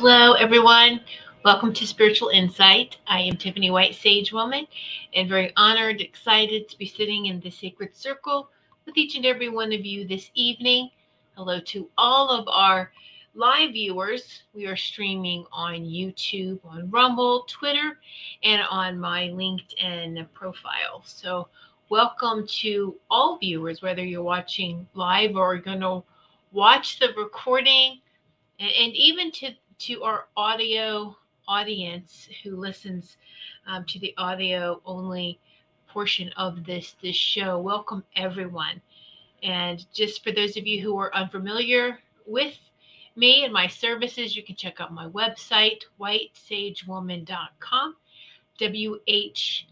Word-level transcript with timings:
Hello, 0.00 0.34
everyone. 0.34 1.00
Welcome 1.44 1.72
to 1.72 1.84
Spiritual 1.84 2.28
Insight. 2.28 2.98
I 3.08 3.20
am 3.22 3.36
Tiffany 3.36 3.72
White, 3.72 3.96
Sage 3.96 4.32
Woman, 4.32 4.68
and 5.12 5.28
very 5.28 5.52
honored, 5.56 6.00
excited 6.00 6.68
to 6.68 6.78
be 6.78 6.86
sitting 6.86 7.26
in 7.26 7.40
the 7.40 7.50
sacred 7.50 7.96
circle 7.96 8.48
with 8.86 8.96
each 8.96 9.16
and 9.16 9.26
every 9.26 9.48
one 9.48 9.72
of 9.72 9.84
you 9.84 10.06
this 10.06 10.30
evening. 10.34 10.90
Hello 11.36 11.58
to 11.58 11.90
all 11.98 12.30
of 12.30 12.46
our 12.46 12.92
live 13.34 13.72
viewers. 13.72 14.44
We 14.54 14.68
are 14.68 14.76
streaming 14.76 15.44
on 15.50 15.80
YouTube, 15.80 16.60
on 16.64 16.88
Rumble, 16.90 17.44
Twitter, 17.48 17.98
and 18.44 18.62
on 18.70 19.00
my 19.00 19.30
LinkedIn 19.30 20.24
profile. 20.32 21.02
So, 21.06 21.48
welcome 21.88 22.46
to 22.60 22.94
all 23.10 23.36
viewers, 23.38 23.82
whether 23.82 24.04
you're 24.04 24.22
watching 24.22 24.86
live 24.94 25.34
or 25.34 25.58
going 25.58 25.80
to 25.80 26.04
watch 26.52 27.00
the 27.00 27.08
recording, 27.16 28.00
and, 28.60 28.92
even 28.94 29.32
to 29.32 29.50
to 29.78 30.02
our 30.02 30.26
audio 30.36 31.16
audience 31.46 32.28
who 32.42 32.56
listens 32.56 33.16
um, 33.66 33.84
to 33.84 34.00
the 34.00 34.12
audio 34.18 34.82
only 34.84 35.38
portion 35.88 36.30
of 36.36 36.64
this 36.64 36.96
this 37.02 37.16
show 37.16 37.60
welcome 37.60 38.04
everyone. 38.16 38.80
And 39.42 39.86
just 39.94 40.24
for 40.24 40.32
those 40.32 40.56
of 40.56 40.66
you 40.66 40.82
who 40.82 40.98
are 40.98 41.14
unfamiliar 41.14 42.00
with 42.26 42.58
me 43.16 43.44
and 43.44 43.52
my 43.52 43.68
services 43.68 44.36
you 44.36 44.42
can 44.42 44.56
check 44.56 44.80
out 44.80 44.92
my 44.92 45.06
website 45.08 45.82
whitesagewoman.com 46.00 47.94
w-h-i-t-e 48.58 49.66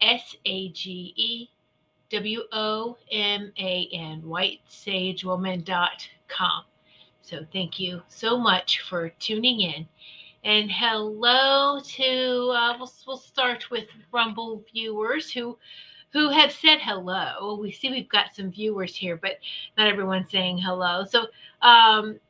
s-a-g-e 0.00 1.50
w-o-m-a-n 2.10 4.22
whitesagewoman.com 4.22 6.62
so 7.26 7.44
thank 7.52 7.80
you 7.80 8.00
so 8.06 8.38
much 8.38 8.82
for 8.82 9.08
tuning 9.18 9.60
in. 9.60 9.88
And 10.44 10.70
hello 10.70 11.80
to 11.80 12.52
uh, 12.54 12.76
we'll, 12.78 12.92
we'll 13.04 13.16
start 13.16 13.68
with 13.68 13.86
Rumble 14.12 14.62
viewers 14.72 15.32
who 15.32 15.58
who 16.12 16.30
have 16.30 16.52
said 16.52 16.78
hello. 16.80 17.58
We 17.60 17.72
see 17.72 17.90
we've 17.90 18.08
got 18.08 18.36
some 18.36 18.52
viewers 18.52 18.94
here, 18.94 19.16
but 19.16 19.38
not 19.76 19.88
everyone's 19.88 20.30
saying 20.30 20.58
hello. 20.58 21.04
So 21.04 21.26
um, 21.62 22.20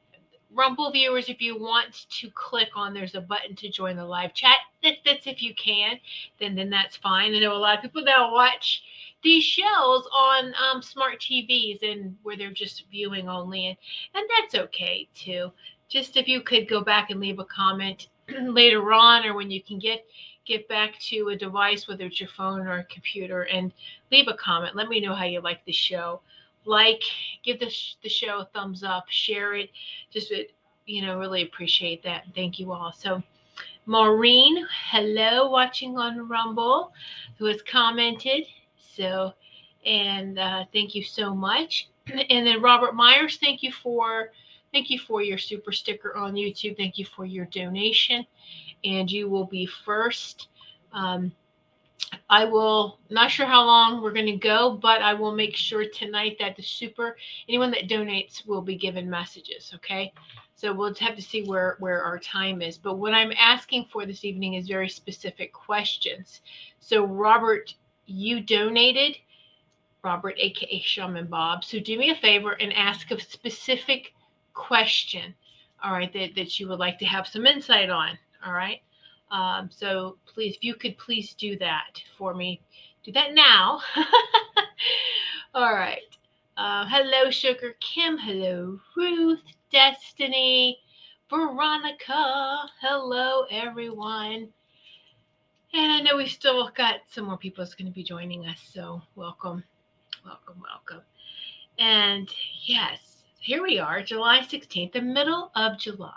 Rumble 0.51 0.91
viewers, 0.91 1.29
if 1.29 1.43
you 1.43 1.61
want 1.61 2.07
to 2.09 2.31
click 2.31 2.71
on, 2.75 2.95
there's 2.95 3.15
a 3.15 3.21
button 3.21 3.55
to 3.57 3.69
join 3.69 3.97
the 3.97 4.07
live 4.07 4.33
chat. 4.33 4.57
That, 4.83 4.95
that's 5.05 5.27
if 5.27 5.43
you 5.43 5.55
can, 5.55 5.99
then 6.41 6.55
then 6.55 6.71
that's 6.71 6.97
fine. 6.97 7.35
I 7.35 7.41
know 7.41 7.55
a 7.55 7.59
lot 7.59 7.77
of 7.77 7.83
people 7.83 8.03
now 8.03 8.33
watch 8.33 8.83
these 9.27 9.43
shows 9.43 10.09
on 10.17 10.55
um, 10.55 10.81
smart 10.81 11.21
TVs 11.21 11.83
and 11.83 12.17
where 12.23 12.37
they're 12.37 12.53
just 12.53 12.85
viewing 12.93 13.29
only, 13.29 13.67
and 13.67 13.77
and 14.15 14.25
that's 14.39 14.55
okay 14.55 15.09
too. 15.15 15.51
Just 15.89 16.17
if 16.17 16.29
you 16.29 16.41
could 16.43 16.69
go 16.69 16.81
back 16.81 17.11
and 17.11 17.19
leave 17.19 17.41
a 17.41 17.45
comment 17.45 18.09
later 18.41 18.93
on, 18.93 19.27
or 19.27 19.35
when 19.35 19.51
you 19.51 19.61
can 19.61 19.81
get 19.81 20.05
get 20.45 20.69
back 20.69 20.97
to 21.01 21.31
a 21.31 21.37
device, 21.37 21.89
whether 21.89 22.05
it's 22.05 22.21
your 22.21 22.29
phone 22.29 22.69
or 22.69 22.79
a 22.79 22.85
computer, 22.85 23.43
and 23.43 23.73
leave 24.13 24.29
a 24.29 24.35
comment. 24.35 24.77
Let 24.77 24.89
me 24.89 25.01
know 25.01 25.15
how 25.15 25.25
you 25.25 25.41
like 25.41 25.65
the 25.65 25.73
show. 25.73 26.21
Like, 26.65 27.03
give 27.45 27.59
the, 27.59 27.69
sh- 27.69 27.97
the 28.03 28.09
show 28.09 28.39
a 28.39 28.45
thumbs 28.45 28.85
up, 28.85 29.09
share 29.09 29.55
it. 29.55 29.71
Just, 30.11 30.33
you 30.87 31.03
know, 31.03 31.19
really 31.19 31.43
appreciate 31.43 32.03
that. 32.05 32.25
Thank 32.35 32.61
you 32.61 32.73
all. 32.73 32.93
So, 32.93 33.23
Maureen, 33.87 34.67
hello, 34.91 35.51
watching 35.51 35.99
on 35.99 36.29
Rumble, 36.29 36.93
who 37.39 37.47
has 37.47 37.61
commented. 37.63 38.47
So, 38.97 39.33
and 39.85 40.39
uh, 40.39 40.65
thank 40.73 40.95
you 40.95 41.03
so 41.03 41.35
much. 41.35 41.89
And 42.31 42.47
then 42.47 42.63
Robert 42.63 42.95
Myers, 42.95 43.39
thank 43.39 43.63
you 43.63 43.73
for 43.73 44.31
thank 44.73 44.91
you 44.91 44.99
for 44.99 45.23
your 45.23 45.39
super 45.39 45.73
sticker 45.73 46.15
on 46.17 46.35
YouTube. 46.35 46.77
Thank 46.77 46.99
you 46.99 47.05
for 47.05 47.25
your 47.25 47.47
donation, 47.47 48.25
and 48.85 49.11
you 49.11 49.29
will 49.29 49.47
be 49.47 49.67
first. 49.67 50.49
Um, 50.93 51.33
I 52.31 52.45
will 52.45 53.01
not 53.11 53.31
sure 53.31 53.47
how 53.47 53.65
long 53.65 54.01
we're 54.01 54.13
going 54.13 54.27
to 54.27 54.37
go, 54.37 54.79
but 54.81 55.03
I 55.03 55.15
will 55.15 55.35
make 55.35 55.57
sure 55.57 55.85
tonight 55.85 56.37
that 56.39 56.55
the 56.55 56.63
super 56.63 57.17
anyone 57.49 57.73
that 57.73 57.89
donates 57.89 58.47
will 58.47 58.63
be 58.63 58.77
given 58.77 59.11
messages. 59.11 59.73
Okay, 59.75 60.13
so 60.55 60.73
we'll 60.73 60.95
have 60.95 61.17
to 61.17 61.23
see 61.23 61.43
where 61.43 61.77
where 61.81 62.03
our 62.03 62.19
time 62.21 62.63
is. 62.63 62.79
But 62.79 62.99
what 62.99 63.15
I'm 63.15 63.33
asking 63.39 63.87
for 63.93 64.07
this 64.07 64.25
evening 64.25 64.55
is 64.55 64.69
very 64.69 64.89
specific 64.89 65.53
questions. 65.53 66.43
So 66.79 67.05
Robert 67.05 67.75
you 68.07 68.41
donated, 68.41 69.17
Robert, 70.03 70.37
aka 70.39 70.81
Shaman 70.81 71.27
Bob. 71.27 71.65
So 71.65 71.79
do 71.79 71.99
me 71.99 72.11
a 72.11 72.15
favor 72.15 72.53
and 72.53 72.73
ask 72.73 73.11
a 73.11 73.21
specific 73.21 74.15
question, 74.55 75.35
all 75.83 75.93
right, 75.93 76.13
that, 76.13 76.35
that 76.37 76.59
you 76.59 76.69
would 76.69 76.79
like 76.79 76.99
to 77.01 77.05
have 77.07 77.27
some 77.27 77.47
insight 77.47 77.91
on, 77.91 78.19
all 78.45 78.53
right? 78.53 78.81
Um, 79.31 79.69
so 79.73 80.17
please, 80.27 80.55
if 80.57 80.65
you 80.65 80.75
could 80.75 80.97
please 80.99 81.35
do 81.35 81.59
that 81.59 82.01
for 82.17 82.35
me, 82.35 82.61
do 83.05 83.13
that 83.13 83.35
now. 83.35 83.81
all 85.55 85.75
right. 85.75 86.17
Uh, 86.57 86.87
hello, 86.89 87.31
Sugar 87.31 87.75
Kim. 87.81 88.17
Hello, 88.17 88.81
Ruth, 88.97 89.43
Destiny, 89.71 90.79
Veronica. 91.29 92.65
Hello, 92.81 93.45
everyone. 93.51 94.49
And 95.77 95.93
I 95.93 96.01
know 96.01 96.17
we 96.17 96.27
still 96.27 96.71
got 96.75 97.01
some 97.07 97.27
more 97.27 97.37
people 97.37 97.63
that's 97.63 97.75
going 97.75 97.87
to 97.87 97.93
be 97.93 98.03
joining 98.03 98.47
us. 98.47 98.59
So 98.73 99.03
welcome, 99.15 99.63
welcome, 100.25 100.63
welcome. 100.63 101.05
And 101.79 102.33
yes, 102.65 103.25
here 103.41 103.63
we 103.63 103.79
are, 103.79 104.03
July 104.03 104.39
16th, 104.39 104.95
the 104.95 105.03
middle 105.03 105.53
of 105.55 105.79
July. 105.79 106.11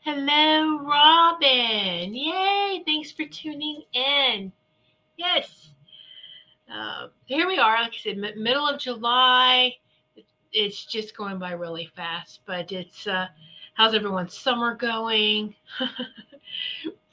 Hello, 0.00 0.80
Robin. 0.80 2.16
Yay. 2.16 2.82
Thanks 2.84 3.12
for 3.12 3.24
tuning 3.26 3.84
in. 3.92 4.50
Yes. 5.16 5.70
Uh, 6.68 7.06
here 7.26 7.46
we 7.46 7.58
are, 7.58 7.80
like 7.80 7.92
I 7.92 7.96
said, 8.02 8.18
middle 8.36 8.66
of 8.66 8.80
July. 8.80 9.72
it's 10.52 10.84
just 10.84 11.16
going 11.16 11.38
by 11.38 11.52
really 11.52 11.92
fast. 11.94 12.40
But 12.44 12.72
it's 12.72 13.06
uh, 13.06 13.28
how's 13.74 13.94
everyone's 13.94 14.36
summer 14.36 14.74
going? 14.74 15.54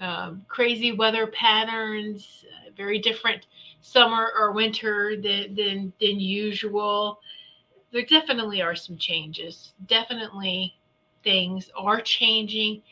um, 0.00 0.44
crazy 0.48 0.92
weather 0.92 1.26
patterns, 1.26 2.44
uh, 2.52 2.70
very 2.76 2.98
different 2.98 3.46
summer 3.80 4.30
or 4.38 4.52
winter 4.52 5.16
than, 5.16 5.54
than 5.54 5.92
than 6.00 6.20
usual. 6.20 7.20
There 7.92 8.04
definitely 8.04 8.60
are 8.60 8.74
some 8.74 8.98
changes. 8.98 9.72
Definitely 9.86 10.76
things 11.22 11.70
are 11.76 12.00
changing, 12.00 12.82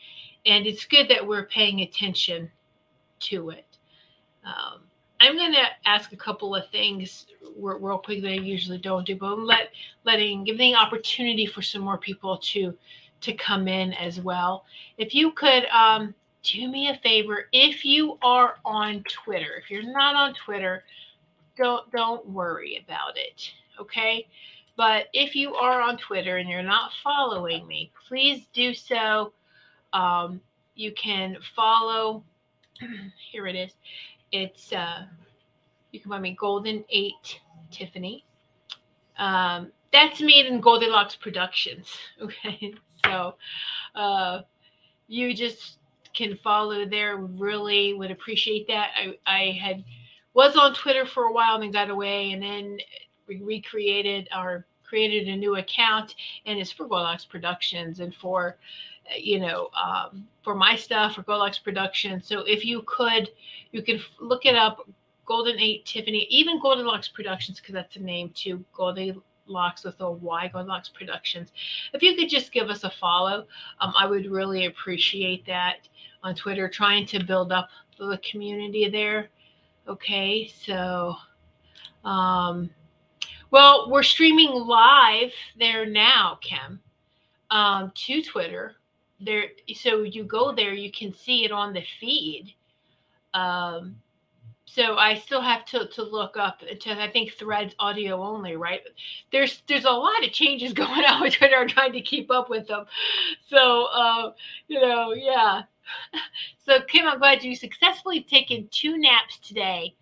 and 0.45 0.65
it's 0.65 0.85
good 0.85 1.07
that 1.09 1.25
we're 1.25 1.45
paying 1.45 1.81
attention 1.81 2.51
to 3.19 3.49
it. 3.51 3.77
Um, 4.43 4.81
I'm 5.19 5.37
going 5.37 5.53
to 5.53 5.65
ask 5.85 6.11
a 6.11 6.17
couple 6.17 6.55
of 6.55 6.69
things 6.69 7.25
real, 7.57 7.79
real 7.79 7.97
quick 7.97 8.21
that 8.21 8.31
I 8.31 8.33
usually 8.33 8.77
don't 8.77 9.05
do, 9.05 9.15
but 9.15 9.33
I'm 9.33 9.45
let 9.45 9.69
letting 10.03 10.43
giving 10.43 10.75
opportunity 10.75 11.45
for 11.45 11.61
some 11.61 11.81
more 11.81 11.97
people 11.97 12.37
to 12.37 12.73
to 13.21 13.33
come 13.33 13.67
in 13.67 13.93
as 13.93 14.19
well. 14.19 14.65
If 14.97 15.15
you 15.15 15.31
could 15.31 15.65
um, 15.67 16.13
do 16.51 16.67
me 16.67 16.89
a 16.89 16.99
favor, 17.03 17.47
if 17.51 17.85
you 17.85 18.17
are 18.21 18.55
on 18.63 19.03
Twitter, 19.03 19.61
if 19.61 19.69
you're 19.69 19.83
not 19.83 20.15
on 20.15 20.33
Twitter, 20.33 20.83
don't 21.57 21.89
don't 21.91 22.27
worry 22.29 22.83
about 22.83 23.17
it, 23.17 23.51
okay? 23.79 24.27
But 24.77 25.07
if 25.13 25.35
you 25.35 25.55
are 25.55 25.81
on 25.81 25.97
Twitter 25.97 26.37
and 26.37 26.49
you're 26.49 26.61
not 26.61 26.91
following 27.03 27.65
me, 27.65 27.91
please 28.07 28.45
do 28.53 28.73
so. 28.73 29.33
Um, 29.93 30.41
you 30.75 30.91
can 30.93 31.37
follow. 31.55 32.23
Here 33.31 33.47
it 33.47 33.55
is 33.55 33.71
it's 34.35 34.73
uh, 34.73 35.05
you 35.91 35.99
can 35.99 36.09
find 36.11 36.23
me 36.23 36.35
Golden 36.39 36.83
Eight 36.89 37.39
Tiffany. 37.71 38.25
Um, 39.17 39.71
that's 39.93 40.19
me 40.19 40.45
in 40.45 40.61
Goldylocks 40.61 41.19
Productions. 41.19 41.87
Okay, 42.21 42.73
so 43.05 43.35
uh, 43.95 44.41
you 45.07 45.33
just 45.33 45.77
can 46.15 46.37
follow 46.43 46.85
there. 46.85 47.17
Really 47.17 47.93
would 47.93 48.11
appreciate 48.11 48.67
that. 48.67 48.91
I 48.95 49.17
I 49.25 49.51
had 49.51 49.83
was 50.33 50.55
on 50.55 50.73
Twitter 50.73 51.05
for 51.05 51.23
a 51.25 51.33
while 51.33 51.55
and 51.55 51.63
then 51.63 51.71
got 51.71 51.89
away, 51.89 52.31
and 52.31 52.41
then 52.41 52.77
we 53.27 53.41
recreated 53.41 54.27
or 54.35 54.65
created 54.83 55.27
a 55.27 55.35
new 55.35 55.55
account, 55.55 56.15
and 56.45 56.59
it's 56.59 56.71
for 56.71 56.87
Goldylocks 56.87 57.27
Productions 57.27 57.99
and 57.99 58.13
for 58.15 58.57
you 59.17 59.39
know, 59.39 59.69
um, 59.75 60.27
for 60.43 60.55
my 60.55 60.75
stuff 60.75 61.15
for 61.15 61.23
Goldylocks 61.23 61.63
Productions. 61.63 62.27
So 62.27 62.39
if 62.41 62.65
you 62.65 62.83
could, 62.85 63.29
you 63.71 63.81
can 63.81 63.99
look 64.19 64.45
it 64.45 64.55
up, 64.55 64.87
Golden 65.25 65.59
Eight 65.59 65.85
Tiffany, 65.85 66.27
even 66.29 66.61
Goldylocks 66.61 67.11
Productions, 67.11 67.59
because 67.59 67.73
that's 67.73 67.95
a 67.95 67.99
name 67.99 68.31
too, 68.35 68.63
Goldylocks 68.77 69.21
with 69.47 69.99
a 69.99 70.11
Y, 70.11 70.51
Goldylocks 70.53 70.93
Productions. 70.93 71.51
If 71.93 72.01
you 72.01 72.15
could 72.15 72.29
just 72.29 72.51
give 72.51 72.69
us 72.69 72.83
a 72.83 72.89
follow, 72.89 73.45
um, 73.81 73.93
I 73.97 74.05
would 74.05 74.29
really 74.29 74.65
appreciate 74.65 75.45
that 75.45 75.87
on 76.23 76.35
Twitter, 76.35 76.67
trying 76.67 77.05
to 77.07 77.23
build 77.23 77.51
up 77.51 77.69
the 77.97 78.19
community 78.29 78.89
there. 78.89 79.29
Okay, 79.87 80.51
so, 80.65 81.15
um, 82.03 82.69
well, 83.51 83.89
we're 83.89 84.03
streaming 84.03 84.51
live 84.51 85.31
there 85.59 85.85
now, 85.85 86.39
Kim, 86.41 86.79
um, 87.51 87.91
to 87.95 88.21
Twitter 88.21 88.75
there 89.19 89.45
so 89.73 90.03
you 90.03 90.23
go 90.23 90.53
there 90.53 90.73
you 90.73 90.91
can 90.91 91.13
see 91.13 91.45
it 91.45 91.51
on 91.51 91.73
the 91.73 91.83
feed 91.99 92.53
um 93.33 93.95
so 94.65 94.97
i 94.97 95.15
still 95.15 95.41
have 95.41 95.65
to 95.65 95.87
to 95.87 96.03
look 96.03 96.37
up 96.37 96.61
to 96.79 97.01
i 97.01 97.09
think 97.09 97.33
threads 97.33 97.75
audio 97.79 98.21
only 98.21 98.55
right? 98.55 98.81
There's 99.31 99.61
there's 99.67 99.85
a 99.85 99.91
lot 99.91 100.23
of 100.23 100.31
changes 100.31 100.73
going 100.83 101.05
on 101.05 101.21
with 101.21 101.35
twitter. 101.35 101.57
I'm 101.57 101.67
trying 101.67 101.93
to 101.93 102.01
keep 102.01 102.31
up 102.31 102.49
with 102.49 102.67
them. 102.67 102.85
So 103.47 103.85
uh 103.93 104.31
you 104.67 104.81
know 104.81 105.13
yeah. 105.13 105.63
So 106.65 106.81
kim 106.81 107.07
i'm 107.07 107.19
glad 107.19 107.43
you 107.43 107.55
successfully 107.55 108.21
taken 108.21 108.67
two 108.71 108.97
naps 108.97 109.39
today. 109.39 109.95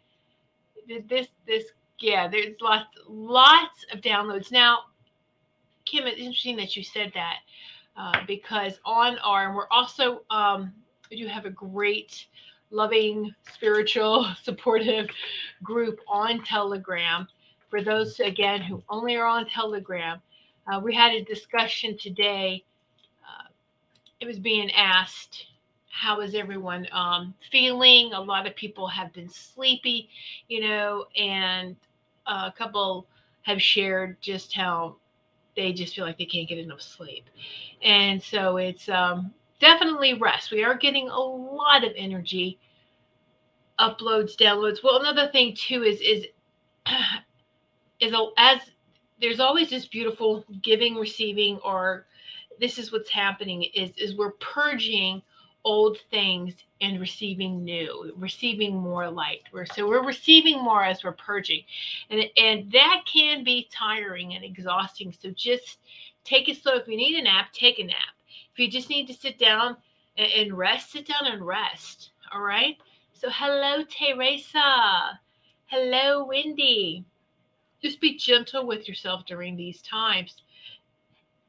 This 1.08 1.28
this 1.46 1.66
yeah 2.00 2.28
there's 2.28 2.56
lots 2.62 2.88
lots 3.08 3.86
of 3.92 4.02
downloads. 4.02 4.52
Now 4.52 4.80
kim 5.86 6.08
it's 6.08 6.20
interesting 6.20 6.56
that 6.58 6.76
you 6.76 6.84
said 6.84 7.12
that 7.14 7.38
uh, 7.96 8.20
because 8.28 8.80
on 8.86 9.18
our, 9.20 9.48
and 9.48 9.56
we're 9.56 9.68
also, 9.70 10.22
um, 10.30 10.74
we 11.10 11.18
do 11.18 11.28
have 11.28 11.46
a 11.46 11.50
great, 11.50 12.26
loving, 12.74 13.34
spiritual, 13.54 14.28
supportive 14.44 15.08
group 15.62 16.00
on 16.08 16.44
Telegram. 16.44 17.28
For 17.70 17.82
those, 17.82 18.20
again, 18.20 18.62
who 18.62 18.84
only 18.90 19.16
are 19.16 19.26
on 19.26 19.48
Telegram, 19.48 20.20
uh, 20.68 20.80
we 20.80 20.94
had 20.94 21.14
a 21.14 21.24
discussion 21.24 21.98
today. 21.98 22.64
Uh, 23.24 23.48
it 24.20 24.28
was 24.28 24.40
being 24.40 24.72
asked, 24.72 25.46
how 25.90 26.22
is 26.22 26.36
everyone 26.36 26.88
um, 26.92 27.34
feeling? 27.52 28.14
A 28.14 28.22
lot 28.22 28.48
of 28.48 28.56
people 28.56 28.88
have 28.88 29.14
been 29.14 29.30
sleepy, 29.30 30.10
you 30.50 30.62
know, 30.62 31.06
and 31.18 31.76
a 32.26 32.52
couple 32.56 33.08
have 33.44 33.62
shared 33.62 34.20
just 34.22 34.54
how 34.54 34.96
they 35.56 35.74
just 35.74 35.96
feel 35.96 36.06
like 36.06 36.18
they 36.18 36.26
can't 36.26 36.50
get 36.50 36.58
enough 36.58 36.82
sleep. 36.82 37.30
And 37.82 38.22
so 38.22 38.58
it's 38.58 38.90
um, 38.90 39.34
definitely 39.60 40.16
rest. 40.16 40.52
We 40.52 40.64
are 40.64 40.76
getting 40.76 41.10
a 41.10 41.20
lot 41.20 41.84
of 41.84 41.92
energy 41.96 42.60
uploads, 43.80 44.36
downloads. 44.36 44.84
Well, 44.84 45.00
another 45.00 45.30
thing 45.32 45.56
too 45.56 45.84
is 45.84 46.00
is 46.02 46.26
is 48.00 48.14
a 48.14 48.28
as 48.38 48.60
there's 49.22 49.40
always 49.40 49.70
this 49.70 49.86
beautiful 49.86 50.46
giving, 50.62 50.96
receiving, 50.96 51.60
or 51.64 52.06
this 52.60 52.78
is 52.78 52.92
what's 52.92 53.10
happening 53.10 53.64
is 53.74 53.92
is 53.98 54.16
we're 54.16 54.32
purging 54.32 55.22
old 55.66 55.98
things 56.12 56.54
and 56.82 57.00
receiving 57.00 57.64
new, 57.64 58.14
receiving 58.18 58.76
more 58.76 59.10
light. 59.10 59.42
We're, 59.54 59.66
so 59.66 59.88
we're 59.88 60.06
receiving 60.06 60.62
more 60.62 60.84
as 60.84 61.04
we're 61.04 61.14
purging. 61.14 61.64
And, 62.10 62.24
and 62.36 62.72
that 62.74 63.04
can 63.06 63.44
be 63.44 63.70
tiring 63.72 64.36
and 64.36 64.44
exhausting. 64.44 65.14
So 65.18 65.30
just 65.32 65.80
take 66.26 66.50
it 66.50 66.62
slow. 66.62 66.76
If 66.76 66.88
you 66.88 66.98
need 66.98 67.18
a 67.18 67.24
nap, 67.24 67.54
take 67.54 67.80
a 67.80 67.84
nap. 67.84 67.96
If 68.52 68.60
you 68.60 68.70
just 68.70 68.90
need 68.90 69.08
to 69.08 69.14
sit 69.14 69.40
down 69.40 69.78
and, 70.18 70.32
and 70.32 70.58
rest, 70.58 70.92
sit 70.92 71.08
down 71.08 71.32
and 71.32 71.46
rest. 71.46 72.12
All 72.34 72.42
right. 72.42 72.78
So 73.24 73.30
hello, 73.32 73.86
Teresa. 73.86 75.18
Hello, 75.68 76.26
Wendy. 76.26 77.06
Just 77.82 78.02
be 78.02 78.18
gentle 78.18 78.68
with 78.68 78.86
yourself 78.86 79.26
during 79.26 79.56
these 79.56 79.82
times. 79.82 80.42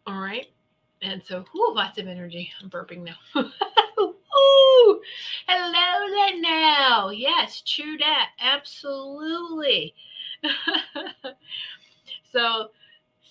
All 0.06 0.20
right. 0.20 0.46
And 1.02 1.20
so, 1.26 1.44
whoo, 1.52 1.74
lots 1.74 1.98
of 1.98 2.06
energy. 2.06 2.48
I'm 2.62 2.70
burping 2.70 3.02
now. 3.02 3.16
Ooh, 3.98 5.00
hello 5.48 6.38
now. 6.40 7.08
Yes, 7.08 7.60
true 7.66 7.98
that. 7.98 8.28
Absolutely. 8.38 9.96
so, 12.32 12.68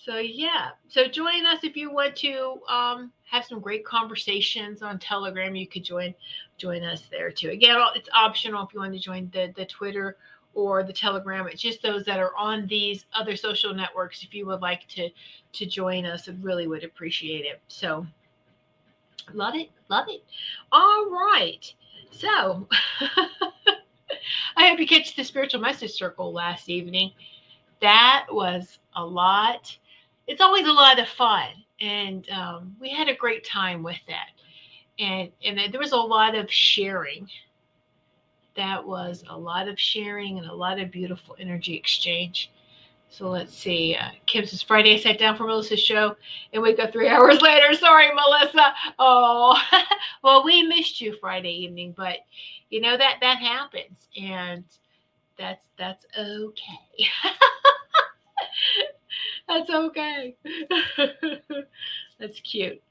so 0.04 0.18
yeah. 0.18 0.72
So 0.88 1.08
join 1.08 1.46
us 1.46 1.64
if 1.64 1.78
you 1.78 1.90
want 1.90 2.14
to 2.16 2.60
um, 2.68 3.10
have 3.24 3.46
some 3.46 3.60
great 3.60 3.86
conversations 3.86 4.82
on 4.82 4.98
Telegram. 4.98 5.56
You 5.56 5.66
could 5.66 5.84
join 5.84 6.14
join 6.56 6.82
us 6.84 7.02
there 7.10 7.30
too. 7.30 7.50
Again, 7.50 7.76
it's 7.94 8.08
optional 8.12 8.64
if 8.64 8.72
you 8.72 8.80
want 8.80 8.94
to 8.94 8.98
join 8.98 9.30
the 9.32 9.52
the 9.56 9.66
Twitter 9.66 10.16
or 10.54 10.82
the 10.82 10.92
Telegram. 10.92 11.46
It's 11.48 11.62
just 11.62 11.82
those 11.82 12.04
that 12.04 12.20
are 12.20 12.36
on 12.36 12.66
these 12.66 13.06
other 13.12 13.36
social 13.36 13.74
networks. 13.74 14.22
If 14.22 14.34
you 14.34 14.46
would 14.46 14.60
like 14.60 14.86
to 14.88 15.10
to 15.52 15.66
join 15.66 16.06
us, 16.06 16.28
I 16.28 16.34
really 16.40 16.66
would 16.66 16.84
appreciate 16.84 17.44
it. 17.44 17.60
So. 17.68 18.06
Love 19.32 19.54
it. 19.54 19.70
Love 19.88 20.06
it. 20.08 20.22
All 20.70 21.06
right. 21.10 21.72
So 22.10 22.68
I 24.56 24.68
hope 24.68 24.78
you 24.78 24.86
catch 24.86 25.16
the 25.16 25.24
spiritual 25.24 25.60
message 25.60 25.92
circle 25.92 26.32
last 26.32 26.68
evening. 26.68 27.12
That 27.80 28.26
was 28.30 28.78
a 28.96 29.04
lot. 29.04 29.76
It's 30.26 30.40
always 30.40 30.66
a 30.66 30.72
lot 30.72 30.98
of 30.98 31.08
fun. 31.08 31.48
And 31.80 32.28
um, 32.30 32.76
we 32.80 32.90
had 32.90 33.08
a 33.08 33.14
great 33.14 33.44
time 33.44 33.82
with 33.82 33.98
that. 34.08 34.33
And, 34.98 35.30
and 35.44 35.72
there 35.72 35.80
was 35.80 35.92
a 35.92 35.96
lot 35.96 36.34
of 36.34 36.50
sharing. 36.50 37.28
That 38.56 38.86
was 38.86 39.24
a 39.28 39.36
lot 39.36 39.68
of 39.68 39.78
sharing 39.78 40.38
and 40.38 40.46
a 40.46 40.54
lot 40.54 40.78
of 40.78 40.90
beautiful 40.90 41.36
energy 41.40 41.74
exchange. 41.74 42.50
So 43.14 43.30
let's 43.30 43.56
see. 43.56 43.94
Uh, 43.94 44.08
Kim 44.26 44.44
says 44.44 44.60
Friday 44.60 44.94
I 44.94 44.98
sat 44.98 45.20
down 45.20 45.36
for 45.36 45.46
Melissa's 45.46 45.80
show 45.80 46.16
and 46.52 46.60
wake 46.60 46.80
up 46.80 46.92
three 46.92 47.08
hours 47.10 47.40
later. 47.40 47.72
Sorry, 47.74 48.08
Melissa. 48.12 48.74
Oh, 48.98 49.56
well, 50.24 50.44
we 50.44 50.64
missed 50.64 51.00
you 51.00 51.16
Friday 51.20 51.52
evening, 51.52 51.94
but 51.96 52.18
you 52.70 52.80
know 52.80 52.96
that 52.96 53.18
that 53.20 53.38
happens, 53.38 54.08
and 54.20 54.64
that's 55.38 55.64
that's 55.78 56.04
okay. 56.18 57.06
that's 59.48 59.70
okay. 59.70 60.34
that's 62.18 62.40
cute. 62.40 62.82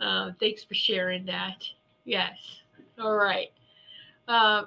Uh, 0.00 0.32
thanks 0.38 0.62
for 0.64 0.74
sharing 0.74 1.24
that. 1.26 1.64
Yes. 2.04 2.36
All 2.98 3.16
right. 3.16 3.48
Uh, 4.28 4.64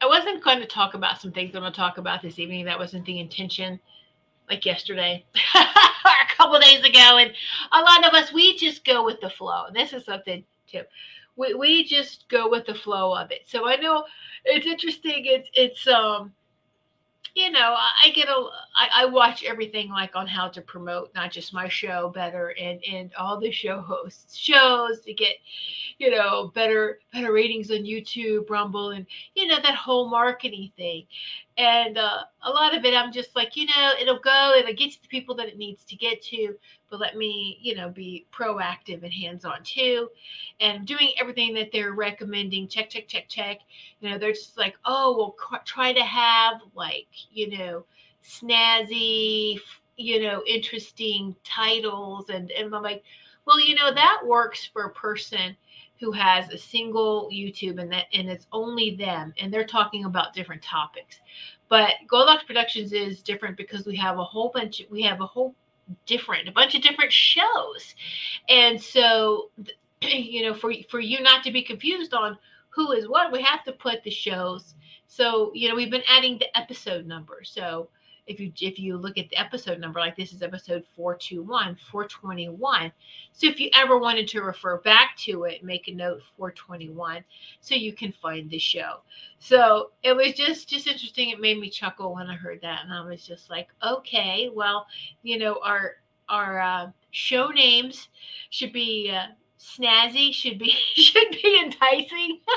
I 0.00 0.06
wasn't 0.06 0.44
going 0.44 0.60
to 0.60 0.66
talk 0.66 0.94
about 0.94 1.20
some 1.20 1.32
things 1.32 1.54
I'm 1.54 1.62
going 1.62 1.72
to 1.72 1.76
talk 1.76 1.98
about 1.98 2.22
this 2.22 2.38
evening. 2.38 2.64
That 2.64 2.78
wasn't 2.78 3.04
the 3.04 3.18
intention, 3.18 3.80
like 4.48 4.64
yesterday 4.64 5.24
or 5.54 5.60
a 5.60 6.36
couple 6.36 6.58
days 6.60 6.84
ago. 6.84 7.18
And 7.18 7.32
a 7.72 7.80
lot 7.80 8.06
of 8.06 8.14
us, 8.14 8.32
we 8.32 8.56
just 8.56 8.84
go 8.84 9.04
with 9.04 9.20
the 9.20 9.30
flow. 9.30 9.64
This 9.72 9.92
is 9.92 10.04
something 10.04 10.44
too. 10.70 10.82
We, 11.36 11.54
we 11.54 11.84
just 11.84 12.28
go 12.28 12.48
with 12.48 12.66
the 12.66 12.74
flow 12.74 13.14
of 13.16 13.30
it. 13.30 13.42
So 13.46 13.68
I 13.68 13.76
know 13.76 14.04
it's 14.44 14.66
interesting. 14.66 15.22
It's 15.24 15.48
it's 15.54 15.86
um 15.88 16.32
you 17.34 17.50
know, 17.50 17.76
I 17.78 18.10
get 18.10 18.28
a, 18.28 18.48
I, 18.76 19.02
I 19.02 19.06
watch 19.06 19.44
everything 19.44 19.90
like 19.90 20.16
on 20.16 20.26
how 20.26 20.48
to 20.48 20.60
promote 20.60 21.14
not 21.14 21.30
just 21.30 21.52
my 21.52 21.68
show 21.68 22.10
better 22.10 22.54
and 22.60 22.82
and 22.90 23.12
all 23.18 23.38
the 23.40 23.50
show 23.50 23.80
hosts 23.80 24.36
shows 24.36 25.00
to 25.00 25.14
get, 25.14 25.36
you 25.98 26.10
know, 26.10 26.50
better 26.54 27.00
better 27.12 27.32
ratings 27.32 27.70
on 27.70 27.78
YouTube, 27.78 28.48
Rumble, 28.50 28.90
and 28.90 29.06
you 29.34 29.46
know 29.46 29.60
that 29.62 29.74
whole 29.74 30.08
marketing 30.10 30.70
thing. 30.76 31.06
And 31.56 31.98
uh, 31.98 32.20
a 32.42 32.50
lot 32.50 32.76
of 32.76 32.84
it, 32.84 32.94
I'm 32.94 33.12
just 33.12 33.34
like, 33.34 33.56
you 33.56 33.66
know, 33.66 33.92
it'll 34.00 34.20
go, 34.20 34.54
it'll 34.56 34.74
get 34.74 34.92
to 34.92 35.02
the 35.02 35.08
people 35.08 35.34
that 35.36 35.48
it 35.48 35.58
needs 35.58 35.84
to 35.86 35.96
get 35.96 36.22
to, 36.22 36.54
but 36.90 37.00
let 37.00 37.16
me, 37.16 37.58
you 37.60 37.74
know, 37.74 37.88
be 37.88 38.26
proactive 38.32 39.02
and 39.02 39.12
hands 39.12 39.44
on 39.44 39.62
too. 39.62 40.08
And 40.60 40.86
doing 40.86 41.12
everything 41.20 41.54
that 41.54 41.70
they're 41.72 41.92
recommending, 41.92 42.68
check, 42.68 42.90
check, 42.90 43.08
check, 43.08 43.28
check. 43.28 43.58
You 44.00 44.10
know, 44.10 44.18
they're 44.18 44.32
just 44.32 44.58
like, 44.58 44.76
oh, 44.84 45.16
well, 45.16 45.60
try 45.64 45.92
to 45.92 46.04
have 46.04 46.60
like, 46.74 47.08
you 47.30 47.56
know, 47.56 47.84
snazzy, 48.24 49.60
you 49.96 50.22
know, 50.22 50.42
interesting 50.46 51.34
titles. 51.44 52.30
And, 52.30 52.50
and 52.52 52.74
I'm 52.74 52.82
like, 52.82 53.02
well, 53.44 53.60
you 53.60 53.74
know, 53.74 53.92
that 53.92 54.20
works 54.24 54.64
for 54.66 54.84
a 54.84 54.92
person 54.92 55.56
who 56.00 56.12
has 56.12 56.48
a 56.50 56.58
single 56.58 57.28
YouTube 57.32 57.80
and 57.80 57.90
that 57.90 58.06
and 58.12 58.28
it's 58.28 58.46
only 58.52 58.94
them 58.94 59.34
and 59.38 59.52
they're 59.52 59.66
talking 59.66 60.04
about 60.04 60.34
different 60.34 60.62
topics. 60.62 61.20
But 61.68 61.94
Goldylocks 62.06 62.46
Productions 62.46 62.92
is 62.92 63.22
different 63.22 63.56
because 63.56 63.86
we 63.86 63.96
have 63.96 64.18
a 64.18 64.24
whole 64.24 64.50
bunch 64.54 64.82
we 64.90 65.02
have 65.02 65.20
a 65.20 65.26
whole 65.26 65.54
different 66.06 66.48
a 66.48 66.52
bunch 66.52 66.74
of 66.74 66.82
different 66.82 67.12
shows. 67.12 67.94
And 68.48 68.80
so 68.80 69.50
you 70.02 70.42
know 70.42 70.54
for 70.54 70.72
for 70.90 71.00
you 71.00 71.20
not 71.20 71.44
to 71.44 71.52
be 71.52 71.62
confused 71.62 72.14
on 72.14 72.38
who 72.78 72.92
is 72.92 73.08
what, 73.08 73.32
we 73.32 73.42
have 73.42 73.64
to 73.64 73.72
put 73.72 74.04
the 74.04 74.10
shows. 74.10 74.74
So, 75.08 75.50
you 75.54 75.68
know, 75.68 75.74
we've 75.74 75.90
been 75.90 76.04
adding 76.08 76.38
the 76.38 76.56
episode 76.56 77.06
number. 77.06 77.40
So, 77.42 77.88
if 78.28 78.38
you 78.38 78.52
if 78.60 78.78
you 78.78 78.96
look 78.96 79.18
at 79.18 79.28
the 79.30 79.36
episode 79.36 79.80
number 79.80 80.00
like 80.00 80.16
this 80.16 80.32
is 80.32 80.42
episode 80.42 80.84
421 80.94 81.76
421 81.90 82.92
so 83.32 83.46
if 83.46 83.58
you 83.58 83.70
ever 83.74 83.98
wanted 83.98 84.28
to 84.28 84.42
refer 84.42 84.78
back 84.78 85.16
to 85.16 85.44
it 85.44 85.64
make 85.64 85.88
a 85.88 85.92
note 85.92 86.20
421 86.36 87.24
so 87.60 87.74
you 87.74 87.92
can 87.92 88.12
find 88.12 88.48
the 88.50 88.58
show. 88.58 89.00
So 89.38 89.90
it 90.02 90.14
was 90.14 90.34
just 90.34 90.68
just 90.68 90.86
interesting. 90.86 91.30
It 91.30 91.40
made 91.40 91.58
me 91.58 91.70
chuckle 91.70 92.14
when 92.14 92.28
i 92.28 92.34
heard 92.34 92.60
that 92.62 92.84
and 92.84 92.92
i 92.92 93.04
was 93.04 93.26
just 93.26 93.50
like 93.50 93.68
okay 93.84 94.50
well 94.54 94.86
you 95.22 95.38
know 95.38 95.58
our 95.64 95.96
our 96.28 96.60
uh, 96.60 96.90
show 97.10 97.48
names 97.48 98.08
should 98.50 98.72
be 98.72 99.10
uh, 99.10 99.32
snazzy 99.58 100.32
should 100.32 100.58
be 100.58 100.70
should 100.94 101.30
be 101.30 101.60
enticing. 101.62 102.40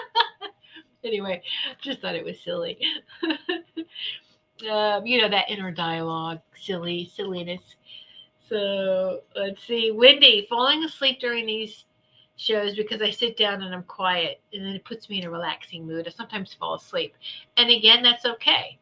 Anyway 1.03 1.41
just 1.81 1.99
thought 1.99 2.13
it 2.13 2.23
was 2.23 2.39
silly 2.41 2.77
um, 4.69 5.05
you 5.05 5.21
know, 5.21 5.29
that 5.29 5.49
inner 5.49 5.71
dialogue, 5.71 6.39
silly, 6.55 7.11
silliness. 7.15 7.61
So 8.47 9.21
let's 9.35 9.63
see. 9.63 9.91
Wendy, 9.91 10.45
falling 10.49 10.83
asleep 10.83 11.19
during 11.19 11.45
these 11.45 11.85
shows 12.35 12.75
because 12.75 13.01
I 13.01 13.11
sit 13.11 13.37
down 13.37 13.61
and 13.61 13.73
I'm 13.73 13.83
quiet 13.83 14.41
and 14.53 14.65
then 14.65 14.73
it 14.73 14.83
puts 14.83 15.09
me 15.09 15.21
in 15.21 15.27
a 15.27 15.31
relaxing 15.31 15.85
mood. 15.87 16.07
I 16.07 16.11
sometimes 16.11 16.53
fall 16.53 16.75
asleep. 16.75 17.13
And 17.57 17.69
again, 17.69 18.03
that's 18.03 18.25
okay. 18.25 18.79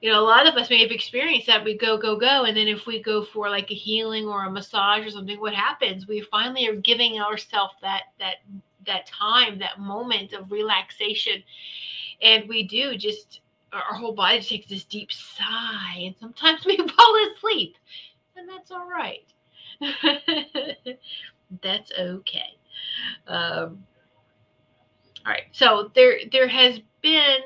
You 0.00 0.10
know, 0.10 0.20
a 0.20 0.26
lot 0.26 0.48
of 0.48 0.56
us 0.56 0.68
may 0.68 0.82
have 0.82 0.90
experienced 0.90 1.46
that. 1.46 1.62
We 1.62 1.78
go, 1.78 1.96
go, 1.96 2.16
go. 2.16 2.42
And 2.42 2.56
then 2.56 2.66
if 2.66 2.86
we 2.86 3.00
go 3.00 3.24
for 3.24 3.48
like 3.48 3.70
a 3.70 3.74
healing 3.74 4.26
or 4.26 4.44
a 4.44 4.50
massage 4.50 5.06
or 5.06 5.10
something, 5.10 5.38
what 5.40 5.54
happens? 5.54 6.08
We 6.08 6.22
finally 6.22 6.66
are 6.66 6.74
giving 6.74 7.20
ourselves 7.20 7.74
that 7.82 8.02
that 8.18 8.36
that 8.84 9.06
time, 9.06 9.60
that 9.60 9.78
moment 9.78 10.32
of 10.32 10.50
relaxation. 10.50 11.44
And 12.20 12.48
we 12.48 12.64
do 12.64 12.96
just 12.96 13.41
our 13.72 13.94
whole 13.94 14.12
body 14.12 14.40
takes 14.40 14.68
this 14.68 14.84
deep 14.84 15.10
sigh, 15.12 16.02
and 16.04 16.14
sometimes 16.20 16.64
we 16.66 16.76
fall 16.76 17.32
asleep, 17.36 17.76
and 18.36 18.48
that's 18.48 18.70
all 18.70 18.88
right. 18.88 19.24
that's 21.62 21.92
okay. 21.98 22.56
Um, 23.26 23.84
all 25.24 25.32
right, 25.32 25.44
so 25.52 25.90
there 25.94 26.18
there 26.30 26.48
has 26.48 26.80
been. 27.02 27.40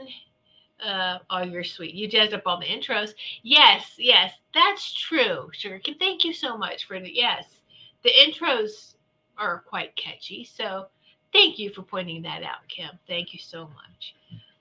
Uh, 0.85 1.19
oh, 1.31 1.43
you're 1.43 1.65
sweet. 1.65 1.95
You 1.95 2.07
jazzed 2.07 2.35
up 2.35 2.43
all 2.45 2.61
the 2.61 2.67
intros. 2.67 3.15
Yes, 3.43 3.95
yes, 3.99 4.35
that's 4.53 4.93
true. 4.93 5.49
Sure. 5.53 5.81
Thank 5.99 6.23
you 6.23 6.35
so 6.35 6.59
much 6.59 6.87
for 6.87 7.01
the 7.01 7.11
yes. 7.15 7.47
The 8.05 8.11
intros 8.11 8.95
are 9.39 9.65
quite 9.67 9.97
catchy. 9.97 10.45
So 10.45 10.87
thank 11.33 11.59
you 11.59 11.71
for 11.71 11.83
pointing 11.83 12.23
that 12.23 12.43
out, 12.43 12.69
Kim. 12.69 12.91
Thank 13.09 13.33
you 13.33 13.39
so 13.41 13.69
much. 13.69 14.15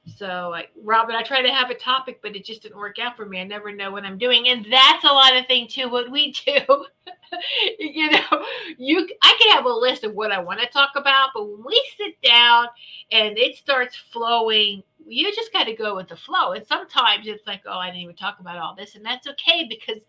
So, 0.05 0.49
like, 0.51 0.69
Robin, 0.83 1.15
I 1.15 1.23
try 1.23 1.41
to 1.41 1.51
have 1.51 1.71
a 1.71 1.75
topic, 1.75 2.19
but 2.21 2.35
it 2.35 2.45
just 2.45 2.61
didn't 2.61 2.77
work 2.77 2.99
out 2.99 3.17
for 3.17 3.25
me. 3.25 3.39
I 3.39 3.43
never 3.43 3.71
know 3.71 3.91
what 3.91 4.05
I'm 4.05 4.19
doing, 4.19 4.47
and 4.49 4.65
that's 4.71 5.03
a 5.03 5.07
lot 5.07 5.35
of 5.35 5.47
thing 5.47 5.67
too. 5.67 5.89
What 5.89 6.11
we 6.11 6.31
do, 6.31 6.59
you 7.79 8.11
know, 8.11 8.45
you 8.77 9.07
I 9.23 9.37
can 9.41 9.51
have 9.55 9.65
a 9.65 9.69
list 9.69 10.03
of 10.03 10.13
what 10.13 10.31
I 10.31 10.39
want 10.39 10.59
to 10.59 10.67
talk 10.67 10.91
about, 10.95 11.29
but 11.33 11.45
when 11.45 11.63
we 11.65 11.89
sit 11.97 12.21
down 12.21 12.67
and 13.11 13.37
it 13.37 13.57
starts 13.57 13.95
flowing, 13.95 14.83
you 15.07 15.33
just 15.35 15.53
got 15.53 15.65
to 15.65 15.75
go 15.75 15.95
with 15.95 16.07
the 16.07 16.15
flow. 16.15 16.53
And 16.53 16.65
sometimes 16.65 17.27
it's 17.27 17.45
like, 17.45 17.61
oh, 17.67 17.77
I 17.77 17.87
didn't 17.87 18.01
even 18.01 18.15
talk 18.15 18.39
about 18.39 18.57
all 18.57 18.75
this, 18.75 18.95
and 18.95 19.05
that's 19.05 19.27
okay 19.27 19.65
because, 19.69 20.01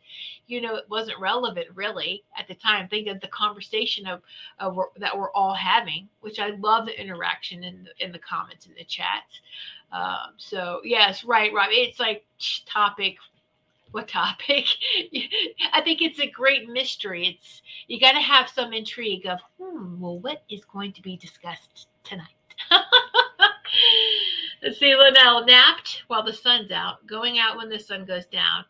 you 0.47 0.61
know, 0.61 0.76
it 0.76 0.85
wasn't 0.88 1.21
relevant 1.21 1.67
really 1.75 2.25
at 2.38 2.49
the 2.49 2.55
time. 2.55 2.88
Think 2.88 3.09
of 3.09 3.21
the 3.21 3.29
conversation 3.29 4.07
of, 4.07 4.23
of 4.59 4.79
that 4.99 5.17
we're 5.17 5.33
all 5.33 5.55
having, 5.55 6.09
which 6.21 6.38
I 6.38 6.50
love 6.59 6.87
the 6.87 7.00
interaction 7.00 7.65
in 7.65 7.85
the, 7.85 8.05
in 8.05 8.12
the 8.12 8.19
comments 8.19 8.67
in 8.67 8.73
the 8.76 8.85
chats. 8.85 9.41
Um, 9.93 10.35
so 10.37 10.81
yes, 10.85 11.25
right, 11.25 11.53
Rob. 11.53 11.69
It's 11.71 12.00
like 12.00 12.25
topic. 12.67 13.17
What 13.93 14.09
topic? 14.09 14.65
I 15.73 15.81
think 15.83 16.03
it's 16.03 16.19
a 16.21 16.29
great 16.29 16.69
mystery. 16.69 17.29
It's 17.29 17.62
you 17.87 18.00
got 18.00 18.12
to 18.12 18.21
have 18.21 18.49
some 18.49 18.73
intrigue 18.73 19.26
of, 19.26 19.38
hmm, 19.61 20.00
well, 20.00 20.19
what 20.19 20.43
is 20.50 20.65
going 20.65 20.93
to 20.95 21.03
be 21.03 21.17
discussed 21.17 21.87
tonight? 22.03 22.26
Let's 24.62 24.78
see, 24.78 24.94
Linnell 24.96 25.44
napped 25.44 26.02
while 26.06 26.22
the 26.25 26.32
sun's 26.32 26.70
out, 26.70 27.06
going 27.06 27.38
out 27.38 27.56
when 27.56 27.68
the 27.68 27.78
sun 27.78 28.04
goes 28.04 28.26
down. 28.26 28.64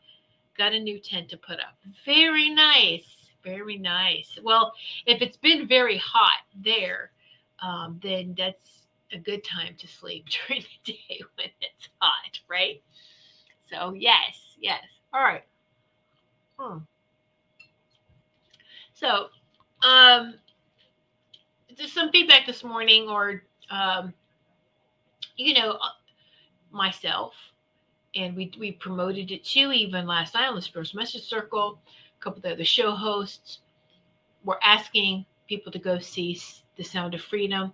Got 0.59 0.73
a 0.73 0.81
new 0.81 0.99
tent 0.99 1.29
to 1.31 1.37
put 1.37 1.61
up. 1.61 1.77
Very 2.05 2.51
nice. 2.51 3.05
Very 3.45 3.79
nice. 3.79 4.39
Well, 4.43 4.73
if 5.07 5.23
it's 5.23 5.37
been 5.37 5.69
very 5.69 5.99
hot 5.99 6.43
there, 6.57 7.13
um, 7.61 8.01
then 8.03 8.35
that's 8.37 8.83
a 9.13 9.19
good 9.19 9.45
time 9.45 9.75
to 9.79 9.87
sleep 9.87 10.27
during 10.49 10.63
the 10.85 10.93
day 10.93 11.21
when 11.37 11.49
it's 11.61 11.89
hot, 12.01 12.41
right? 12.49 12.83
So, 13.71 13.93
yes, 13.93 14.57
yes. 14.59 14.83
All 15.13 15.23
right. 15.23 15.45
Hmm. 16.59 16.79
So, 18.95 19.29
um, 19.83 20.35
there's 21.77 21.93
some 21.93 22.11
feedback 22.11 22.47
this 22.47 22.65
morning, 22.65 23.09
or, 23.09 23.43
um, 23.71 24.15
you 25.37 25.55
know, 25.55 25.73
uh, 25.73 25.89
myself, 26.71 27.35
and 28.15 28.37
we, 28.37 28.53
we 28.59 28.73
promoted 28.73 29.31
it 29.31 29.45
too, 29.45 29.73
even 29.73 30.07
last 30.07 30.35
night 30.35 30.49
on 30.49 30.55
the 30.55 30.63
Spurs 30.63 30.95
Message 30.95 31.23
Circle. 31.23 31.79
A 32.19 32.23
couple 32.23 32.51
of 32.51 32.59
the 32.59 32.65
show 32.65 32.93
hosts 32.93 33.61
were 34.45 34.59
asking 34.63 35.27
people 35.49 35.71
to 35.73 35.79
go 35.79 35.99
see 35.99 36.41
The 36.77 36.85
Sound 36.85 37.15
of 37.15 37.21
Freedom 37.21 37.73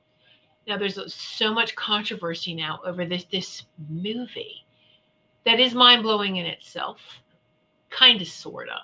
now 0.67 0.79
there's 0.79 1.13
so 1.13 1.53
much 1.53 1.75
controversy 1.75 2.55
now 2.55 2.81
over 2.85 3.05
this 3.05 3.25
this 3.25 3.65
movie 3.89 4.65
that 5.45 5.61
is 5.61 5.75
mind-blowing 5.75 6.37
in 6.37 6.47
itself 6.47 7.01
kind 7.91 8.21
of 8.21 8.29
sort 8.29 8.69
of 8.69 8.81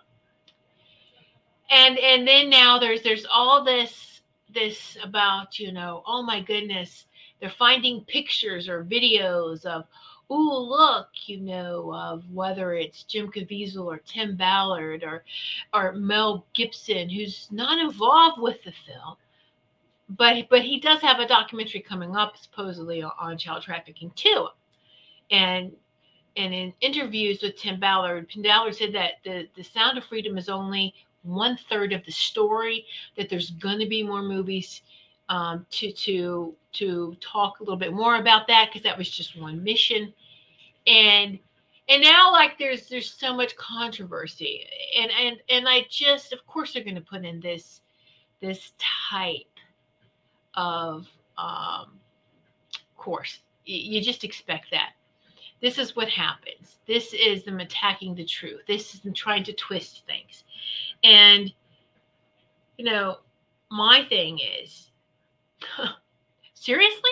and 1.70 1.98
and 1.98 2.26
then 2.26 2.50
now 2.50 2.78
there's 2.78 3.02
there's 3.02 3.26
all 3.32 3.64
this 3.64 4.22
this 4.52 4.96
about 5.02 5.58
you 5.58 5.72
know 5.72 6.02
oh 6.06 6.22
my 6.22 6.40
goodness 6.40 7.06
they're 7.40 7.50
finding 7.58 8.04
pictures 8.04 8.68
or 8.68 8.84
videos 8.84 9.64
of 9.64 9.84
oh 10.30 10.66
look 10.68 11.08
you 11.26 11.38
know 11.38 11.94
of 11.94 12.22
whether 12.30 12.74
it's 12.74 13.04
jim 13.04 13.30
caviezel 13.32 13.86
or 13.86 13.98
tim 13.98 14.36
ballard 14.36 15.02
or 15.02 15.24
or 15.72 15.92
mel 15.92 16.44
gibson 16.54 17.08
who's 17.08 17.48
not 17.50 17.78
involved 17.78 18.40
with 18.40 18.62
the 18.64 18.72
film 18.86 19.16
but 20.08 20.48
but 20.48 20.62
he 20.62 20.80
does 20.80 21.00
have 21.00 21.20
a 21.20 21.28
documentary 21.28 21.80
coming 21.80 22.16
up 22.16 22.36
supposedly 22.36 23.02
on, 23.02 23.36
child 23.36 23.62
trafficking 23.62 24.10
too. 24.14 24.48
And 25.30 25.72
and 26.36 26.54
in 26.54 26.72
interviews 26.80 27.42
with 27.42 27.56
tim 27.56 27.78
ballard 27.78 28.30
tim 28.30 28.42
ballard 28.42 28.74
said 28.74 28.94
that 28.94 29.14
the 29.24 29.48
the 29.54 29.62
sound 29.62 29.98
of 29.98 30.04
freedom 30.04 30.38
is 30.38 30.48
only 30.48 30.94
one 31.22 31.58
third 31.68 31.92
of 31.92 32.04
the 32.06 32.12
story 32.12 32.86
that 33.16 33.28
there's 33.28 33.50
going 33.50 33.78
to 33.80 33.86
be 33.86 34.02
more 34.02 34.22
movies 34.22 34.82
um, 35.28 35.66
to 35.70 35.92
to 35.92 36.54
to 36.72 37.16
talk 37.20 37.60
a 37.60 37.62
little 37.62 37.76
bit 37.78 37.92
more 37.92 38.16
about 38.16 38.46
that 38.48 38.68
because 38.68 38.82
that 38.82 38.96
was 38.98 39.10
just 39.10 39.40
one 39.40 39.62
mission, 39.62 40.12
and 40.86 41.38
and 41.88 42.02
now 42.02 42.32
like 42.32 42.58
there's 42.58 42.88
there's 42.88 43.12
so 43.12 43.34
much 43.34 43.56
controversy, 43.56 44.66
and 44.96 45.10
and 45.10 45.36
and 45.48 45.68
I 45.68 45.86
just 45.90 46.32
of 46.32 46.46
course 46.46 46.72
they're 46.72 46.84
going 46.84 46.94
to 46.94 47.00
put 47.00 47.24
in 47.24 47.40
this 47.40 47.80
this 48.40 48.72
type 49.10 49.44
of 50.54 51.06
um, 51.36 51.98
course. 52.96 53.40
You 53.64 54.00
just 54.00 54.24
expect 54.24 54.70
that. 54.70 54.90
This 55.60 55.78
is 55.78 55.96
what 55.96 56.08
happens. 56.08 56.78
This 56.86 57.12
is 57.12 57.44
them 57.44 57.60
attacking 57.60 58.14
the 58.14 58.24
truth. 58.24 58.62
This 58.66 58.94
is 58.94 59.00
them 59.00 59.12
trying 59.12 59.44
to 59.44 59.52
twist 59.52 60.04
things. 60.06 60.44
And, 61.02 61.52
you 62.76 62.84
know, 62.84 63.18
my 63.70 64.06
thing 64.08 64.38
is 64.62 64.87
seriously? 66.54 67.10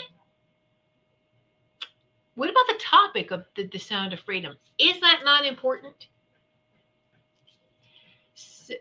What 2.34 2.50
about 2.50 2.68
the 2.68 2.78
topic 2.78 3.30
of 3.30 3.44
the, 3.56 3.66
the 3.66 3.78
sound 3.78 4.12
of 4.12 4.20
freedom? 4.20 4.56
Is 4.78 5.00
that 5.00 5.22
not 5.24 5.46
important? 5.46 6.08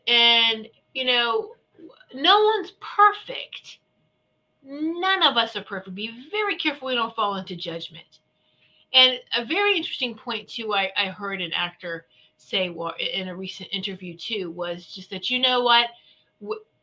And, 0.08 0.68
you 0.94 1.06
know, 1.06 1.56
no 2.14 2.44
one's 2.44 2.74
perfect. 2.82 3.80
None 4.64 5.24
of 5.24 5.38
us 5.38 5.56
are 5.56 5.64
perfect. 5.64 5.96
Be 5.96 6.28
very 6.32 6.58
careful 6.58 6.88
we 6.88 6.96
don't 6.96 7.16
fall 7.16 7.36
into 7.36 7.56
judgment. 7.56 8.20
And 8.94 9.20
a 9.38 9.46
very 9.46 9.78
interesting 9.78 10.16
point, 10.16 10.50
too, 10.50 10.74
I, 10.74 10.92
I 10.98 11.08
heard 11.08 11.42
an 11.42 11.52
actor 11.54 12.08
say 12.38 12.70
well, 12.70 12.94
in 13.00 13.28
a 13.28 13.36
recent 13.36 13.70
interview, 13.72 14.18
too, 14.18 14.52
was 14.52 14.86
just 14.86 15.10
that, 15.12 15.30
you 15.30 15.40
know 15.40 15.62
what? 15.64 15.90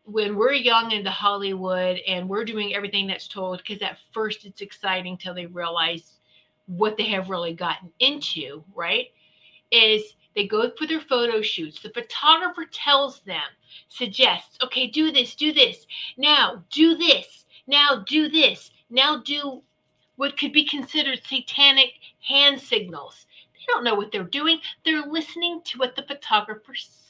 When 0.05 0.37
we're 0.37 0.53
young 0.53 0.91
into 0.91 1.11
Hollywood 1.11 1.99
and 2.07 2.29
we're 2.29 2.45
doing 2.45 2.75
everything 2.75 3.07
that's 3.07 3.29
told, 3.29 3.59
because 3.59 3.83
at 3.83 3.99
first 4.13 4.45
it's 4.45 4.61
exciting 4.61 5.17
till 5.17 5.35
they 5.35 5.47
realize 5.47 6.19
what 6.67 6.97
they 6.97 7.05
have 7.05 7.31
really 7.31 7.55
gotten 7.55 7.91
into, 8.01 8.65
right? 8.75 9.09
Is 9.71 10.15
they 10.35 10.47
go 10.47 10.71
for 10.77 10.87
their 10.87 11.01
photo 11.01 11.43
shoots. 11.43 11.83
The 11.83 11.91
photographer 11.91 12.65
tells 12.71 13.21
them, 13.21 13.43
suggests, 13.89 14.59
okay, 14.63 14.87
do 14.87 15.13
this, 15.13 15.35
do 15.35 15.53
this. 15.53 15.87
Now, 16.17 16.65
do 16.71 16.97
this. 16.97 17.45
Now, 17.67 18.03
do 18.07 18.29
this. 18.29 18.71
Now, 18.91 19.19
do 19.19 19.63
what 20.17 20.39
could 20.39 20.53
be 20.53 20.65
considered 20.65 21.21
satanic 21.27 21.93
hand 22.27 22.61
signals. 22.61 23.27
They 23.55 23.73
don't 23.73 23.85
know 23.85 23.95
what 23.95 24.11
they're 24.11 24.25
doing. 24.25 24.59
They're 24.85 25.07
listening 25.07 25.61
to 25.65 25.79
what 25.79 25.97
the 25.97 26.03
photographer 26.03 26.75
says. 26.75 27.02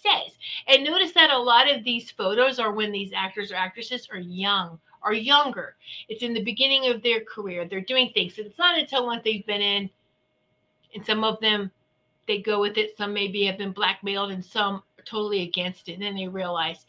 And 0.69 0.85
notice 0.85 1.13
that 1.13 1.31
a 1.31 1.39
lot 1.39 1.71
of 1.71 1.85
these 1.85 2.11
photos 2.11 2.59
are 2.59 2.73
when 2.73 2.93
these 2.93 3.13
actors 3.15 3.53
or 3.53 3.57
actresses 3.57 4.09
are 4.13 4.19
young 4.19 4.79
or 5.05 5.13
younger. 5.13 5.75
It's 6.09 6.23
in 6.23 6.33
the 6.33 6.43
beginning 6.43 6.89
of 6.89 7.03
their 7.03 7.21
career. 7.21 7.67
They're 7.67 7.81
doing 7.81 8.11
things. 8.15 8.39
It's 8.39 8.59
not 8.59 8.79
until 8.79 9.07
once 9.07 9.23
they've 9.25 9.47
been 9.47 9.61
in, 9.61 9.91
and 10.95 11.05
some 11.05 11.25
of 11.25 11.41
them 11.41 11.71
they 12.29 12.39
go 12.39 12.61
with 12.61 12.79
it. 12.79 12.97
Some 12.97 13.13
maybe 13.13 13.45
have 13.47 13.59
been 13.59 13.73
blackmailed, 13.73 14.31
and 14.31 14.45
some 14.45 14.77
are 14.99 15.05
totally 15.05 15.43
against 15.43 15.89
it. 15.89 15.95
And 15.95 16.03
then 16.03 16.15
they 16.15 16.29
realize 16.29 16.87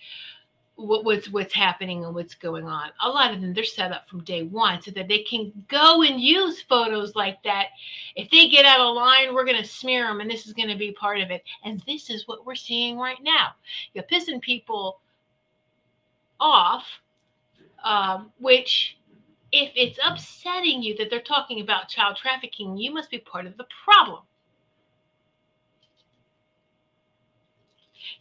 what, 0.76 1.06
what's 1.06 1.30
what's 1.30 1.54
happening 1.54 2.04
and 2.04 2.16
what's 2.16 2.36
going 2.36 2.66
on. 2.66 2.90
A 3.04 3.10
lot 3.10 3.34
of 3.34 3.42
them 3.42 3.54
they're 3.54 3.64
set 3.64 3.92
up 3.92 4.10
from 4.10 4.24
day 4.24 4.44
one 4.44 4.82
so 4.82 4.92
that 4.92 5.08
they 5.08 5.20
can 5.20 5.52
go 5.68 6.02
and 6.02 6.20
use 6.20 6.62
photos 6.62 7.16
like 7.16 7.42
that. 7.44 7.68
If 8.16 8.30
they 8.32 8.50
get 8.50 8.66
out 8.66 8.80
of 8.80 8.96
line, 8.96 9.34
we're 9.34 9.46
going 9.46 9.62
to 9.62 9.68
smear 9.68 10.08
them, 10.08 10.22
and 10.22 10.30
this 10.30 10.48
is 10.48 10.54
going 10.54 10.70
to 10.70 10.78
be 10.78 10.92
part 10.92 11.20
of 11.20 11.32
it. 11.32 11.44
And 11.64 11.84
this 11.86 12.10
is 12.10 12.28
what 12.28 12.46
we're 12.46 12.56
seeing 12.56 12.98
right 12.98 13.22
now. 13.22 13.50
You're 13.94 14.06
pissing 14.06 14.42
people 14.42 15.00
off, 16.40 16.86
um, 17.84 18.32
which 18.40 18.98
if 19.52 19.72
it's 19.76 20.00
upsetting 20.04 20.82
you 20.82 20.98
that 20.98 21.10
they're 21.12 21.22
talking 21.22 21.62
about 21.62 21.88
child 21.88 22.18
trafficking, 22.18 22.76
you 22.76 22.92
must 22.92 23.12
be 23.12 23.20
part 23.20 23.46
of 23.46 23.56
the 23.58 23.66
problem. 23.86 24.24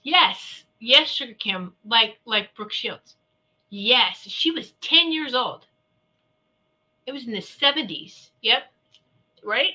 Yes, 0.02 0.64
Yes, 0.84 1.10
Sugar 1.10 1.34
Kim, 1.34 1.74
like 1.84 2.18
like 2.24 2.56
Brooke 2.56 2.72
Shields. 2.72 3.14
Yes, 3.70 4.22
she 4.22 4.50
was 4.50 4.72
10 4.80 5.12
years 5.12 5.32
old. 5.32 5.66
It 7.06 7.12
was 7.12 7.24
in 7.24 7.32
the 7.32 7.38
70s. 7.38 8.30
Yep. 8.42 8.64
Right? 9.44 9.74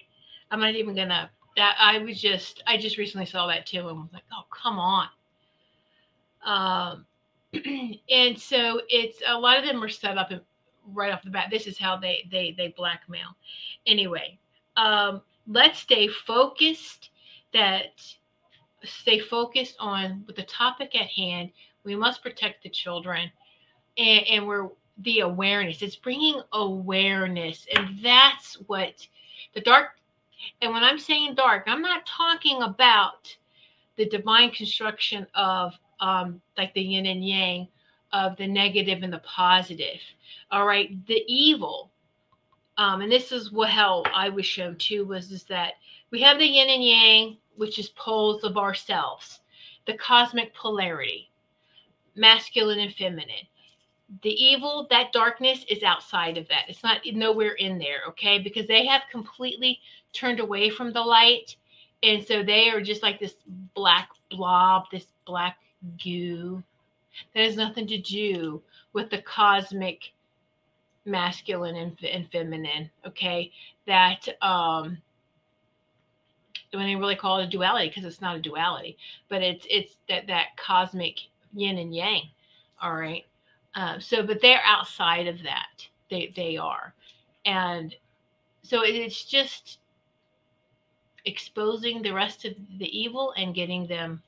I'm 0.51 0.59
not 0.59 0.75
even 0.75 0.95
gonna 0.95 1.29
that 1.55 1.77
I 1.79 1.99
was 1.99 2.19
just 2.19 2.61
I 2.67 2.75
just 2.75 2.97
recently 2.97 3.25
saw 3.25 3.47
that 3.47 3.65
too 3.65 3.87
and 3.87 4.01
was 4.01 4.09
like, 4.11 4.23
oh 4.33 4.43
come 4.51 4.79
on. 4.79 5.07
Um 6.43 7.05
and 8.09 8.37
so 8.37 8.81
it's 8.89 9.21
a 9.25 9.39
lot 9.39 9.57
of 9.57 9.63
them 9.63 9.81
are 9.81 9.87
set 9.87 10.17
up 10.17 10.29
right 10.93 11.13
off 11.13 11.23
the 11.23 11.29
bat. 11.29 11.47
This 11.49 11.67
is 11.67 11.77
how 11.77 11.95
they 11.95 12.27
they 12.29 12.53
they 12.57 12.73
blackmail. 12.75 13.29
Anyway, 13.85 14.37
um, 14.75 15.21
let's 15.47 15.79
stay 15.79 16.09
focused 16.09 17.11
that 17.53 17.93
stay 18.83 19.19
focused 19.19 19.75
on 19.79 20.23
with 20.27 20.35
the 20.35 20.43
topic 20.43 20.95
at 20.95 21.07
hand. 21.07 21.51
We 21.83 21.95
must 21.95 22.21
protect 22.21 22.63
the 22.63 22.69
children, 22.69 23.31
and, 23.97 24.27
and 24.27 24.47
we're 24.47 24.69
the 24.99 25.19
awareness. 25.19 25.81
It's 25.81 25.95
bringing 25.95 26.41
awareness, 26.53 27.65
and 27.75 27.99
that's 28.03 28.55
what 28.67 29.07
the 29.53 29.61
dark. 29.61 29.89
And 30.61 30.73
when 30.73 30.83
I'm 30.83 30.99
saying 30.99 31.35
dark, 31.35 31.63
I'm 31.67 31.81
not 31.81 32.05
talking 32.05 32.61
about 32.61 33.35
the 33.95 34.07
divine 34.07 34.51
construction 34.51 35.25
of 35.33 35.73
um, 35.99 36.41
like 36.57 36.73
the 36.73 36.81
yin 36.81 37.07
and 37.07 37.27
yang, 37.27 37.67
of 38.13 38.37
the 38.37 38.47
negative 38.47 39.03
and 39.03 39.11
the 39.11 39.19
positive. 39.19 39.99
All 40.51 40.65
right, 40.65 41.05
the 41.07 41.23
evil. 41.27 41.91
Um, 42.77 43.01
and 43.01 43.11
this 43.11 43.31
is 43.31 43.51
what 43.51 43.69
how 43.69 44.03
I 44.13 44.29
was 44.29 44.45
shown 44.45 44.75
too 44.75 45.05
was 45.05 45.31
is 45.31 45.43
that 45.45 45.73
we 46.11 46.21
have 46.21 46.37
the 46.37 46.45
yin 46.45 46.69
and 46.69 46.83
yang, 46.83 47.37
which 47.55 47.79
is 47.79 47.89
poles 47.89 48.43
of 48.43 48.57
ourselves, 48.57 49.41
the 49.85 49.97
cosmic 49.97 50.53
polarity, 50.53 51.29
masculine 52.15 52.79
and 52.79 52.93
feminine. 52.93 53.47
The 54.21 54.31
evil, 54.31 54.87
that 54.89 55.11
darkness 55.11 55.65
is 55.69 55.83
outside 55.83 56.37
of 56.37 56.47
that. 56.47 56.65
It's 56.69 56.83
not 56.83 57.01
nowhere 57.05 57.53
in 57.53 57.77
there, 57.77 58.01
okay? 58.09 58.39
Because 58.39 58.65
they 58.67 58.85
have 58.85 59.01
completely 59.11 59.79
turned 60.13 60.39
away 60.39 60.69
from 60.69 60.93
the 60.93 61.01
light. 61.01 61.57
And 62.03 62.25
so 62.25 62.41
they 62.41 62.69
are 62.69 62.79
just 62.79 63.03
like 63.03 63.19
this 63.19 63.35
black 63.75 64.09
blob, 64.29 64.85
this 64.91 65.07
black 65.25 65.57
goo 66.01 66.63
that 67.33 67.43
has 67.43 67.57
nothing 67.57 67.87
to 67.87 67.97
do 67.97 68.61
with 68.93 69.09
the 69.09 69.21
cosmic 69.23 70.13
masculine 71.05 71.75
and, 71.75 71.97
and 72.03 72.31
feminine, 72.31 72.89
okay? 73.05 73.51
That 73.85 74.27
um 74.41 74.97
when 76.73 76.85
they 76.85 76.95
really 76.95 77.15
call 77.15 77.39
it 77.39 77.45
a 77.45 77.49
duality 77.49 77.87
because 77.89 78.05
it's 78.05 78.21
not 78.21 78.35
a 78.35 78.41
duality, 78.41 78.97
but 79.29 79.41
it's 79.41 79.65
it's 79.69 79.95
that 80.09 80.27
that 80.27 80.57
cosmic 80.57 81.19
yin 81.53 81.77
and 81.77 81.95
yang. 81.95 82.23
All 82.81 82.95
right. 82.95 83.25
Uh, 83.75 83.99
so, 83.99 84.23
but 84.23 84.41
they're 84.41 84.61
outside 84.65 85.27
of 85.27 85.41
that. 85.43 85.87
They 86.09 86.33
they 86.35 86.57
are, 86.57 86.93
and 87.45 87.95
so 88.63 88.81
it's 88.83 89.23
just 89.23 89.79
exposing 91.25 92.01
the 92.01 92.13
rest 92.13 92.45
of 92.45 92.53
the 92.79 92.97
evil 92.97 93.33
and 93.37 93.53
getting 93.53 93.85
them 93.87 94.21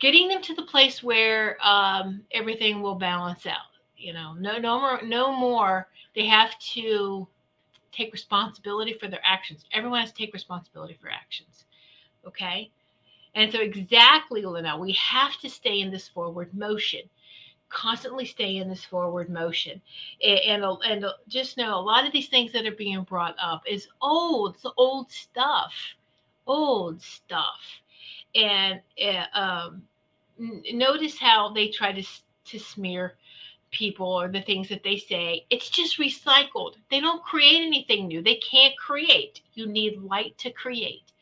getting 0.00 0.28
them 0.28 0.42
to 0.42 0.54
the 0.54 0.62
place 0.62 1.02
where 1.02 1.56
um, 1.62 2.20
everything 2.32 2.82
will 2.82 2.96
balance 2.96 3.46
out 3.46 3.70
you 3.96 4.12
know 4.12 4.34
no 4.34 4.58
no 4.58 4.80
more 4.80 5.00
no 5.04 5.32
more 5.32 5.86
they 6.14 6.26
have 6.26 6.58
to 6.58 7.26
take 7.94 8.12
responsibility 8.12 8.92
for 8.94 9.08
their 9.08 9.20
actions. 9.24 9.64
Everyone 9.72 10.00
has 10.00 10.12
to 10.12 10.16
take 10.16 10.32
responsibility 10.32 10.98
for 11.00 11.10
actions. 11.10 11.64
Okay. 12.26 12.70
And 13.34 13.52
so, 13.52 13.60
exactly, 13.60 14.42
Lena, 14.42 14.78
we 14.78 14.92
have 14.92 15.36
to 15.40 15.50
stay 15.50 15.80
in 15.80 15.90
this 15.90 16.08
forward 16.08 16.54
motion, 16.54 17.00
constantly 17.68 18.24
stay 18.24 18.56
in 18.58 18.68
this 18.68 18.84
forward 18.84 19.28
motion. 19.28 19.80
And, 20.24 20.62
and, 20.62 20.64
and 20.86 21.06
just 21.28 21.56
know 21.56 21.78
a 21.78 21.80
lot 21.80 22.06
of 22.06 22.12
these 22.12 22.28
things 22.28 22.52
that 22.52 22.66
are 22.66 22.72
being 22.76 23.02
brought 23.02 23.34
up 23.42 23.62
is 23.66 23.88
old, 24.00 24.54
it's 24.54 24.66
old 24.76 25.10
stuff, 25.10 25.72
old 26.46 27.02
stuff. 27.02 27.60
And 28.36 28.80
uh, 29.04 29.38
um, 29.38 29.82
notice 30.38 31.18
how 31.18 31.52
they 31.52 31.68
try 31.68 31.92
to, 31.92 32.06
to 32.46 32.58
smear 32.58 33.14
people 33.74 34.06
or 34.06 34.28
the 34.28 34.40
things 34.40 34.68
that 34.68 34.82
they 34.82 34.96
say. 34.96 35.44
It's 35.50 35.68
just 35.68 35.98
recycled. 35.98 36.76
They 36.90 37.00
don't 37.00 37.22
create 37.22 37.62
anything 37.66 38.06
new. 38.06 38.22
They 38.22 38.36
can't 38.36 38.76
create. 38.78 39.42
You 39.54 39.66
need 39.66 40.00
light 40.00 40.38
to 40.38 40.50
create. 40.50 41.12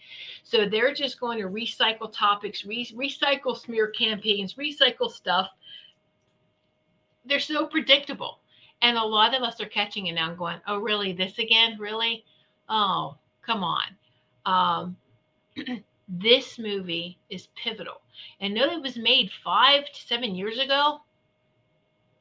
So 0.45 0.69
they're 0.69 0.95
just 0.95 1.19
going 1.19 1.39
to 1.39 1.49
recycle 1.49 2.13
topics, 2.13 2.65
re- 2.65 2.95
recycle 2.95 3.57
smear 3.57 3.89
campaigns, 3.89 4.55
recycle 4.55 5.11
stuff. 5.11 5.49
They're 7.25 7.41
so 7.41 7.67
predictable. 7.67 8.41
And 8.83 8.97
a 8.97 9.05
lot 9.05 9.35
of 9.35 9.43
us 9.43 9.61
are 9.61 9.67
catching 9.67 10.09
it 10.09 10.15
now 10.15 10.29
and 10.29 10.39
going, 10.39 10.59
oh, 10.67 10.79
really? 10.79 11.13
This 11.13 11.39
again? 11.39 11.77
Really? 11.79 12.25
Oh, 12.69 13.17
come 13.47 13.65
on. 13.65 13.87
Um, 14.45 14.97
this 16.09 16.59
movie 16.59 17.19
is 17.31 17.49
pivotal. 17.55 18.03
And 18.41 18.53
know 18.53 18.71
it 18.71 18.83
was 18.83 18.97
made 18.97 19.31
five 19.43 19.87
to 19.87 20.07
seven 20.07 20.35
years 20.35 20.59
ago 20.59 21.01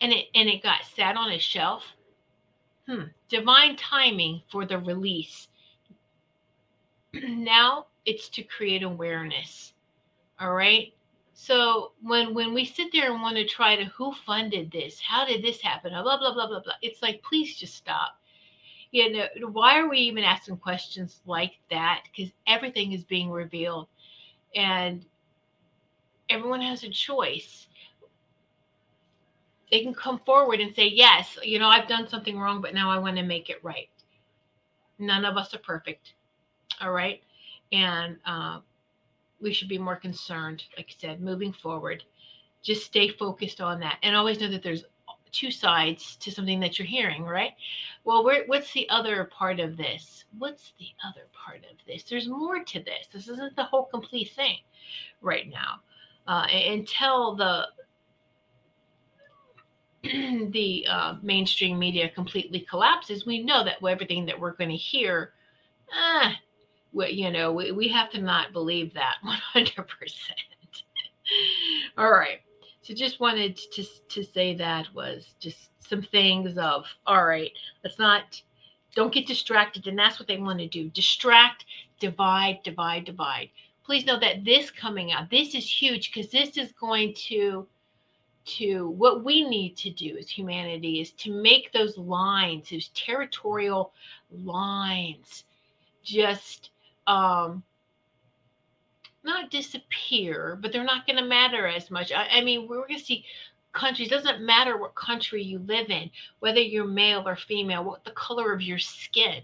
and 0.01 0.11
it 0.11 0.27
and 0.35 0.49
it 0.49 0.63
got 0.63 0.83
sat 0.83 1.15
on 1.15 1.31
a 1.31 1.39
shelf. 1.39 1.83
Hmm. 2.87 3.03
Divine 3.29 3.75
timing 3.77 4.41
for 4.51 4.65
the 4.65 4.79
release. 4.79 5.47
now 7.13 7.85
it's 8.05 8.27
to 8.29 8.43
create 8.43 8.83
awareness. 8.83 9.73
All 10.39 10.53
right. 10.53 10.93
So 11.33 11.93
when 12.01 12.33
when 12.33 12.53
we 12.53 12.65
sit 12.65 12.91
there 12.91 13.11
and 13.11 13.21
want 13.21 13.37
to 13.37 13.45
try 13.45 13.75
to 13.75 13.85
who 13.85 14.13
funded 14.25 14.71
this, 14.71 14.99
how 14.99 15.25
did 15.25 15.43
this 15.43 15.61
happen, 15.61 15.91
blah 15.91 16.17
blah 16.17 16.33
blah 16.33 16.47
blah 16.47 16.61
blah, 16.61 16.73
it's 16.81 17.01
like 17.01 17.23
please 17.23 17.55
just 17.55 17.75
stop. 17.75 18.17
You 18.91 19.13
know 19.13 19.27
why 19.51 19.79
are 19.79 19.87
we 19.87 19.99
even 19.99 20.23
asking 20.23 20.57
questions 20.57 21.21
like 21.25 21.53
that? 21.69 22.03
Because 22.05 22.31
everything 22.47 22.91
is 22.91 23.03
being 23.03 23.31
revealed, 23.31 23.87
and 24.55 25.05
everyone 26.29 26.61
has 26.61 26.83
a 26.83 26.89
choice. 26.89 27.67
They 29.71 29.81
can 29.81 29.93
come 29.93 30.19
forward 30.19 30.59
and 30.59 30.75
say, 30.75 30.87
yes, 30.87 31.37
you 31.43 31.57
know, 31.57 31.69
I've 31.69 31.87
done 31.87 32.07
something 32.07 32.37
wrong, 32.37 32.61
but 32.61 32.73
now 32.73 32.91
I 32.91 32.97
want 32.97 33.17
to 33.17 33.23
make 33.23 33.49
it 33.49 33.63
right. 33.63 33.89
None 34.99 35.25
of 35.25 35.37
us 35.37 35.53
are 35.53 35.59
perfect. 35.59 36.13
All 36.81 36.91
right. 36.91 37.23
And 37.71 38.17
uh, 38.25 38.59
we 39.39 39.53
should 39.53 39.69
be 39.69 39.77
more 39.77 39.95
concerned, 39.95 40.63
like 40.77 40.87
I 40.89 40.95
said, 40.99 41.21
moving 41.21 41.53
forward. 41.53 42.03
Just 42.61 42.85
stay 42.85 43.09
focused 43.09 43.61
on 43.61 43.79
that 43.79 43.97
and 44.03 44.15
always 44.15 44.39
know 44.39 44.49
that 44.49 44.61
there's 44.61 44.83
two 45.31 45.49
sides 45.49 46.17
to 46.17 46.31
something 46.31 46.59
that 46.59 46.77
you're 46.77 46.85
hearing, 46.85 47.23
right? 47.23 47.53
Well, 48.03 48.23
what's 48.23 48.73
the 48.73 48.89
other 48.89 49.23
part 49.25 49.59
of 49.59 49.77
this? 49.77 50.25
What's 50.37 50.73
the 50.77 50.89
other 51.07 51.27
part 51.33 51.59
of 51.71 51.77
this? 51.87 52.03
There's 52.03 52.27
more 52.27 52.63
to 52.63 52.79
this. 52.81 53.07
This 53.11 53.29
isn't 53.29 53.55
the 53.55 53.63
whole 53.63 53.85
complete 53.85 54.31
thing 54.35 54.57
right 55.21 55.49
now. 55.49 55.79
Uh, 56.27 56.45
until 56.51 57.35
the 57.35 57.67
the 60.51 60.85
uh, 60.89 61.15
mainstream 61.21 61.77
media 61.77 62.09
completely 62.09 62.61
collapses, 62.61 63.25
we 63.25 63.43
know 63.43 63.63
that 63.63 63.77
everything 63.87 64.25
that 64.25 64.39
we're 64.39 64.53
going 64.53 64.69
to 64.69 64.75
hear, 64.75 65.33
ah, 65.93 66.35
we, 66.91 67.09
you 67.11 67.29
know, 67.29 67.51
we, 67.51 67.71
we 67.71 67.87
have 67.87 68.09
to 68.11 68.21
not 68.21 68.51
believe 68.51 68.93
that 68.95 69.17
100%. 69.55 69.85
all 71.97 72.11
right. 72.11 72.39
So 72.81 72.95
just 72.95 73.19
wanted 73.19 73.57
to, 73.57 73.85
to 74.09 74.23
say 74.23 74.55
that 74.55 74.87
was 74.95 75.35
just 75.39 75.69
some 75.79 76.01
things 76.01 76.57
of, 76.57 76.85
all 77.05 77.25
right, 77.25 77.51
let's 77.83 77.99
not, 77.99 78.41
don't 78.95 79.13
get 79.13 79.27
distracted. 79.27 79.85
And 79.85 79.99
that's 79.99 80.17
what 80.19 80.27
they 80.27 80.37
want 80.37 80.59
to 80.59 80.67
do. 80.67 80.89
Distract, 80.89 81.65
divide, 81.99 82.59
divide, 82.63 83.05
divide. 83.05 83.49
Please 83.83 84.05
know 84.05 84.19
that 84.19 84.43
this 84.43 84.71
coming 84.71 85.11
out, 85.11 85.29
this 85.29 85.53
is 85.53 85.69
huge 85.69 86.11
because 86.11 86.31
this 86.31 86.57
is 86.57 86.71
going 86.71 87.13
to, 87.27 87.67
to 88.43 88.89
what 88.89 89.23
we 89.23 89.47
need 89.47 89.77
to 89.77 89.89
do 89.89 90.17
as 90.17 90.29
humanity 90.29 90.99
is 90.99 91.11
to 91.11 91.31
make 91.31 91.71
those 91.71 91.97
lines, 91.97 92.69
those 92.69 92.89
territorial 92.89 93.93
lines, 94.31 95.43
just 96.03 96.71
um, 97.07 97.63
not 99.23 99.51
disappear, 99.51 100.57
but 100.61 100.71
they're 100.71 100.83
not 100.83 101.05
going 101.05 101.17
to 101.17 101.25
matter 101.25 101.67
as 101.67 101.91
much. 101.91 102.11
I, 102.11 102.27
I 102.31 102.41
mean, 102.41 102.67
we're 102.67 102.87
going 102.87 102.99
to 102.99 103.05
see 103.05 103.25
countries 103.73 104.09
doesn't 104.09 104.41
matter 104.41 104.77
what 104.77 104.95
country 104.95 105.41
you 105.41 105.59
live 105.59 105.89
in 105.89 106.09
whether 106.39 106.59
you're 106.59 106.85
male 106.85 107.27
or 107.27 107.35
female 107.35 107.83
what 107.83 108.03
the 108.03 108.11
color 108.11 108.51
of 108.53 108.61
your 108.61 108.79
skin 108.79 109.41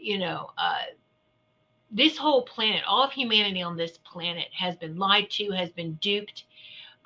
you 0.00 0.18
know 0.18 0.50
uh, 0.56 0.78
this 1.90 2.16
whole 2.16 2.42
planet 2.42 2.82
all 2.86 3.04
of 3.04 3.12
humanity 3.12 3.62
on 3.62 3.76
this 3.76 3.98
planet 3.98 4.46
has 4.52 4.76
been 4.76 4.96
lied 4.96 5.28
to 5.30 5.50
has 5.50 5.70
been 5.70 5.92
duped 5.94 6.44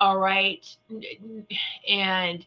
all 0.01 0.17
right 0.17 0.75
and 1.87 2.45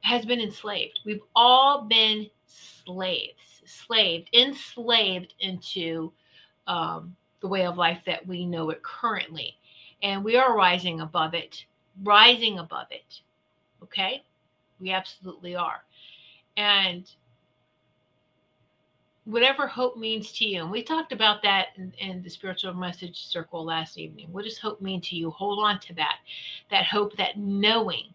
has 0.00 0.24
been 0.24 0.40
enslaved 0.40 1.00
we've 1.04 1.20
all 1.36 1.82
been 1.82 2.30
slaves 2.46 3.54
slaved, 3.66 4.28
enslaved 4.34 5.34
into 5.40 6.12
um, 6.66 7.16
the 7.40 7.48
way 7.48 7.66
of 7.66 7.76
life 7.76 8.00
that 8.06 8.26
we 8.26 8.46
know 8.46 8.70
it 8.70 8.82
currently. 8.82 9.56
And 10.02 10.24
we 10.24 10.36
are 10.36 10.56
rising 10.56 11.00
above 11.00 11.34
it, 11.34 11.64
rising 12.02 12.58
above 12.58 12.86
it. 12.90 13.20
Okay? 13.82 14.22
We 14.80 14.90
absolutely 14.90 15.56
are. 15.56 15.82
And 16.56 17.10
whatever 19.24 19.66
hope 19.66 19.96
means 19.96 20.32
to 20.32 20.44
you, 20.44 20.62
and 20.62 20.70
we 20.70 20.82
talked 20.82 21.12
about 21.12 21.42
that 21.42 21.68
in, 21.76 21.92
in, 21.98 22.22
the 22.22 22.30
spiritual 22.30 22.74
message 22.74 23.26
circle 23.26 23.64
last 23.64 23.98
evening. 23.98 24.28
What 24.30 24.44
does 24.44 24.58
hope 24.58 24.80
mean 24.80 25.00
to 25.02 25.16
you? 25.16 25.30
Hold 25.30 25.64
on 25.64 25.80
to 25.80 25.94
that. 25.94 26.18
That 26.70 26.84
hope, 26.84 27.16
that 27.16 27.38
knowing, 27.38 28.12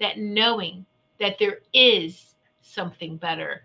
that 0.00 0.18
knowing 0.18 0.86
that 1.18 1.38
there 1.38 1.58
is 1.72 2.34
something 2.62 3.16
better 3.16 3.62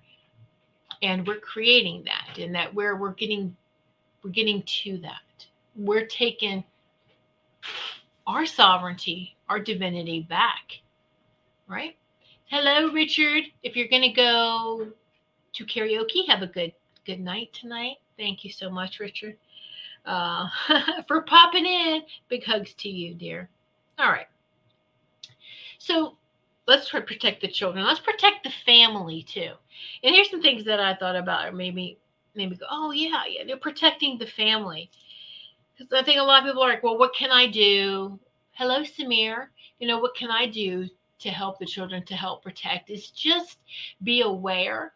and 1.02 1.26
we're 1.26 1.40
creating 1.40 2.04
that 2.06 2.38
and 2.38 2.54
that 2.54 2.74
where 2.74 2.96
we're 2.96 3.14
getting 3.14 3.56
we're 4.24 4.30
getting 4.30 4.62
to 4.64 4.98
that 5.00 5.46
we're 5.76 6.06
taking 6.06 6.64
our 8.28 8.46
sovereignty 8.46 9.36
our 9.50 9.60
divinity 9.60 10.22
back 10.30 10.82
right 11.68 11.96
hello 12.46 12.92
richard 12.92 13.44
if 13.64 13.76
you're 13.76 13.88
to 13.88 14.10
go 14.10 14.88
to 15.54 15.66
karaoke 15.66 16.28
have 16.28 16.42
a 16.42 16.48
good 16.48 16.74
good 17.06 17.20
night 17.20 17.52
tonight 17.54 17.98
thank 18.18 18.44
you 18.44 18.52
so 18.52 18.70
much 18.70 19.00
richard 19.00 19.38
uh, 20.06 20.48
for 21.08 21.22
popping 21.22 21.66
in 21.66 22.02
big 22.30 22.44
hugs 22.44 22.74
to 22.74 22.90
you 22.90 23.14
dear 23.14 23.50
all 24.00 24.10
right 24.10 24.28
so 25.78 26.16
let's 26.68 26.88
try 26.88 27.00
to 27.00 27.06
protect 27.06 27.42
the 27.42 27.48
children. 27.48 27.86
Let's 27.86 28.00
protect 28.00 28.44
the 28.44 28.54
family 28.66 29.24
too. 29.24 29.52
And 30.04 30.16
here's 30.16 30.30
some 30.30 30.42
things 30.42 30.64
that 30.66 30.80
I 30.80 30.96
thought 30.96 31.16
about, 31.16 31.48
or 31.48 31.52
maybe 31.52 31.98
maybe 32.36 32.56
go, 32.56 32.66
oh 32.70 32.92
yeah, 32.92 33.24
yeah, 33.28 33.44
they're 33.46 33.58
protecting 33.58 34.18
the 34.18 34.28
family. 34.28 34.90
Because 35.78 35.92
I 35.92 36.04
think 36.04 36.20
a 36.20 36.24
lot 36.24 36.44
of 36.44 36.48
people 36.48 36.64
are 36.64 36.70
like, 36.70 36.84
well, 36.84 36.98
what 36.98 37.16
can 37.16 37.32
I 37.32 37.48
do? 37.48 38.20
Hello, 38.52 38.82
Samir. 38.84 39.48
You 39.80 39.88
know, 39.88 40.00
what 40.00 40.16
can 40.16 40.30
I 40.30 40.46
do 40.46 40.88
to 41.20 41.30
help 41.30 41.60
the 41.60 41.66
children 41.66 42.06
to 42.06 42.16
help 42.16 42.44
protect? 42.44 42.90
Is 42.90 43.10
just 43.10 43.58
be 44.04 44.22
aware 44.22 44.94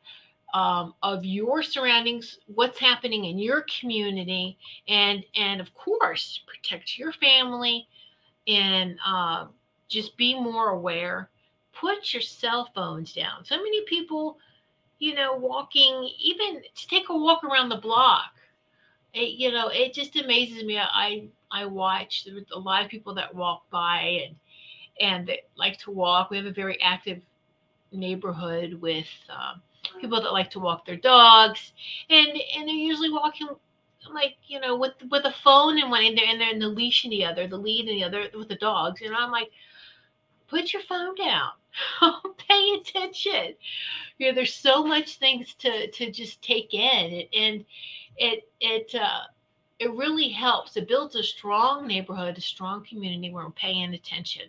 um, 0.55 0.95
of 1.03 1.25
your 1.25 1.63
surroundings, 1.63 2.39
what's 2.55 2.79
happening 2.79 3.25
in 3.25 3.39
your 3.39 3.65
community, 3.79 4.57
and 4.87 5.25
and 5.35 5.61
of 5.61 5.73
course 5.75 6.41
protect 6.47 6.97
your 6.97 7.13
family, 7.13 7.87
and 8.47 8.97
uh, 9.05 9.47
just 9.89 10.17
be 10.17 10.33
more 10.39 10.69
aware 10.69 11.29
put 11.75 12.13
your 12.13 12.21
cell 12.21 12.69
phones 12.73 13.13
down. 13.13 13.45
So 13.45 13.57
many 13.57 13.83
people, 13.85 14.39
you 14.99 15.13
know, 15.15 15.35
walking, 15.35 16.09
even 16.19 16.61
to 16.75 16.87
take 16.87 17.09
a 17.09 17.17
walk 17.17 17.43
around 17.43 17.69
the 17.69 17.77
block. 17.77 18.31
It, 19.13 19.31
you 19.39 19.51
know, 19.51 19.69
it 19.69 19.93
just 19.93 20.15
amazes 20.17 20.63
me. 20.63 20.79
I 20.79 21.27
I 21.51 21.65
watch 21.65 22.27
a 22.53 22.59
lot 22.59 22.83
of 22.83 22.89
people 22.89 23.13
that 23.15 23.33
walk 23.35 23.69
by 23.69 24.25
and 24.27 24.35
and 24.99 25.27
that 25.27 25.39
like 25.57 25.77
to 25.79 25.91
walk. 25.91 26.29
We 26.29 26.37
have 26.37 26.45
a 26.45 26.51
very 26.51 26.81
active 26.81 27.21
neighborhood 27.91 28.73
with 28.75 29.07
uh, 29.29 29.55
people 30.02 30.21
that 30.21 30.34
like 30.34 30.52
to 30.52 30.60
walk 30.60 30.86
their 30.86 30.98
dogs, 30.98 31.74
and 32.10 32.30
and 32.30 32.67
they're 32.67 32.76
usually 32.76 33.10
walking 33.12 33.48
like 34.13 34.36
you 34.48 34.60
know 34.60 34.76
with 34.76 34.93
with 35.10 35.26
a 35.26 35.34
phone 35.43 35.78
in 35.78 35.89
one 35.89 36.04
and 36.04 36.17
they're 36.17 36.28
and 36.28 36.39
they're 36.39 36.52
in 36.52 36.60
the 36.60 36.67
leash 36.67 37.06
in 37.06 37.12
the 37.12 37.26
other, 37.26 37.48
the 37.48 37.58
lead 37.58 37.88
in 37.88 37.95
the 37.95 38.04
other 38.04 38.28
with 38.38 38.50
the 38.50 38.56
dogs. 38.56 39.02
And 39.02 39.15
I'm 39.15 39.32
like, 39.32 39.52
put 40.48 40.74
your 40.74 40.82
phone 40.84 41.15
down. 41.15 41.50
Pay 42.38 42.76
attention. 42.80 43.56
You 44.17 44.28
know 44.28 44.36
there's 44.36 44.54
so 44.54 44.84
much 44.86 45.17
things 45.17 45.54
to 45.60 45.89
to 45.91 46.12
just 46.12 46.41
take 46.41 46.74
in 46.74 47.28
and 47.38 47.65
it 48.17 48.50
it 48.60 48.95
uh 48.95 49.24
it 49.80 49.91
really 49.91 50.30
helps. 50.30 50.78
It 50.78 50.88
builds 50.88 51.15
a 51.15 51.24
strong 51.24 51.86
neighborhood 51.86 52.38
a 52.38 52.41
strong 52.41 52.86
community 52.86 53.32
where 53.32 53.45
we're 53.45 53.52
paying 53.52 53.93
attention. 53.93 54.43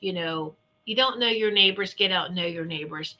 You 0.00 0.12
know 0.14 0.54
you 0.84 0.96
don't 0.96 1.18
know 1.18 1.28
your 1.28 1.52
neighbors 1.52 1.94
get 1.94 2.12
out 2.12 2.34
know 2.34 2.46
your 2.46 2.64
neighbors 2.64 3.16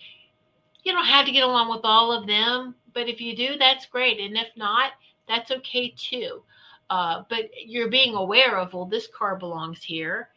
you 0.85 0.93
don't 0.93 1.07
have 1.07 1.27
to 1.27 1.33
get 1.33 1.45
along 1.45 1.71
with 1.71 1.81
all 1.85 2.13
of 2.13 2.27
them 2.27 2.75
but 2.95 3.09
if 3.09 3.21
you 3.21 3.37
do 3.37 3.59
that's 3.59 3.87
great. 3.87 4.21
And 4.21 4.37
if 4.37 4.49
not 4.57 4.93
that's 5.29 5.51
okay 5.51 5.93
too. 5.97 6.43
Uh, 6.89 7.25
but 7.29 7.51
you're 7.67 7.91
being 7.91 8.15
aware 8.15 8.57
of 8.57 8.73
well 8.73 8.87
this 8.87 9.09
car 9.09 9.37
belongs 9.37 9.83
here. 9.83 10.31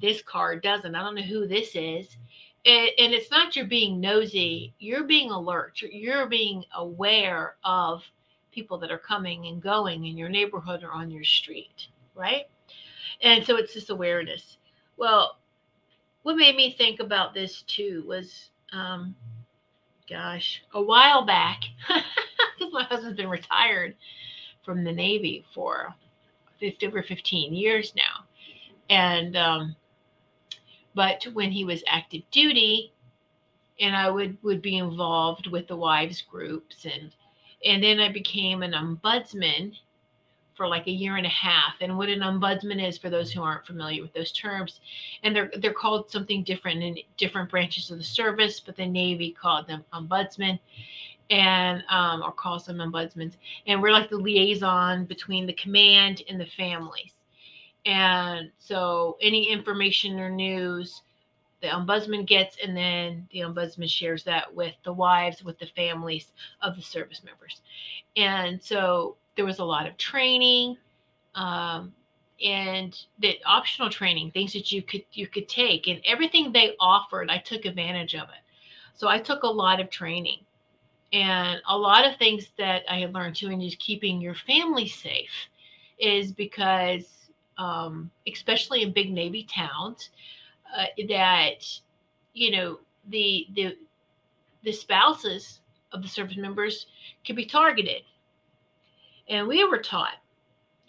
This 0.00 0.20
car 0.20 0.56
doesn't. 0.56 0.94
I 0.94 1.02
don't 1.02 1.14
know 1.14 1.22
who 1.22 1.46
this 1.46 1.70
is. 1.74 2.16
And, 2.64 2.90
it's 2.96 3.30
not 3.30 3.56
you're 3.56 3.66
being 3.66 4.00
nosy. 4.00 4.72
You're 4.78 5.04
being 5.04 5.30
alert. 5.30 5.80
You're, 5.82 5.90
you're 5.90 6.26
being 6.26 6.64
aware 6.76 7.56
of 7.64 8.02
people 8.52 8.78
that 8.78 8.92
are 8.92 8.98
coming 8.98 9.46
and 9.46 9.62
going 9.62 10.04
in 10.04 10.16
your 10.16 10.28
neighborhood 10.28 10.82
or 10.84 10.92
on 10.92 11.10
your 11.10 11.24
street 11.24 11.88
right? 12.14 12.44
And 13.22 13.42
so 13.46 13.56
it's 13.56 13.72
this 13.72 13.88
awareness. 13.88 14.58
Well 14.96 15.38
what 16.22 16.36
made 16.36 16.54
me 16.54 16.72
think 16.72 17.00
about 17.00 17.34
this 17.34 17.62
too 17.62 18.04
was 18.06 18.50
um 18.72 19.14
gosh 20.08 20.62
a 20.74 20.82
while 20.82 21.24
back 21.24 21.62
because 22.58 22.72
my 22.72 22.84
husband's 22.84 23.16
been 23.16 23.28
retired 23.30 23.96
from 24.64 24.84
the 24.84 24.92
navy 24.92 25.44
for 25.54 25.94
50, 26.60 26.86
over 26.86 27.02
15 27.02 27.54
years 27.54 27.94
now. 27.96 28.24
And 28.90 29.36
um 29.36 29.76
But 30.94 31.24
when 31.32 31.52
he 31.52 31.64
was 31.64 31.82
active 31.86 32.22
duty, 32.30 32.92
and 33.80 33.96
I 33.96 34.10
would 34.10 34.38
would 34.42 34.62
be 34.62 34.76
involved 34.78 35.46
with 35.48 35.66
the 35.68 35.76
wives 35.76 36.22
groups 36.22 36.84
and 36.84 37.14
and 37.64 37.82
then 37.82 38.00
I 38.00 38.10
became 38.10 38.62
an 38.62 38.72
ombudsman 38.72 39.76
for 40.62 40.68
like 40.68 40.86
a 40.86 40.92
year 40.92 41.16
and 41.16 41.26
a 41.26 41.28
half. 41.28 41.74
And 41.80 41.98
what 41.98 42.08
an 42.08 42.20
ombudsman 42.20 42.86
is 42.86 42.96
for 42.96 43.10
those 43.10 43.32
who 43.32 43.42
aren't 43.42 43.66
familiar 43.66 44.00
with 44.00 44.12
those 44.12 44.30
terms, 44.30 44.78
and 45.24 45.34
they're 45.34 45.50
they're 45.58 45.72
called 45.72 46.08
something 46.08 46.44
different 46.44 46.84
in 46.84 46.98
different 47.16 47.50
branches 47.50 47.90
of 47.90 47.98
the 47.98 48.04
service, 48.04 48.60
but 48.60 48.76
the 48.76 48.86
Navy 48.86 49.32
called 49.32 49.66
them 49.66 49.84
ombudsman 49.92 50.60
and 51.30 51.82
um, 51.88 52.22
or 52.22 52.30
calls 52.30 52.64
them 52.64 52.76
ombudsmen. 52.76 53.32
And 53.66 53.82
we're 53.82 53.90
like 53.90 54.08
the 54.08 54.18
liaison 54.18 55.04
between 55.04 55.46
the 55.46 55.52
command 55.54 56.22
and 56.28 56.40
the 56.40 56.46
families. 56.46 57.10
And 57.84 58.52
so 58.60 59.16
any 59.20 59.50
information 59.50 60.20
or 60.20 60.30
news 60.30 61.02
the 61.60 61.68
ombudsman 61.68 62.26
gets, 62.26 62.56
and 62.62 62.76
then 62.76 63.26
the 63.32 63.40
ombudsman 63.40 63.88
shares 63.88 64.24
that 64.24 64.52
with 64.54 64.74
the 64.84 64.92
wives, 64.92 65.42
with 65.42 65.58
the 65.58 65.66
families 65.74 66.32
of 66.60 66.76
the 66.76 66.82
service 66.82 67.22
members. 67.24 67.62
And 68.16 68.62
so 68.62 69.16
there 69.36 69.44
was 69.44 69.58
a 69.58 69.64
lot 69.64 69.86
of 69.86 69.96
training. 69.96 70.76
Um, 71.34 71.92
and 72.42 73.04
the 73.20 73.38
optional 73.46 73.88
training 73.88 74.30
things 74.30 74.52
that 74.52 74.72
you 74.72 74.82
could 74.82 75.04
you 75.12 75.26
could 75.26 75.48
take 75.48 75.86
and 75.86 76.00
everything 76.04 76.52
they 76.52 76.74
offered 76.80 77.30
i 77.30 77.38
took 77.38 77.64
advantage 77.64 78.14
of 78.14 78.28
it 78.28 78.42
so 78.94 79.08
i 79.08 79.18
took 79.18 79.42
a 79.44 79.48
lot 79.48 79.80
of 79.80 79.90
training 79.90 80.38
and 81.12 81.60
a 81.68 81.76
lot 81.76 82.06
of 82.06 82.16
things 82.16 82.48
that 82.58 82.82
i 82.90 82.98
had 82.98 83.14
learned 83.14 83.36
too 83.36 83.50
in 83.50 83.60
just 83.60 83.78
keeping 83.78 84.20
your 84.20 84.34
family 84.34 84.88
safe 84.88 85.48
is 85.98 86.32
because 86.32 87.30
um, 87.58 88.10
especially 88.26 88.82
in 88.82 88.92
big 88.92 89.12
navy 89.12 89.44
towns 89.44 90.10
uh, 90.76 90.86
that 91.08 91.64
you 92.32 92.50
know 92.50 92.80
the 93.08 93.46
the 93.54 93.76
the 94.64 94.72
spouses 94.72 95.60
of 95.92 96.02
the 96.02 96.08
service 96.08 96.38
members 96.38 96.86
can 97.24 97.36
be 97.36 97.44
targeted 97.44 98.02
and 99.28 99.46
we 99.46 99.64
were 99.64 99.78
taught 99.78 100.14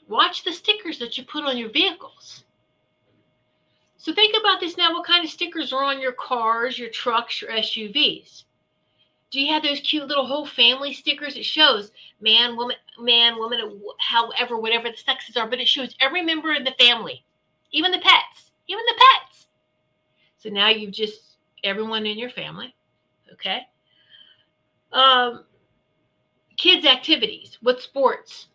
watch 0.08 0.44
the 0.44 0.52
stickers 0.52 1.00
that 1.00 1.18
you 1.18 1.24
put 1.24 1.44
on 1.44 1.58
your 1.58 1.70
vehicles 1.70 2.44
so 3.98 4.14
think 4.14 4.36
about 4.38 4.60
this 4.60 4.78
now 4.78 4.92
what 4.92 5.06
kind 5.06 5.24
of 5.24 5.32
stickers 5.32 5.72
are 5.72 5.84
on 5.84 6.00
your 6.00 6.12
cars 6.14 6.78
your 6.78 6.90
trucks 6.90 7.42
your 7.42 7.52
suvs 7.52 8.44
do 9.32 9.40
you 9.40 9.52
have 9.52 9.64
those 9.64 9.80
cute 9.80 10.08
little 10.08 10.28
whole 10.28 10.46
family 10.46 10.94
stickers 10.94 11.38
it 11.38 11.46
shows 11.46 11.92
man 12.22 12.56
woman 12.56 12.76
man 13.00 13.38
woman 13.38 13.82
however 14.00 14.58
whatever 14.58 14.90
the 14.90 14.98
sexes 14.98 15.38
are 15.38 15.50
but 15.50 15.60
it 15.60 15.68
shows 15.68 15.96
every 16.00 16.22
member 16.22 16.54
of 16.54 16.66
the 16.66 16.76
family 16.80 17.24
even 17.72 17.92
the 17.92 18.00
pets 18.00 18.52
even 18.68 18.84
the 18.88 19.02
pets 19.02 19.48
so 20.38 20.50
now 20.50 20.68
you've 20.68 20.92
just 20.92 21.34
everyone 21.64 22.06
in 22.06 22.20
your 22.20 22.30
family. 22.30 22.76
Okay. 23.34 23.62
Um, 24.92 25.46
kids' 26.64 26.86
activities. 26.86 27.58
What 27.62 27.82
sports? 27.82 28.48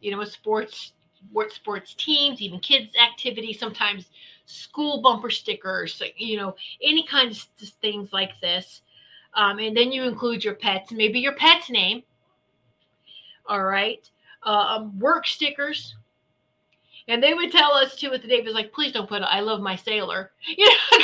You 0.00 0.10
know, 0.10 0.18
what 0.18 0.28
sports, 0.28 0.92
what 1.32 1.50
sports 1.50 1.94
teams, 1.94 2.42
even 2.42 2.60
kids' 2.60 2.94
activities, 3.02 3.58
sometimes 3.58 4.10
school 4.44 5.00
bumper 5.00 5.30
stickers, 5.30 6.02
you 6.18 6.36
know, 6.36 6.54
any 6.82 7.06
kind 7.06 7.30
of 7.30 7.38
things 7.80 8.12
like 8.12 8.38
this. 8.42 8.82
Um, 9.32 9.58
and 9.58 9.74
then 9.74 9.92
you 9.92 10.04
include 10.04 10.44
your 10.44 10.54
pets, 10.54 10.92
maybe 10.92 11.18
your 11.18 11.34
pet's 11.34 11.70
name. 11.70 12.02
All 13.46 13.64
right. 13.64 14.08
Um, 14.42 14.98
work 14.98 15.26
stickers, 15.26 15.96
and 17.08 17.22
they 17.22 17.32
would 17.32 17.50
tell 17.50 17.72
us 17.72 17.96
too 17.96 18.12
at 18.12 18.20
the 18.20 18.28
Navy, 18.28 18.50
like, 18.50 18.72
please 18.72 18.92
don't 18.92 19.08
put 19.08 19.22
I 19.22 19.40
love 19.40 19.60
my 19.60 19.74
sailor, 19.74 20.32
you 20.46 20.66
know, 20.66 20.98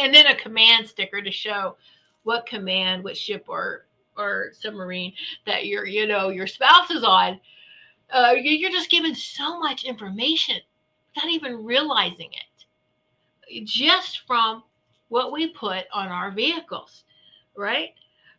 and 0.00 0.14
then 0.14 0.26
a 0.26 0.36
command 0.36 0.86
sticker 0.86 1.20
to 1.20 1.32
show 1.32 1.76
what 2.22 2.46
command, 2.46 3.02
what 3.02 3.16
ship 3.16 3.46
or 3.48 3.86
or 4.16 4.52
submarine 4.52 5.12
that 5.46 5.66
your 5.66 5.86
you 5.86 6.06
know 6.06 6.30
your 6.30 6.46
spouse 6.46 6.90
is 6.90 7.04
on. 7.04 7.40
Uh, 8.10 8.34
you're 8.36 8.70
just 8.70 8.90
given 8.90 9.14
so 9.14 9.58
much 9.58 9.84
information 9.84 10.56
without 11.14 11.30
even 11.30 11.64
realizing 11.64 12.30
it, 12.32 13.64
just 13.64 14.20
from 14.26 14.62
what 15.08 15.32
we 15.32 15.48
put 15.48 15.84
on 15.92 16.08
our 16.08 16.30
vehicles, 16.30 17.04
right? 17.56 17.94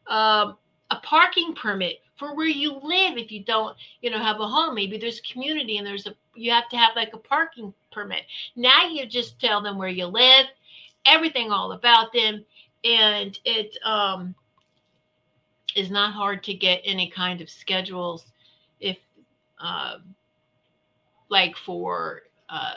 Um, 0.08 0.58
a 0.92 0.98
parking 0.98 1.56
permit 1.56 2.00
for 2.18 2.36
where 2.36 2.48
you 2.48 2.74
live 2.84 3.18
if 3.18 3.32
you 3.32 3.44
don't 3.44 3.76
you 4.02 4.10
know 4.10 4.20
have 4.20 4.40
a 4.40 4.48
home 4.48 4.76
maybe 4.76 4.98
there's 4.98 5.22
community 5.22 5.78
and 5.78 5.88
there's 5.88 6.08
a 6.08 6.16
you 6.36 6.52
have 6.52 6.70
to 6.70 6.78
have 6.78 6.96
like 6.96 7.14
a 7.14 7.18
parking 7.18 7.74
permit 7.92 8.22
now 8.56 8.88
you 8.88 9.06
just 9.06 9.40
tell 9.40 9.62
them 9.62 9.78
where 9.78 9.90
you 9.90 10.06
live 10.06 10.46
everything 11.06 11.52
all 11.52 11.72
about 11.72 12.14
them 12.14 12.46
and 12.84 13.40
it 13.46 13.78
um 13.84 14.36
is 15.76 15.92
not 15.92 16.14
hard 16.14 16.44
to 16.44 16.54
get 16.54 16.82
any 16.84 17.10
kind 17.10 17.42
of 17.42 17.50
schedules 17.50 18.26
if 18.80 18.98
uh, 19.60 19.98
like 21.30 21.56
for 21.56 22.24
uh 22.50 22.76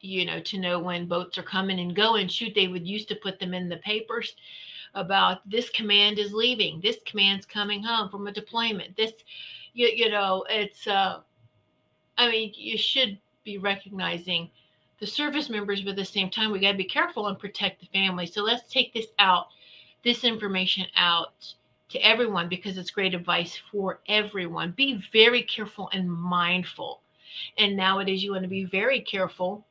you 0.00 0.24
know 0.24 0.40
to 0.40 0.58
know 0.58 0.78
when 0.78 1.06
boats 1.06 1.38
are 1.38 1.42
coming 1.42 1.80
and 1.80 1.96
going 1.96 2.28
shoot 2.28 2.52
they 2.54 2.68
would 2.68 2.86
used 2.86 3.08
to 3.08 3.16
put 3.16 3.38
them 3.38 3.54
in 3.54 3.68
the 3.68 3.76
papers 3.78 4.36
about 4.94 5.48
this 5.48 5.70
command 5.70 6.18
is 6.18 6.32
leaving, 6.32 6.80
this 6.80 6.96
command's 7.04 7.46
coming 7.46 7.82
home 7.82 8.08
from 8.08 8.26
a 8.26 8.32
deployment. 8.32 8.96
This, 8.96 9.12
you, 9.72 9.88
you 9.94 10.08
know, 10.08 10.44
it's, 10.48 10.86
uh, 10.86 11.20
I 12.16 12.30
mean, 12.30 12.52
you 12.54 12.78
should 12.78 13.18
be 13.44 13.58
recognizing 13.58 14.50
the 15.00 15.06
service 15.06 15.50
members, 15.50 15.82
but 15.82 15.90
at 15.90 15.96
the 15.96 16.04
same 16.04 16.30
time, 16.30 16.52
we 16.52 16.60
got 16.60 16.72
to 16.72 16.78
be 16.78 16.84
careful 16.84 17.26
and 17.26 17.38
protect 17.38 17.80
the 17.80 17.86
family. 17.86 18.26
So 18.26 18.42
let's 18.42 18.72
take 18.72 18.94
this 18.94 19.08
out, 19.18 19.48
this 20.04 20.24
information 20.24 20.86
out 20.96 21.54
to 21.88 21.98
everyone 21.98 22.48
because 22.48 22.76
it's 22.76 22.90
great 22.90 23.14
advice 23.14 23.58
for 23.70 24.00
everyone. 24.08 24.72
Be 24.72 25.02
very 25.12 25.42
careful 25.42 25.88
and 25.92 26.10
mindful. 26.10 27.00
And 27.58 27.76
nowadays, 27.76 28.22
you 28.22 28.32
want 28.32 28.42
to 28.42 28.48
be 28.48 28.64
very 28.64 29.00
careful 29.00 29.64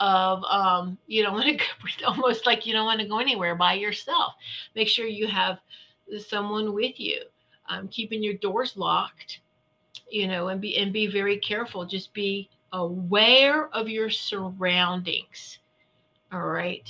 of 0.00 0.42
um, 0.44 0.98
you 1.06 1.22
don't 1.22 1.34
want 1.34 1.60
to 1.60 2.04
almost 2.06 2.46
like 2.46 2.66
you 2.66 2.72
don't 2.72 2.86
want 2.86 3.00
to 3.00 3.08
go 3.08 3.18
anywhere 3.18 3.54
by 3.54 3.74
yourself. 3.74 4.34
Make 4.74 4.88
sure 4.88 5.06
you 5.06 5.26
have 5.26 5.58
someone 6.26 6.74
with 6.74 6.98
you. 6.98 7.22
Um, 7.68 7.88
keeping 7.88 8.22
your 8.22 8.34
doors 8.34 8.76
locked, 8.76 9.40
you 10.08 10.28
know, 10.28 10.48
and 10.48 10.60
be 10.60 10.76
and 10.76 10.92
be 10.92 11.08
very 11.08 11.38
careful. 11.38 11.84
Just 11.84 12.14
be 12.14 12.48
aware 12.72 13.68
of 13.68 13.88
your 13.88 14.08
surroundings. 14.08 15.58
All 16.32 16.46
right, 16.46 16.88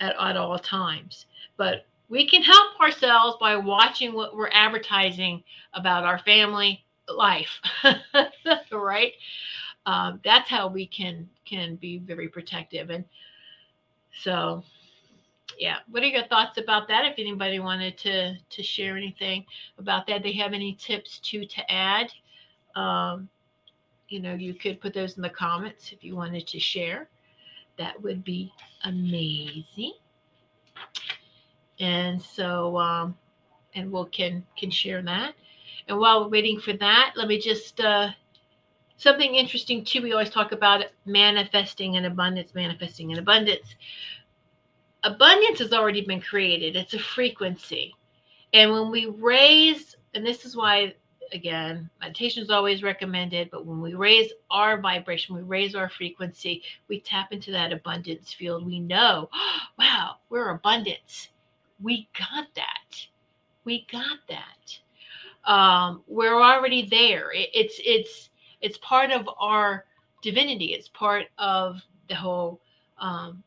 at, 0.00 0.14
at 0.20 0.36
all 0.36 0.58
times. 0.58 1.26
But 1.56 1.86
we 2.12 2.28
can 2.28 2.42
help 2.42 2.78
ourselves 2.80 3.36
by 3.40 3.56
watching 3.56 4.12
what 4.12 4.36
we're 4.36 4.50
advertising 4.52 5.42
about 5.72 6.04
our 6.04 6.18
family 6.18 6.84
life. 7.08 7.60
right? 8.72 9.12
um, 9.86 10.20
that's 10.24 10.48
how 10.48 10.68
we 10.68 10.86
can 10.86 11.28
can 11.44 11.76
be 11.76 11.98
very 11.98 12.28
protective 12.28 12.90
and 12.90 13.04
so 14.22 14.62
yeah 15.58 15.78
what 15.90 16.02
are 16.02 16.06
your 16.06 16.24
thoughts 16.26 16.58
about 16.58 16.88
that 16.88 17.04
if 17.04 17.14
anybody 17.18 17.58
wanted 17.58 17.98
to 17.98 18.36
to 18.50 18.62
share 18.62 18.96
anything 18.96 19.44
about 19.78 20.06
that 20.06 20.22
they 20.22 20.32
have 20.32 20.52
any 20.52 20.74
tips 20.74 21.18
to 21.18 21.44
to 21.44 21.70
add 21.70 22.12
um, 22.76 23.28
you 24.08 24.20
know 24.20 24.34
you 24.34 24.54
could 24.54 24.80
put 24.80 24.94
those 24.94 25.16
in 25.16 25.22
the 25.22 25.30
comments 25.30 25.92
if 25.92 26.04
you 26.04 26.14
wanted 26.14 26.46
to 26.46 26.58
share 26.58 27.08
that 27.78 28.00
would 28.02 28.22
be 28.22 28.52
amazing 28.84 29.92
and 31.82 32.22
so 32.22 32.78
um, 32.78 33.16
and 33.74 33.90
we'll 33.90 34.06
can 34.06 34.44
can 34.56 34.70
share 34.70 35.02
that. 35.02 35.34
And 35.88 35.98
while 35.98 36.22
we're 36.22 36.30
waiting 36.30 36.60
for 36.60 36.72
that 36.74 37.12
let 37.16 37.28
me 37.28 37.40
just 37.40 37.80
uh, 37.80 38.10
something 38.96 39.34
interesting 39.34 39.84
too 39.84 40.00
we 40.02 40.12
always 40.12 40.30
talk 40.30 40.52
about 40.52 40.84
manifesting 41.04 41.96
an 41.96 42.04
abundance 42.04 42.54
manifesting 42.54 43.12
an 43.12 43.18
abundance. 43.18 43.74
Abundance 45.04 45.58
has 45.58 45.72
already 45.72 46.02
been 46.06 46.20
created. 46.20 46.76
It's 46.76 46.94
a 46.94 46.98
frequency. 46.98 47.92
And 48.54 48.70
when 48.70 48.90
we 48.90 49.06
raise 49.06 49.96
and 50.14 50.24
this 50.24 50.44
is 50.44 50.56
why 50.56 50.94
again 51.32 51.90
meditation 52.00 52.42
is 52.42 52.50
always 52.50 52.82
recommended 52.82 53.50
but 53.50 53.64
when 53.64 53.80
we 53.80 53.94
raise 53.94 54.30
our 54.50 54.78
vibration 54.78 55.34
we 55.34 55.40
raise 55.40 55.74
our 55.74 55.88
frequency 55.88 56.62
we 56.88 57.00
tap 57.00 57.32
into 57.32 57.50
that 57.50 57.72
abundance 57.72 58.32
field. 58.32 58.64
We 58.64 58.78
know 58.78 59.28
wow 59.78 60.16
we're 60.28 60.50
abundance 60.50 61.30
we 61.82 62.08
got 62.18 62.46
that. 62.54 63.06
We 63.64 63.86
got 63.90 64.18
that. 64.28 65.50
Um, 65.50 66.02
we're 66.06 66.40
already 66.40 66.88
there. 66.88 67.32
It, 67.32 67.50
it's 67.54 67.80
it's 67.84 68.30
it's 68.60 68.78
part 68.78 69.10
of 69.10 69.28
our 69.40 69.86
divinity. 70.22 70.66
It's 70.66 70.88
part 70.88 71.26
of 71.38 71.80
the 72.08 72.14
whole 72.14 72.60
um, 72.98 73.42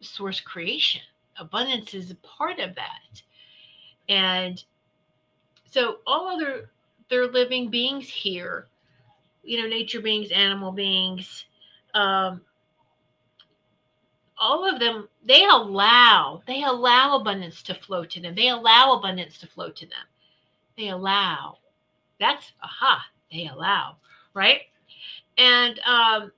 source 0.00 0.40
creation. 0.40 1.02
Abundance 1.38 1.94
is 1.94 2.10
a 2.10 2.16
part 2.16 2.58
of 2.58 2.74
that. 2.74 3.22
And 4.08 4.62
so 5.70 5.98
all 6.06 6.28
other 6.28 6.70
they're 7.08 7.28
living 7.28 7.68
beings 7.68 8.08
here 8.08 8.68
you 9.42 9.60
know 9.60 9.68
nature 9.68 10.00
beings 10.00 10.30
animal 10.32 10.72
beings 10.72 11.44
um, 11.94 12.40
all 14.38 14.68
of 14.68 14.78
them 14.80 15.08
they 15.24 15.44
allow 15.44 16.42
they 16.46 16.62
allow 16.64 17.16
abundance 17.16 17.62
to 17.64 17.74
flow 17.74 18.04
to 18.04 18.20
them. 18.20 18.34
They 18.34 18.48
allow 18.48 18.98
abundance 18.98 19.38
to 19.38 19.46
flow 19.46 19.70
to 19.70 19.86
them. 19.86 20.06
They 20.76 20.88
allow. 20.88 21.58
That's 22.20 22.52
aha 22.62 23.04
they 23.30 23.46
allow 23.46 23.96
right? 24.36 24.60
And 25.38 25.80
um 25.80 26.30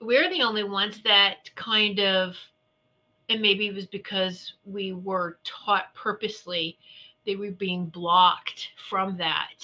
we're 0.00 0.30
the 0.30 0.42
only 0.42 0.64
ones 0.64 1.00
that 1.04 1.50
kind 1.54 2.00
of 2.00 2.34
and 3.28 3.40
maybe 3.40 3.68
it 3.68 3.74
was 3.74 3.86
because 3.86 4.54
we 4.64 4.92
were 4.92 5.38
taught 5.44 5.94
purposely 5.94 6.78
they 7.26 7.36
were 7.36 7.52
being 7.52 7.86
blocked 7.86 8.70
from 8.88 9.16
that 9.18 9.62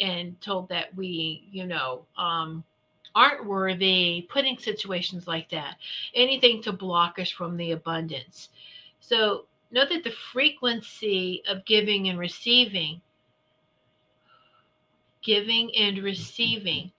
and 0.00 0.38
told 0.40 0.68
that 0.68 0.94
we 0.94 1.48
you 1.50 1.66
know 1.66 2.04
um 2.16 2.62
aren't 3.14 3.46
worthy, 3.46 4.26
putting 4.30 4.58
situations 4.58 5.26
like 5.26 5.50
that, 5.50 5.76
anything 6.14 6.62
to 6.62 6.72
block 6.72 7.18
us 7.18 7.30
from 7.30 7.56
the 7.56 7.72
abundance. 7.72 8.50
So 9.00 9.46
know 9.70 9.84
that 9.86 10.04
the 10.04 10.14
frequency 10.32 11.42
of 11.48 11.64
giving 11.64 12.08
and 12.08 12.18
receiving, 12.18 13.00
giving 15.22 15.74
and 15.76 15.98
receiving, 15.98 16.92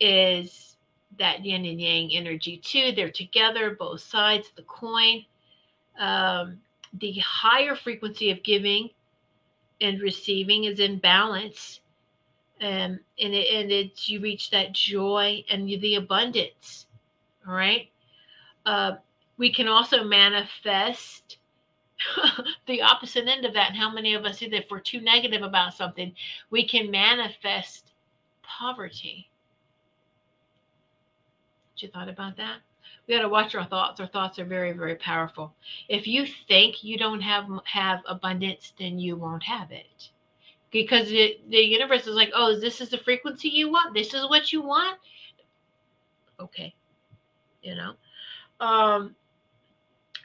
is 0.00 0.76
that 1.18 1.44
yin 1.44 1.64
and 1.64 1.80
yang 1.80 2.10
energy 2.12 2.58
too. 2.58 2.92
They're 2.92 3.10
together, 3.10 3.76
both 3.78 4.00
sides 4.00 4.48
of 4.48 4.56
the 4.56 4.62
coin. 4.62 5.24
Um, 5.98 6.60
the 6.94 7.18
higher 7.18 7.74
frequency 7.74 8.30
of 8.30 8.42
giving 8.42 8.90
and 9.80 10.00
receiving 10.00 10.64
is 10.64 10.80
in 10.80 10.98
balance 10.98 11.80
um, 12.60 13.00
and 13.20 13.34
it, 13.34 13.54
and 13.54 13.70
it's 13.70 14.08
you 14.08 14.20
reach 14.20 14.50
that 14.50 14.72
joy 14.72 15.44
and 15.50 15.68
the 15.68 15.96
abundance. 15.96 16.86
All 17.46 17.54
right. 17.54 17.88
Uh, 18.66 18.96
we 19.36 19.52
can 19.52 19.68
also 19.68 20.04
manifest 20.04 21.38
the 22.66 22.82
opposite 22.82 23.28
end 23.28 23.44
of 23.44 23.54
that. 23.54 23.70
And 23.70 23.76
how 23.76 23.92
many 23.92 24.14
of 24.14 24.24
us 24.24 24.38
do 24.38 24.50
that? 24.50 24.64
If 24.64 24.70
we're 24.70 24.80
too 24.80 25.00
negative 25.00 25.42
about 25.42 25.74
something, 25.74 26.12
we 26.50 26.66
can 26.66 26.90
manifest 26.90 27.92
poverty. 28.42 29.30
Did 31.76 31.86
you 31.86 31.88
thought 31.92 32.08
about 32.08 32.36
that? 32.36 32.58
We 33.06 33.14
got 33.14 33.22
to 33.22 33.28
watch 33.28 33.54
our 33.54 33.64
thoughts. 33.64 34.00
Our 34.00 34.06
thoughts 34.06 34.38
are 34.38 34.44
very, 34.44 34.72
very 34.72 34.96
powerful. 34.96 35.54
If 35.88 36.06
you 36.06 36.26
think 36.48 36.82
you 36.82 36.98
don't 36.98 37.20
have 37.20 37.46
have 37.64 38.00
abundance, 38.06 38.72
then 38.78 38.98
you 38.98 39.16
won't 39.16 39.44
have 39.44 39.70
it 39.70 40.10
because 40.70 41.10
it, 41.10 41.48
the 41.50 41.58
universe 41.58 42.06
is 42.06 42.14
like, 42.14 42.30
oh, 42.34 42.58
this 42.58 42.80
is 42.80 42.90
the 42.90 42.98
frequency 42.98 43.48
you 43.48 43.70
want. 43.70 43.94
This 43.94 44.14
is 44.14 44.28
what 44.28 44.52
you 44.52 44.62
want. 44.62 44.98
Okay, 46.40 46.74
you 47.62 47.74
know. 47.74 47.94
Um, 48.60 49.14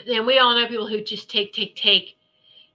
and 0.08 0.25
we 0.25 0.39
all 0.39 0.56
know 0.56 0.67
people 0.67 0.88
who 0.88 1.01
just 1.01 1.29
take, 1.29 1.53
take, 1.53 1.75
take. 1.75 2.17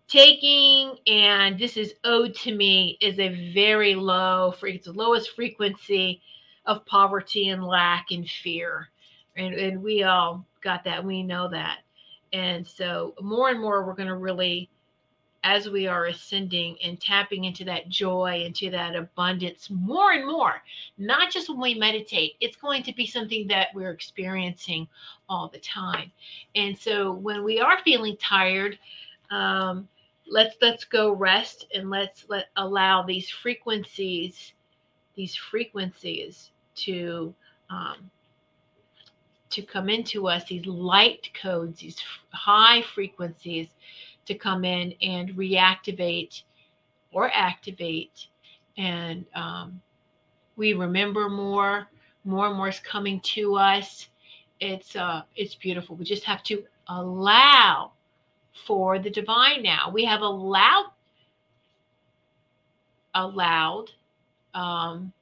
Taking 0.07 0.97
and 1.07 1.59
this 1.59 1.77
is 1.77 1.93
owed 2.05 2.35
to 2.37 2.55
me 2.55 2.97
is 3.03 3.19
a 3.19 3.53
very 3.53 3.95
low 3.95 4.55
frequency, 4.59 4.91
lowest 4.99 5.37
frequency 5.37 6.23
of 6.65 6.87
poverty 6.87 7.49
and 7.49 7.63
lack 7.63 8.07
and 8.11 8.27
fear. 8.27 8.89
And, 9.37 9.55
and 9.55 9.83
we 9.83 10.05
all 10.05 10.47
got 10.63 10.83
that. 10.85 11.05
We 11.05 11.23
know 11.23 11.49
that. 11.49 11.81
And 12.33 12.67
so 12.67 13.15
more 13.21 13.51
and 13.51 13.61
more, 13.61 13.85
we're 13.85 13.95
going 13.95 14.09
to 14.09 14.17
really 14.17 14.71
as 15.45 15.69
we 15.69 15.87
are 15.87 16.07
ascending 16.07 16.77
and 16.83 17.01
tapping 17.01 17.45
into 17.45 17.65
that 17.65 17.89
joy, 17.89 18.43
into 18.45 18.71
that 18.71 18.97
abundance 18.97 19.69
more 19.71 20.13
and 20.13 20.27
more, 20.27 20.63
not 20.99 21.31
just 21.31 21.49
when 21.49 21.61
we 21.61 21.75
meditate, 21.75 22.33
it's 22.41 22.57
going 22.57 22.83
to 22.83 22.93
be 22.95 23.07
something 23.07 23.47
that 23.47 23.69
we're 23.75 23.91
experiencing 23.91 24.89
all 25.29 25.49
the 25.49 25.61
time. 25.61 26.11
And 26.55 26.77
so 26.77 27.13
when 27.13 27.45
we 27.45 27.61
are 27.61 27.79
feeling 27.85 28.17
tired, 28.17 28.79
um, 29.31 29.89
let's 30.29 30.57
let's 30.61 30.85
go 30.85 31.13
rest 31.13 31.67
and 31.75 31.89
let's 31.89 32.25
let 32.29 32.47
allow 32.57 33.03
these 33.03 33.31
frequencies, 33.31 34.53
these 35.15 35.35
frequencies 35.35 36.51
to 36.77 37.35
um, 37.71 38.11
to 39.51 39.63
come 39.63 39.89
into 39.89 40.29
us, 40.29 40.45
these 40.45 40.67
light 40.67 41.31
codes, 41.41 41.81
these 41.81 41.97
high 42.33 42.83
frequencies 42.83 43.69
to 44.29 44.35
come 44.35 44.65
in 44.65 44.95
and 45.03 45.31
reactivate 45.31 46.43
or 47.13 47.31
activate. 47.35 48.29
And 48.77 49.25
um, 49.35 49.81
we 50.57 50.75
remember 50.75 51.29
more, 51.29 51.89
more 52.25 52.47
and 52.47 52.57
more 52.57 52.69
is 52.69 52.79
coming 52.79 53.21
to 53.21 53.57
us. 53.57 54.09
It's 54.61 54.97
uh, 54.97 55.23
it's 55.37 55.55
beautiful. 55.55 55.97
We 55.97 56.05
just 56.05 56.25
have 56.25 56.43
to 56.45 56.65
allow 56.89 57.93
for 58.67 58.99
the 58.99 59.11
divine 59.11 59.63
now. 59.63 59.91
We 59.93 60.05
have 60.05 60.21
allowed 60.21 60.91
allowed 63.15 63.87
um, 64.55 65.13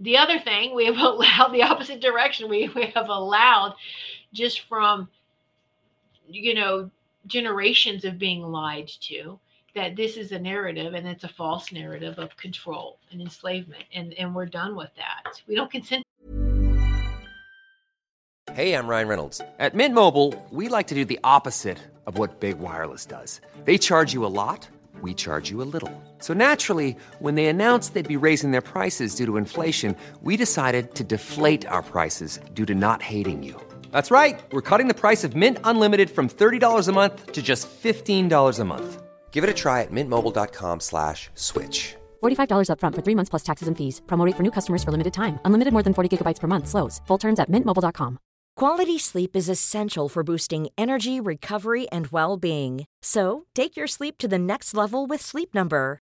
the 0.00 0.16
other 0.16 0.38
thing 0.38 0.74
we 0.74 0.86
have 0.86 0.96
allowed 0.98 1.52
the 1.52 1.62
opposite 1.62 2.00
direction 2.00 2.48
we, 2.48 2.68
we 2.74 2.86
have 2.94 3.08
allowed 3.08 3.74
just 4.32 4.60
from 4.68 5.08
you 6.28 6.54
know 6.54 6.90
generations 7.26 8.04
of 8.04 8.18
being 8.18 8.42
lied 8.42 8.88
to 9.00 9.38
that 9.74 9.96
this 9.96 10.16
is 10.16 10.32
a 10.32 10.38
narrative 10.38 10.94
and 10.94 11.06
it's 11.06 11.24
a 11.24 11.28
false 11.28 11.72
narrative 11.72 12.18
of 12.18 12.36
control 12.36 12.98
and 13.10 13.20
enslavement 13.20 13.84
and 13.92 14.14
and 14.14 14.34
we're 14.34 14.46
done 14.46 14.76
with 14.76 14.90
that. 14.96 15.42
We 15.46 15.54
don't 15.54 15.70
consent. 15.70 16.04
Hey 18.52 18.74
i'm 18.74 18.86
ryan 18.86 19.08
reynolds. 19.08 19.40
At 19.58 19.74
mint 19.74 19.94
mobile 19.94 20.34
we 20.50 20.68
like 20.68 20.86
to 20.88 20.94
do 20.94 21.04
the 21.04 21.18
opposite 21.24 21.78
of 22.06 22.18
what 22.18 22.40
big 22.40 22.58
wireless 22.58 23.06
does. 23.06 23.40
They 23.64 23.78
charge 23.78 24.12
you 24.12 24.24
a 24.24 24.28
lot 24.28 24.68
we 25.00 25.12
charge 25.12 25.50
you 25.50 25.60
a 25.60 25.68
little. 25.74 25.92
So 26.18 26.32
naturally 26.32 26.96
when 27.18 27.34
they 27.34 27.46
announced 27.46 27.94
they'd 27.94 28.08
be 28.08 28.16
raising 28.16 28.52
their 28.52 28.62
prices 28.62 29.14
due 29.14 29.26
to 29.26 29.36
inflation 29.36 29.96
we 30.22 30.36
decided 30.36 30.94
to 30.94 31.04
deflate 31.04 31.66
our 31.66 31.82
prices 31.82 32.38
due 32.54 32.66
to 32.66 32.74
not 32.74 33.02
hating 33.02 33.42
you 33.42 33.60
that's 33.94 34.10
right. 34.10 34.40
We're 34.50 34.68
cutting 34.70 34.88
the 34.88 35.00
price 35.04 35.22
of 35.22 35.36
Mint 35.36 35.58
Unlimited 35.62 36.10
from 36.10 36.28
$30 36.28 36.88
a 36.88 36.92
month 36.92 37.32
to 37.32 37.40
just 37.40 37.68
$15 37.82 38.58
a 38.58 38.64
month. 38.64 39.02
Give 39.30 39.44
it 39.44 39.50
a 39.50 39.54
try 39.54 39.82
at 39.82 39.90
mintmobile.com 39.92 40.80
slash 40.80 41.30
switch. 41.34 41.94
$45 42.22 42.68
upfront 42.70 42.94
for 42.94 43.02
three 43.02 43.14
months 43.14 43.30
plus 43.30 43.44
taxes 43.44 43.68
and 43.68 43.76
fees. 43.78 44.02
Promo 44.06 44.30
for 44.36 44.42
new 44.42 44.50
customers 44.50 44.82
for 44.82 44.90
limited 44.90 45.14
time. 45.14 45.38
Unlimited 45.44 45.72
more 45.72 45.82
than 45.82 45.94
40 45.94 46.08
gigabytes 46.10 46.40
per 46.40 46.48
month. 46.48 46.66
Slows. 46.68 47.00
Full 47.06 47.18
terms 47.18 47.40
at 47.40 47.50
mintmobile.com. 47.50 48.18
Quality 48.56 48.98
sleep 49.00 49.34
is 49.34 49.48
essential 49.48 50.08
for 50.08 50.22
boosting 50.22 50.68
energy, 50.78 51.20
recovery, 51.20 51.88
and 51.90 52.06
well-being. 52.12 52.84
So 53.02 53.46
take 53.54 53.76
your 53.76 53.88
sleep 53.88 54.16
to 54.18 54.28
the 54.28 54.38
next 54.38 54.74
level 54.74 55.06
with 55.08 55.20
Sleep 55.22 55.54
Number. 55.54 56.03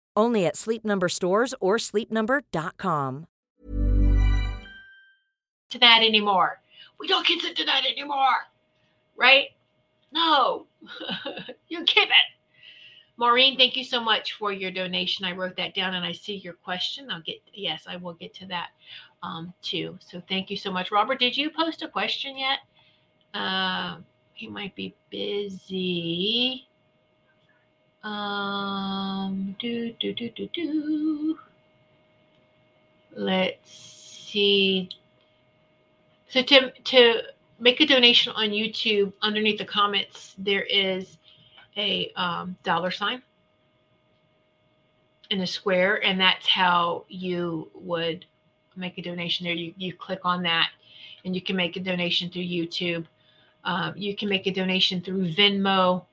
Only 0.15 0.45
at 0.45 0.57
Sleep 0.57 0.83
Number 0.83 1.09
stores 1.09 1.53
or 1.59 1.77
sleepnumber.com. 1.77 3.27
To 5.69 5.79
that 5.79 6.03
anymore. 6.03 6.61
We 6.99 7.07
don't 7.07 7.25
consent 7.25 7.57
to 7.57 7.65
that 7.65 7.85
anymore. 7.85 8.47
Right? 9.15 9.49
No. 10.11 10.67
you 11.69 11.85
get 11.85 12.07
it. 12.07 12.31
Maureen, 13.17 13.55
thank 13.55 13.75
you 13.75 13.83
so 13.83 14.01
much 14.01 14.33
for 14.33 14.51
your 14.51 14.71
donation. 14.71 15.25
I 15.25 15.33
wrote 15.33 15.55
that 15.57 15.75
down 15.75 15.93
and 15.93 16.03
I 16.03 16.11
see 16.11 16.37
your 16.37 16.53
question. 16.53 17.11
I'll 17.11 17.21
get, 17.21 17.35
yes, 17.53 17.83
I 17.87 17.95
will 17.97 18.15
get 18.15 18.33
to 18.35 18.47
that 18.47 18.69
um, 19.21 19.53
too. 19.61 19.97
So 19.99 20.21
thank 20.27 20.49
you 20.49 20.57
so 20.57 20.71
much. 20.71 20.91
Robert, 20.91 21.19
did 21.19 21.37
you 21.37 21.51
post 21.51 21.83
a 21.83 21.87
question 21.87 22.37
yet? 22.37 22.59
Uh, 23.33 23.97
he 24.33 24.47
might 24.47 24.75
be 24.75 24.95
busy. 25.11 26.67
Um, 28.03 29.55
do, 29.59 29.93
do, 29.99 30.13
do, 30.13 30.29
do, 30.29 30.49
do. 30.53 31.39
Let's 33.15 33.71
see. 33.71 34.89
So 36.29 36.41
to, 36.43 36.71
to 36.71 37.21
make 37.59 37.81
a 37.81 37.85
donation 37.85 38.33
on 38.35 38.49
YouTube, 38.49 39.13
underneath 39.21 39.59
the 39.59 39.65
comments, 39.65 40.35
there 40.37 40.63
is 40.63 41.17
a 41.77 42.11
um, 42.15 42.55
dollar 42.63 42.91
sign 42.91 43.21
in 45.29 45.41
a 45.41 45.47
square, 45.47 46.03
and 46.05 46.19
that's 46.19 46.47
how 46.47 47.05
you 47.09 47.69
would 47.75 48.25
make 48.75 48.97
a 48.97 49.01
donation 49.01 49.45
there. 49.45 49.53
You, 49.53 49.73
you 49.77 49.93
click 49.93 50.21
on 50.23 50.43
that, 50.43 50.69
and 51.25 51.35
you 51.35 51.41
can 51.41 51.55
make 51.55 51.75
a 51.77 51.79
donation 51.81 52.29
through 52.29 52.43
YouTube 52.43 53.05
Um, 53.63 53.93
you 53.95 54.15
can 54.15 54.29
make 54.29 54.47
a 54.47 54.51
donation 54.51 55.01
through 55.01 55.33
Venmo. 55.33 56.05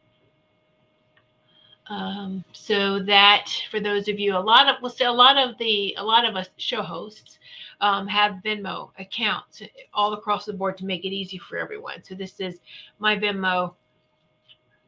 Um, 1.91 2.45
so 2.53 3.03
that 3.05 3.51
for 3.71 3.81
those 3.81 4.09
of 4.09 4.19
you, 4.19 4.37
a 4.37 4.39
lot 4.39 4.69
of 4.69 4.77
we'll 4.83 4.91
say 4.91 5.07
a 5.07 5.13
lot 5.13 5.39
of 5.39 5.57
the 5.59 5.95
a 5.97 6.05
lot 6.05 6.27
of 6.27 6.37
us 6.37 6.49
show 6.59 6.83
hosts 6.83 7.39
um, 7.81 8.07
have 8.07 8.43
Venmo 8.45 8.91
accounts 8.99 9.63
all 9.95 10.13
across 10.13 10.45
the 10.45 10.53
board 10.53 10.77
to 10.79 10.85
make 10.85 11.05
it 11.05 11.15
easy 11.15 11.39
for 11.39 11.57
everyone. 11.57 12.05
So 12.05 12.15
this 12.15 12.41
is 12.41 12.59
my 12.99 13.17
Venmo 13.17 13.75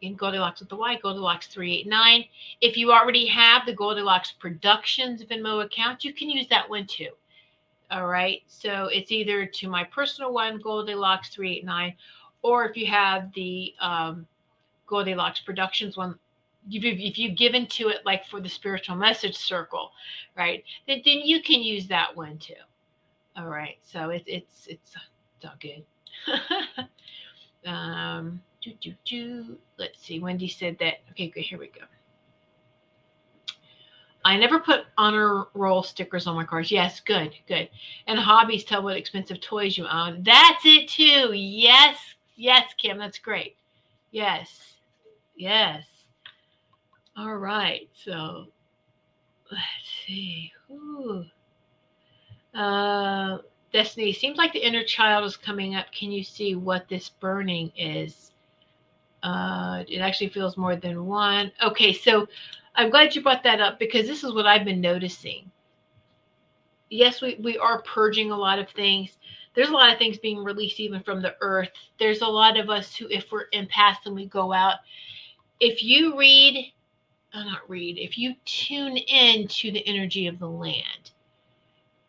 in 0.02 0.16
Goldylocks 0.16 0.60
with 0.60 0.68
the 0.68 0.76
Y, 0.76 0.98
Goldylocks 1.02 1.46
389. 1.46 2.24
If 2.60 2.76
you 2.76 2.92
already 2.92 3.26
have 3.26 3.66
the 3.66 3.76
Goldylocks 3.76 4.38
Productions 4.38 5.24
Venmo 5.24 5.64
account, 5.64 6.04
you 6.04 6.12
can 6.12 6.30
use 6.30 6.48
that 6.48 6.68
one 6.68 6.86
too. 6.86 7.10
All 7.90 8.06
right. 8.06 8.42
So 8.46 8.86
it's 8.86 9.10
either 9.10 9.46
to 9.46 9.68
my 9.68 9.84
personal 9.84 10.32
one, 10.32 10.60
Goldylocks 10.60 11.30
389, 11.32 11.94
or 12.42 12.64
if 12.64 12.76
you 12.76 12.86
have 12.86 13.32
the 13.34 13.74
um, 13.80 14.26
Goldylocks 14.88 15.44
Productions 15.44 15.96
one, 15.96 16.18
if 16.70 17.18
you've 17.18 17.36
given 17.36 17.66
to 17.66 17.88
it 17.88 17.98
like 18.04 18.26
for 18.26 18.40
the 18.40 18.48
spiritual 18.48 18.96
message 18.96 19.36
circle, 19.36 19.92
right, 20.36 20.64
then, 20.86 21.02
then 21.04 21.20
you 21.20 21.42
can 21.42 21.62
use 21.62 21.86
that 21.88 22.14
one 22.16 22.38
too. 22.38 22.54
All 23.36 23.46
right. 23.46 23.78
So 23.82 24.10
it's 24.10 24.24
it's 24.26 24.66
it's, 24.66 24.94
it's 25.36 25.44
all 25.44 25.52
good. 25.60 25.84
um, 27.70 28.40
do, 28.62 28.72
do, 28.80 28.94
do. 29.04 29.58
Let's 29.78 30.00
see. 30.04 30.18
Wendy 30.18 30.48
said 30.48 30.76
that. 30.80 31.00
Okay, 31.10 31.28
good. 31.28 31.42
Here 31.42 31.58
we 31.58 31.68
go. 31.68 31.84
I 34.22 34.36
never 34.36 34.60
put 34.60 34.84
honor 34.98 35.46
roll 35.54 35.82
stickers 35.82 36.26
on 36.26 36.36
my 36.36 36.44
cars. 36.44 36.70
Yes, 36.70 37.00
good, 37.00 37.34
good. 37.48 37.70
And 38.06 38.18
hobbies 38.18 38.64
tell 38.64 38.82
what 38.82 38.96
expensive 38.96 39.40
toys 39.40 39.78
you 39.78 39.86
own. 39.86 40.22
That's 40.22 40.64
it 40.66 40.88
too. 40.88 41.32
Yes, 41.32 41.96
yes, 42.36 42.74
Kim. 42.76 42.98
That's 42.98 43.18
great. 43.18 43.56
Yes, 44.10 44.74
yes. 45.36 45.84
All 47.16 47.36
right. 47.36 47.88
So 47.94 48.46
let's 49.50 49.64
see. 50.06 50.52
Ooh. 50.70 51.24
Uh, 52.54 53.38
Destiny, 53.72 54.12
seems 54.12 54.36
like 54.36 54.52
the 54.52 54.66
inner 54.66 54.82
child 54.82 55.24
is 55.24 55.36
coming 55.36 55.76
up. 55.76 55.92
Can 55.92 56.10
you 56.10 56.24
see 56.24 56.56
what 56.56 56.88
this 56.88 57.08
burning 57.08 57.70
is? 57.76 58.32
Uh, 59.22 59.84
it 59.88 59.98
actually 59.98 60.28
feels 60.30 60.56
more 60.56 60.74
than 60.74 61.06
one. 61.06 61.52
Okay, 61.62 61.92
so 61.92 62.26
I'm 62.74 62.90
glad 62.90 63.14
you 63.14 63.22
brought 63.22 63.44
that 63.44 63.60
up 63.60 63.78
because 63.78 64.06
this 64.06 64.24
is 64.24 64.32
what 64.32 64.46
I've 64.46 64.64
been 64.64 64.80
noticing. 64.80 65.50
Yes, 66.88 67.22
we, 67.22 67.36
we 67.40 67.58
are 67.58 67.82
purging 67.82 68.32
a 68.32 68.36
lot 68.36 68.58
of 68.58 68.68
things. 68.70 69.18
There's 69.54 69.68
a 69.68 69.72
lot 69.72 69.92
of 69.92 69.98
things 69.98 70.18
being 70.18 70.42
released 70.42 70.80
even 70.80 71.00
from 71.02 71.22
the 71.22 71.36
earth. 71.40 71.70
There's 71.98 72.22
a 72.22 72.26
lot 72.26 72.58
of 72.58 72.70
us 72.70 72.96
who, 72.96 73.06
if 73.08 73.30
we're 73.30 73.48
empaths 73.50 74.06
and 74.06 74.14
we 74.14 74.26
go 74.26 74.52
out, 74.52 74.76
if 75.60 75.84
you 75.84 76.18
read, 76.18 76.72
uh, 77.32 77.44
not 77.44 77.68
read, 77.68 77.98
if 77.98 78.18
you 78.18 78.34
tune 78.44 78.96
in 78.96 79.46
to 79.48 79.70
the 79.70 79.86
energy 79.86 80.26
of 80.26 80.38
the 80.38 80.48
land, 80.48 81.10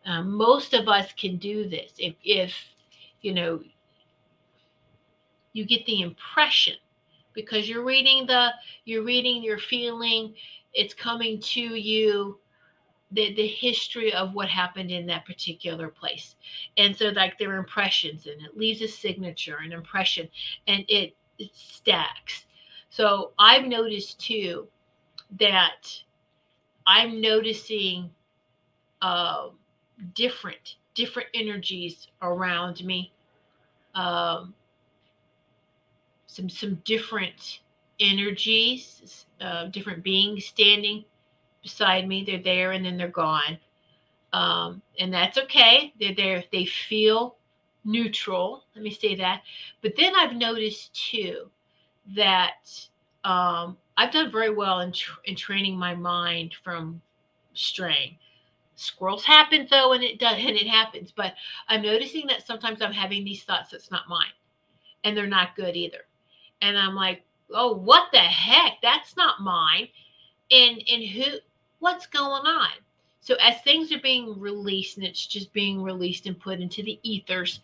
um, 0.04 0.32
most 0.32 0.74
of 0.74 0.88
us 0.88 1.12
can 1.12 1.36
do 1.36 1.68
this. 1.68 1.92
If, 1.98 2.14
if 2.24 2.54
you 3.20 3.32
know, 3.32 3.60
you 5.52 5.64
get 5.64 5.86
the 5.86 6.00
impression 6.00 6.74
because 7.34 7.68
you're 7.68 7.84
reading 7.84 8.26
the, 8.26 8.50
you're 8.84 9.04
reading, 9.04 9.42
you're 9.42 9.58
feeling, 9.58 10.34
it's 10.74 10.94
coming 10.94 11.40
to 11.40 11.60
you 11.60 12.38
the, 13.12 13.34
the 13.34 13.46
history 13.46 14.12
of 14.12 14.34
what 14.34 14.48
happened 14.48 14.90
in 14.90 15.06
that 15.06 15.26
particular 15.26 15.88
place. 15.88 16.34
And 16.78 16.96
so 16.96 17.08
like 17.08 17.38
their 17.38 17.56
impressions 17.56 18.26
and 18.26 18.40
it 18.42 18.56
leaves 18.56 18.80
a 18.80 18.88
signature, 18.88 19.58
an 19.62 19.72
impression, 19.72 20.28
and 20.66 20.84
it, 20.88 21.14
it 21.38 21.50
stacks. 21.54 22.46
So 22.90 23.32
I've 23.38 23.66
noticed 23.66 24.18
too 24.20 24.66
that 25.38 25.88
I'm 26.86 27.20
noticing 27.20 28.10
uh, 29.00 29.48
different, 30.14 30.76
different 30.94 31.28
energies 31.34 32.08
around 32.22 32.84
me. 32.84 33.12
Um, 33.94 34.54
some 36.26 36.48
some 36.48 36.76
different 36.84 37.60
energies, 38.00 39.26
uh, 39.40 39.66
different 39.66 40.02
beings 40.02 40.46
standing 40.46 41.04
beside 41.62 42.08
me. 42.08 42.24
They're 42.24 42.42
there 42.42 42.72
and 42.72 42.84
then 42.84 42.96
they're 42.96 43.08
gone. 43.08 43.58
Um, 44.32 44.80
and 44.98 45.12
that's 45.12 45.36
okay. 45.38 45.92
They're 46.00 46.14
there. 46.14 46.42
They 46.52 46.64
feel 46.64 47.36
neutral. 47.84 48.64
Let 48.74 48.82
me 48.82 48.90
say 48.90 49.14
that. 49.16 49.42
But 49.82 49.94
then 49.96 50.14
I've 50.16 50.34
noticed 50.34 50.94
too 51.10 51.50
that 52.16 52.88
um, 53.24 53.76
I've 53.96 54.12
done 54.12 54.32
very 54.32 54.50
well 54.50 54.80
in, 54.80 54.92
tr- 54.92 55.20
in 55.24 55.36
training 55.36 55.76
my 55.76 55.94
mind 55.94 56.54
from 56.62 57.00
straying. 57.54 58.16
Squirrels 58.74 59.24
happen 59.24 59.66
though, 59.70 59.92
and 59.92 60.02
it 60.02 60.18
does, 60.18 60.38
and 60.38 60.56
it 60.56 60.66
happens. 60.66 61.12
But 61.12 61.34
I'm 61.68 61.82
noticing 61.82 62.26
that 62.28 62.46
sometimes 62.46 62.80
I'm 62.82 62.92
having 62.92 63.24
these 63.24 63.44
thoughts 63.44 63.70
that's 63.70 63.90
not 63.90 64.08
mine, 64.08 64.32
and 65.04 65.16
they're 65.16 65.26
not 65.26 65.56
good 65.56 65.76
either. 65.76 66.06
And 66.62 66.76
I'm 66.76 66.94
like, 66.94 67.22
oh, 67.54 67.74
what 67.74 68.10
the 68.12 68.18
heck? 68.18 68.78
That's 68.82 69.16
not 69.16 69.40
mine. 69.40 69.88
And 70.50 70.82
and 70.90 71.02
who 71.04 71.38
what's 71.80 72.06
going 72.06 72.46
on? 72.46 72.70
So 73.20 73.36
as 73.36 73.60
things 73.62 73.92
are 73.92 74.00
being 74.00 74.38
released 74.40 74.96
and 74.96 75.06
it's 75.06 75.26
just 75.26 75.52
being 75.52 75.82
released 75.82 76.26
and 76.26 76.38
put 76.38 76.60
into 76.60 76.82
the 76.82 76.98
ethers, 77.02 77.60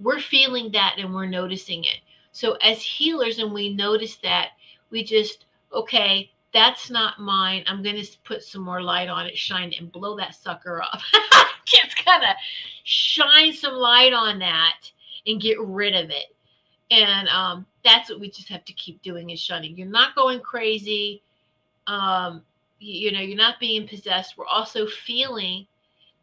we're 0.00 0.20
feeling 0.20 0.72
that 0.72 0.96
and 0.98 1.14
we're 1.14 1.26
noticing 1.26 1.84
it. 1.84 2.00
So 2.32 2.54
as 2.54 2.82
healers 2.82 3.38
and 3.38 3.52
we 3.52 3.72
notice 3.72 4.16
that, 4.16 4.50
we 4.90 5.04
just 5.04 5.45
okay, 5.76 6.30
that's 6.52 6.90
not 6.90 7.20
mine. 7.20 7.62
I'm 7.66 7.82
going 7.82 8.02
to 8.02 8.18
put 8.24 8.42
some 8.42 8.62
more 8.62 8.82
light 8.82 9.08
on 9.08 9.26
it, 9.26 9.36
shine 9.36 9.72
it, 9.72 9.80
and 9.80 9.92
blow 9.92 10.16
that 10.16 10.34
sucker 10.34 10.82
up. 10.82 11.00
just 11.66 12.02
kind 12.04 12.22
of 12.22 12.30
shine 12.84 13.52
some 13.52 13.74
light 13.74 14.14
on 14.14 14.38
that 14.38 14.90
and 15.26 15.40
get 15.40 15.60
rid 15.60 15.94
of 15.94 16.10
it. 16.10 16.34
And 16.90 17.28
um, 17.28 17.66
that's 17.84 18.08
what 18.08 18.20
we 18.20 18.30
just 18.30 18.48
have 18.48 18.64
to 18.64 18.72
keep 18.72 19.02
doing 19.02 19.30
is 19.30 19.40
shunning. 19.40 19.76
You're 19.76 19.86
not 19.86 20.14
going 20.14 20.40
crazy. 20.40 21.22
Um, 21.86 22.42
you, 22.78 23.10
you 23.10 23.12
know, 23.12 23.20
you're 23.20 23.36
not 23.36 23.60
being 23.60 23.86
possessed. 23.86 24.38
We're 24.38 24.46
also 24.46 24.86
feeling 24.86 25.66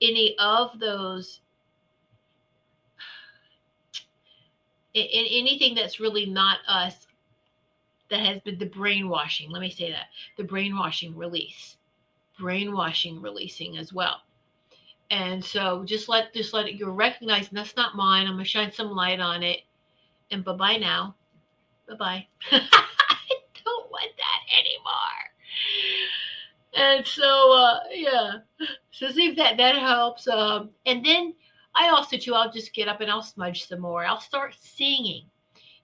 any 0.01 0.35
of 0.39 0.79
those 0.79 1.41
in, 4.95 5.05
anything 5.11 5.75
that's 5.75 5.99
really 5.99 6.25
not 6.25 6.57
us 6.67 7.07
that 8.13 8.25
has 8.25 8.39
been 8.41 8.57
the 8.57 8.65
brainwashing 8.65 9.49
let 9.49 9.61
me 9.61 9.69
say 9.69 9.91
that 9.91 10.05
the 10.37 10.43
brainwashing 10.43 11.15
release 11.15 11.77
brainwashing 12.39 13.21
releasing 13.21 13.77
as 13.77 13.91
well 13.93 14.21
and 15.11 15.43
so 15.43 15.83
just 15.83 16.09
let 16.09 16.33
just 16.33 16.53
let 16.53 16.67
it 16.67 16.75
you're 16.75 16.91
recognizing 16.91 17.53
that's 17.53 17.75
not 17.75 17.95
mine 17.95 18.25
i'm 18.25 18.33
gonna 18.33 18.45
shine 18.45 18.71
some 18.71 18.91
light 18.91 19.19
on 19.19 19.43
it 19.43 19.61
and 20.31 20.43
bye-bye 20.43 20.77
now 20.77 21.15
Bye 21.87 21.95
bye. 21.95 22.27
I 22.51 23.35
don't 23.63 23.91
want 23.91 24.11
that 24.17 24.41
anymore. 24.57 25.23
And 26.75 27.05
so, 27.05 27.53
uh, 27.53 27.79
yeah. 27.91 28.31
So 28.91 29.09
see 29.11 29.27
if 29.27 29.35
that 29.37 29.57
that 29.57 29.75
helps. 29.75 30.27
Um, 30.27 30.69
and 30.85 31.05
then 31.05 31.33
I 31.75 31.89
also 31.89 32.17
too, 32.17 32.33
I'll 32.33 32.51
just 32.51 32.73
get 32.73 32.87
up 32.87 33.01
and 33.01 33.11
I'll 33.11 33.21
smudge 33.21 33.67
some 33.67 33.81
more. 33.81 34.05
I'll 34.05 34.19
start 34.19 34.55
singing 34.59 35.25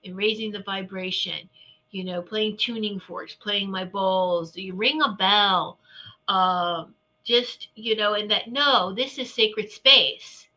and 0.05 0.15
raising 0.15 0.51
the 0.51 0.63
vibration. 0.63 1.49
You 1.91 2.03
know, 2.03 2.21
playing 2.21 2.57
tuning 2.57 2.99
forks, 2.99 3.33
playing 3.35 3.71
my 3.71 3.85
bowls. 3.85 4.55
You 4.55 4.75
ring 4.75 5.01
a 5.01 5.13
bell. 5.13 5.79
Um, 6.27 6.93
just 7.23 7.69
you 7.75 7.95
know, 7.95 8.13
and 8.13 8.29
that 8.31 8.51
no, 8.51 8.93
this 8.93 9.17
is 9.17 9.33
sacred 9.33 9.71
space. 9.71 10.47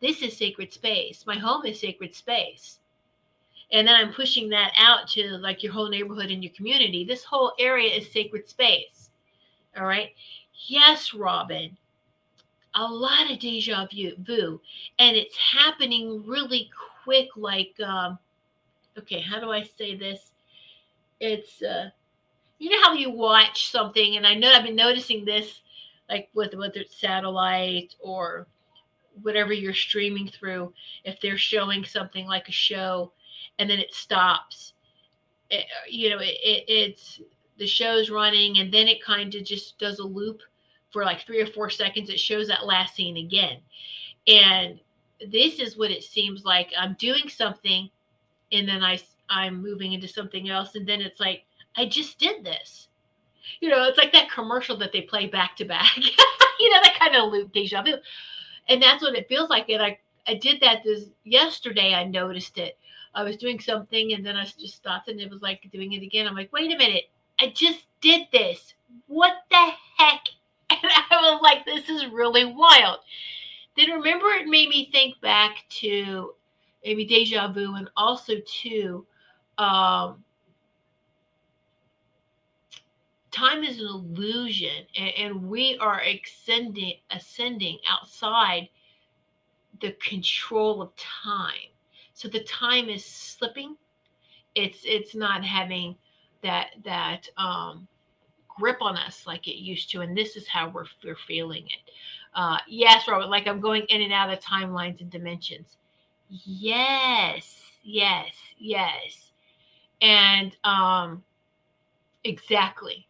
This 0.00 0.22
is 0.22 0.36
sacred 0.36 0.72
space. 0.72 1.24
My 1.26 1.36
home 1.38 1.66
is 1.66 1.80
sacred 1.80 2.14
space 2.14 2.80
and 3.72 3.86
then 3.86 3.94
I'm 3.94 4.12
pushing 4.12 4.48
that 4.50 4.72
out 4.76 5.08
to 5.10 5.36
like 5.38 5.62
your 5.62 5.72
whole 5.72 5.88
neighborhood 5.88 6.30
and 6.30 6.42
your 6.42 6.52
community. 6.54 7.04
This 7.04 7.24
whole 7.24 7.52
area 7.58 7.94
is 7.94 8.10
sacred 8.10 8.48
space. 8.48 9.10
All 9.76 9.86
right. 9.86 10.10
Yes, 10.66 11.14
Robin. 11.14 11.76
A 12.74 12.84
lot 12.84 13.30
of 13.30 13.38
deja 13.40 13.86
vu, 13.90 14.60
and 14.98 15.16
it's 15.16 15.36
happening 15.36 16.24
really 16.24 16.70
quick. 17.02 17.28
Like, 17.36 17.74
um, 17.80 18.18
okay, 18.98 19.20
how 19.20 19.40
do 19.40 19.50
I 19.50 19.62
say 19.64 19.96
this? 19.96 20.29
It's, 21.20 21.62
uh, 21.62 21.90
you 22.58 22.70
know 22.70 22.82
how 22.82 22.94
you 22.94 23.10
watch 23.10 23.70
something, 23.70 24.16
and 24.16 24.26
I 24.26 24.34
know 24.34 24.50
I've 24.50 24.64
been 24.64 24.76
noticing 24.76 25.24
this, 25.24 25.60
like 26.08 26.28
with 26.34 26.54
whether 26.54 26.80
it's 26.80 27.00
satellite 27.00 27.94
or 28.00 28.46
whatever 29.22 29.52
you're 29.52 29.74
streaming 29.74 30.28
through. 30.28 30.72
If 31.04 31.20
they're 31.20 31.38
showing 31.38 31.84
something 31.84 32.26
like 32.26 32.48
a 32.48 32.52
show, 32.52 33.12
and 33.58 33.68
then 33.68 33.78
it 33.78 33.94
stops. 33.94 34.72
It, 35.50 35.66
you 35.88 36.10
know, 36.10 36.18
it, 36.18 36.36
it, 36.42 36.64
it's 36.68 37.20
the 37.58 37.66
show's 37.66 38.10
running 38.10 38.58
and 38.58 38.72
then 38.72 38.88
it 38.88 39.04
kind 39.04 39.34
of 39.34 39.44
just 39.44 39.78
does 39.78 39.98
a 39.98 40.04
loop 40.04 40.40
for 40.90 41.04
like 41.04 41.20
three 41.20 41.40
or 41.40 41.46
four 41.46 41.68
seconds. 41.70 42.08
It 42.08 42.18
shows 42.18 42.48
that 42.48 42.64
last 42.66 42.94
scene 42.96 43.18
again. 43.18 43.58
And 44.26 44.80
this 45.30 45.60
is 45.60 45.76
what 45.76 45.90
it 45.90 46.02
seems 46.02 46.44
like. 46.44 46.70
I'm 46.76 46.96
doing 46.98 47.28
something 47.28 47.90
and 48.50 48.66
then 48.66 48.82
I 48.82 48.98
I'm 49.30 49.62
moving 49.62 49.92
into 49.92 50.08
something 50.08 50.50
else, 50.50 50.74
and 50.74 50.86
then 50.86 51.00
it's 51.00 51.20
like 51.20 51.44
I 51.76 51.86
just 51.86 52.18
did 52.18 52.44
this. 52.44 52.88
You 53.60 53.68
know, 53.68 53.84
it's 53.84 53.98
like 53.98 54.12
that 54.12 54.30
commercial 54.30 54.76
that 54.78 54.92
they 54.92 55.02
play 55.02 55.26
back 55.26 55.56
to 55.56 55.64
back. 55.64 55.96
you 55.96 56.70
know, 56.70 56.80
that 56.82 56.96
kind 56.98 57.16
of 57.16 57.32
loop 57.32 57.52
deja 57.52 57.82
vu, 57.82 57.94
and 58.68 58.82
that's 58.82 59.02
what 59.02 59.16
it 59.16 59.28
feels 59.28 59.48
like. 59.48 59.68
And 59.68 59.82
I 59.82 59.98
I 60.26 60.34
did 60.34 60.60
that 60.60 60.82
this 60.84 61.06
yesterday. 61.24 61.94
I 61.94 62.04
noticed 62.04 62.58
it. 62.58 62.76
I 63.14 63.22
was 63.22 63.36
doing 63.36 63.58
something, 63.58 64.12
and 64.12 64.24
then 64.24 64.36
I 64.36 64.44
just 64.44 64.76
stopped, 64.76 65.08
and 65.08 65.20
it 65.20 65.30
was 65.30 65.42
like 65.42 65.68
doing 65.72 65.92
it 65.92 66.02
again. 66.02 66.26
I'm 66.26 66.34
like, 66.34 66.52
wait 66.52 66.72
a 66.72 66.78
minute, 66.78 67.04
I 67.40 67.52
just 67.54 67.86
did 68.00 68.26
this. 68.32 68.74
What 69.06 69.32
the 69.50 69.70
heck? 69.96 70.20
And 70.82 70.92
I 71.10 71.32
was 71.32 71.42
like, 71.42 71.64
this 71.64 71.88
is 71.88 72.06
really 72.12 72.44
wild. 72.44 73.00
Then 73.76 73.90
remember, 73.90 74.26
it 74.28 74.46
made 74.46 74.68
me 74.68 74.88
think 74.92 75.20
back 75.20 75.64
to 75.80 76.34
maybe 76.84 77.04
deja 77.04 77.52
vu 77.52 77.74
and 77.74 77.90
also 77.96 78.34
to 78.62 79.04
um, 79.60 80.24
time 83.30 83.62
is 83.62 83.78
an 83.80 83.86
illusion 83.86 84.86
and, 84.96 85.10
and, 85.18 85.48
we 85.48 85.76
are 85.78 86.00
ascending 86.02 86.94
ascending 87.10 87.78
outside 87.88 88.68
the 89.80 89.92
control 89.92 90.82
of 90.82 90.94
time. 90.96 91.70
So 92.14 92.28
the 92.28 92.44
time 92.44 92.88
is 92.88 93.04
slipping. 93.04 93.76
It's 94.54 94.80
it's 94.84 95.14
not 95.14 95.44
having 95.44 95.96
that 96.42 96.70
that 96.84 97.28
um 97.36 97.86
grip 98.48 98.78
on 98.80 98.96
us 98.96 99.26
like 99.26 99.46
it 99.48 99.56
used 99.60 99.90
to 99.90 100.00
and 100.02 100.16
this 100.16 100.36
is 100.36 100.48
how 100.48 100.68
we're, 100.70 100.86
we're 101.04 101.16
feeling 101.16 101.66
it. 101.66 101.92
Uh 102.34 102.58
yes 102.68 103.08
robert 103.08 103.28
like 103.28 103.46
i'm 103.46 103.60
going 103.60 103.84
in 103.88 104.02
and 104.02 104.12
out 104.12 104.30
of 104.30 104.40
timelines 104.40 105.00
and 105.00 105.10
dimensions. 105.10 105.76
Yes 106.28 107.72
yes 107.82 108.34
yes 108.58 109.29
and 110.00 110.56
um 110.64 111.22
exactly. 112.24 113.06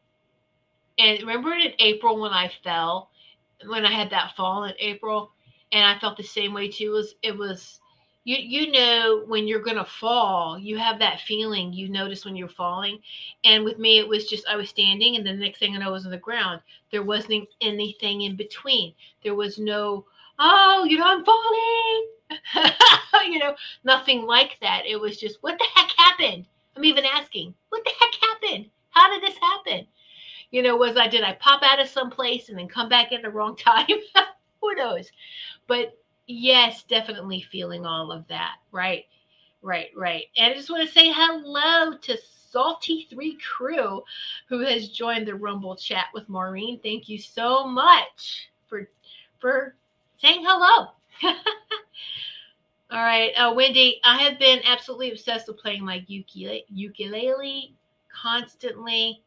And 0.99 1.19
remember 1.21 1.53
in 1.53 1.73
april 1.79 2.21
when 2.21 2.33
i 2.33 2.51
fell 2.63 3.11
when 3.67 3.87
i 3.87 3.93
had 3.93 4.11
that 4.11 4.35
fall 4.37 4.65
in 4.65 4.75
april 4.79 5.33
and 5.73 5.85
i 5.85 5.99
felt 5.99 6.17
the 6.17 6.23
same 6.23 6.53
way 6.53 6.69
too 6.69 6.87
it 6.87 6.91
was 6.91 7.15
it 7.23 7.37
was 7.37 7.81
you 8.25 8.37
you 8.37 8.71
know 8.71 9.25
when 9.27 9.49
you're 9.49 9.63
gonna 9.63 9.85
fall 9.85 10.59
you 10.59 10.77
have 10.77 10.99
that 10.99 11.21
feeling 11.21 11.73
you 11.73 11.89
notice 11.89 12.25
when 12.25 12.37
you're 12.37 12.49
falling. 12.49 12.99
And 13.45 13.65
with 13.65 13.79
me 13.79 13.99
it 13.99 14.09
was 14.09 14.27
just 14.27 14.47
i 14.49 14.57
was 14.57 14.69
standing 14.69 15.17
and 15.17 15.27
the 15.27 15.33
next 15.33 15.59
thing 15.59 15.75
i 15.75 15.79
know 15.79 15.89
I 15.89 15.93
was 15.93 16.05
on 16.05 16.11
the 16.11 16.19
ground. 16.19 16.61
There 16.91 17.03
wasn't 17.03 17.49
anything 17.61 18.23
in 18.23 18.37
between. 18.37 18.95
There 19.23 19.35
was 19.35 19.59
no 19.59 20.05
oh 20.39 20.85
you 20.89 20.99
know 20.99 21.07
i'm 21.07 21.25
falling. 21.25 22.07
You 23.27 23.39
know 23.39 23.55
nothing 23.85 24.23
like 24.23 24.57
that. 24.61 24.87
It 24.87 24.99
was 24.99 25.19
just 25.19 25.43
what 25.43 25.59
the 25.59 25.65
heck 25.75 25.91
happened 25.97 26.47
i'm 26.81 26.85
even 26.87 27.05
asking 27.05 27.55
what 27.69 27.85
the 27.85 27.91
heck 28.01 28.15
happened 28.31 28.71
how 28.91 29.11
did 29.11 29.23
this 29.23 29.39
happen 29.39 29.87
you 30.51 30.63
know 30.63 30.77
was 30.77 30.97
i 30.97 31.07
did 31.07 31.23
i 31.25 31.33
pop 31.35 31.63
out 31.63 31.81
of 31.81 31.89
some 31.89 32.11
place 32.11 32.49
and 32.49 32.59
then 32.59 32.69
come 32.69 32.89
back 32.89 33.13
at 33.13 33.23
the 33.23 33.31
wrong 33.31 33.57
time 33.57 33.87
who 34.61 34.75
knows 34.75 35.11
but 35.67 35.97
yes, 36.31 36.85
definitely 36.85 37.43
feeling 37.43 37.87
all 37.87 38.13
of 38.13 38.27
that. 38.29 38.57
Right, 38.73 39.05
right, 39.63 39.89
right. 39.97 40.25
And 40.37 40.53
I 40.53 40.57
just 40.57 40.71
want 40.71 40.87
to 40.87 40.93
say 40.93 41.13
hello 41.13 41.97
to 41.97 42.19
Salty 42.51 43.07
Three 43.11 43.37
Crew, 43.37 44.03
who 44.49 44.61
has 44.61 44.89
joined 44.89 45.27
the 45.27 45.35
Rumble 45.35 45.77
chat 45.77 46.07
with 46.15 46.29
Maureen. 46.29 46.81
Thank 46.83 47.09
you 47.09 47.19
so 47.19 47.67
much 47.67 48.51
for 48.69 48.89
for 49.41 49.75
saying 50.19 50.45
hello. 50.45 50.91
all 52.91 53.03
right, 53.03 53.33
uh, 53.33 53.53
Wendy, 53.55 54.01
I 54.05 54.19
have 54.23 54.39
been 54.39 54.61
absolutely 54.65 55.13
obsessed 55.13 55.47
with 55.49 55.59
playing 55.59 55.85
my 55.85 56.05
ukulele, 56.09 56.65
ukulele 56.69 57.75
constantly. 58.13 59.23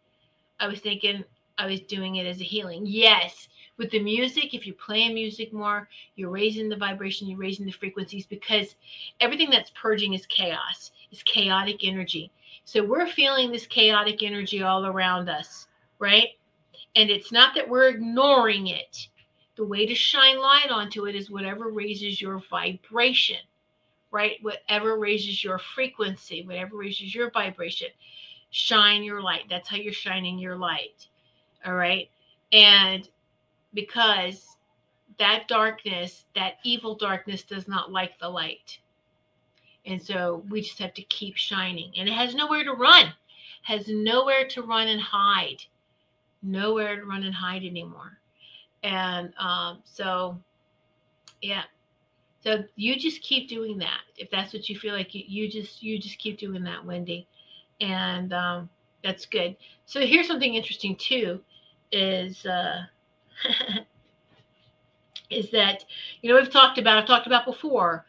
I 0.60 0.68
was 0.68 0.80
thinking 0.80 1.24
I 1.58 1.68
was 1.68 1.82
doing 1.82 2.18
it 2.18 2.26
as 2.26 2.42
a 2.42 2.46
healing. 2.46 2.84
Yes, 2.86 3.48
with 3.78 3.90
the 3.92 4.00
music, 4.00 4.54
if 4.54 4.68
you're 4.68 4.76
playing 4.76 5.14
music 5.14 5.54
more, 5.54 5.88
you're 6.16 6.30
raising 6.30 6.70
the 6.70 6.76
vibration, 6.76 7.28
you're 7.28 7.40
raising 7.40 7.66
the 7.66 7.72
frequencies 7.72 8.26
because 8.26 8.76
everything 9.20 9.50
that's 9.50 9.72
purging 9.72 10.14
is 10.14 10.26
chaos, 10.28 10.92
is 11.12 11.24
chaotic 11.24 11.84
energy. 11.84 12.32
So 12.66 12.84
we're 12.84 13.08
feeling 13.08 13.52
this 13.52 13.66
chaotic 13.68 14.24
energy 14.24 14.62
all 14.62 14.86
around 14.86 15.30
us, 15.30 15.68
right? 16.00 16.30
And 16.96 17.10
it's 17.10 17.32
not 17.32 17.56
that 17.56 17.68
we're 17.68 17.90
ignoring 17.90 18.68
it. 18.68 19.08
The 19.56 19.66
way 19.66 19.86
to 19.86 19.96
shine 19.96 20.40
light 20.40 20.70
onto 20.70 21.06
it 21.06 21.16
is 21.16 21.30
whatever 21.30 21.70
raises 21.70 22.22
your 22.22 22.42
vibration, 22.50 23.38
right? 24.14 24.38
Whatever 24.44 24.98
raises 24.98 25.44
your 25.44 25.58
frequency, 25.58 26.44
whatever 26.46 26.78
raises 26.78 27.14
your 27.14 27.32
vibration, 27.32 27.88
shine 28.52 29.04
your 29.04 29.22
light. 29.22 29.46
That's 29.50 29.68
how 29.68 29.78
you're 29.78 29.92
shining 29.92 30.38
your 30.38 30.56
light. 30.56 31.08
All 31.66 31.74
right. 31.74 32.10
And 32.54 33.10
because 33.74 34.56
that 35.18 35.48
darkness, 35.48 36.26
that 36.36 36.54
evil 36.64 36.96
darkness, 36.96 37.42
does 37.42 37.68
not 37.68 37.92
like 37.92 38.20
the 38.20 38.30
light. 38.30 38.78
And 39.88 40.02
so 40.02 40.44
we 40.48 40.62
just 40.62 40.80
have 40.80 40.94
to 40.94 41.02
keep 41.04 41.36
shining. 41.36 41.92
And 41.98 42.08
it 42.08 42.14
has 42.14 42.36
nowhere 42.36 42.64
to 42.64 42.74
run, 42.74 43.12
has 43.64 43.88
nowhere 43.88 44.48
to 44.50 44.62
run 44.62 44.88
and 44.88 45.02
hide, 45.02 45.64
nowhere 46.44 46.98
to 47.00 47.06
run 47.06 47.24
and 47.24 47.34
hide 47.34 47.64
anymore. 47.64 48.20
And 48.84 49.34
um, 49.40 49.80
so, 49.86 50.38
yeah. 51.42 51.64
So 52.44 52.66
you 52.76 53.00
just 53.00 53.22
keep 53.22 53.48
doing 53.48 53.78
that. 53.78 54.02
If 54.18 54.30
that's 54.30 54.54
what 54.54 54.68
you 54.68 54.78
feel 54.78 54.94
like, 54.94 55.16
you, 55.16 55.24
you 55.26 55.50
just 55.50 55.82
you 55.82 55.98
just 55.98 56.20
keep 56.20 56.38
doing 56.38 56.62
that, 56.64 56.84
Wendy. 56.84 57.26
And 57.80 58.34
um, 58.34 58.70
that's 59.02 59.26
good. 59.26 59.56
So 59.86 60.02
here's 60.02 60.28
something 60.28 60.54
interesting 60.54 60.98
too, 60.98 61.40
is 61.94 62.46
uh, 62.46 62.84
is 65.30 65.52
that 65.52 65.86
you 66.22 66.30
know 66.30 66.40
we've 66.40 66.52
talked 66.52 66.78
about 66.78 66.98
I've 66.98 67.08
talked 67.08 67.28
about 67.28 67.46
before 67.46 68.06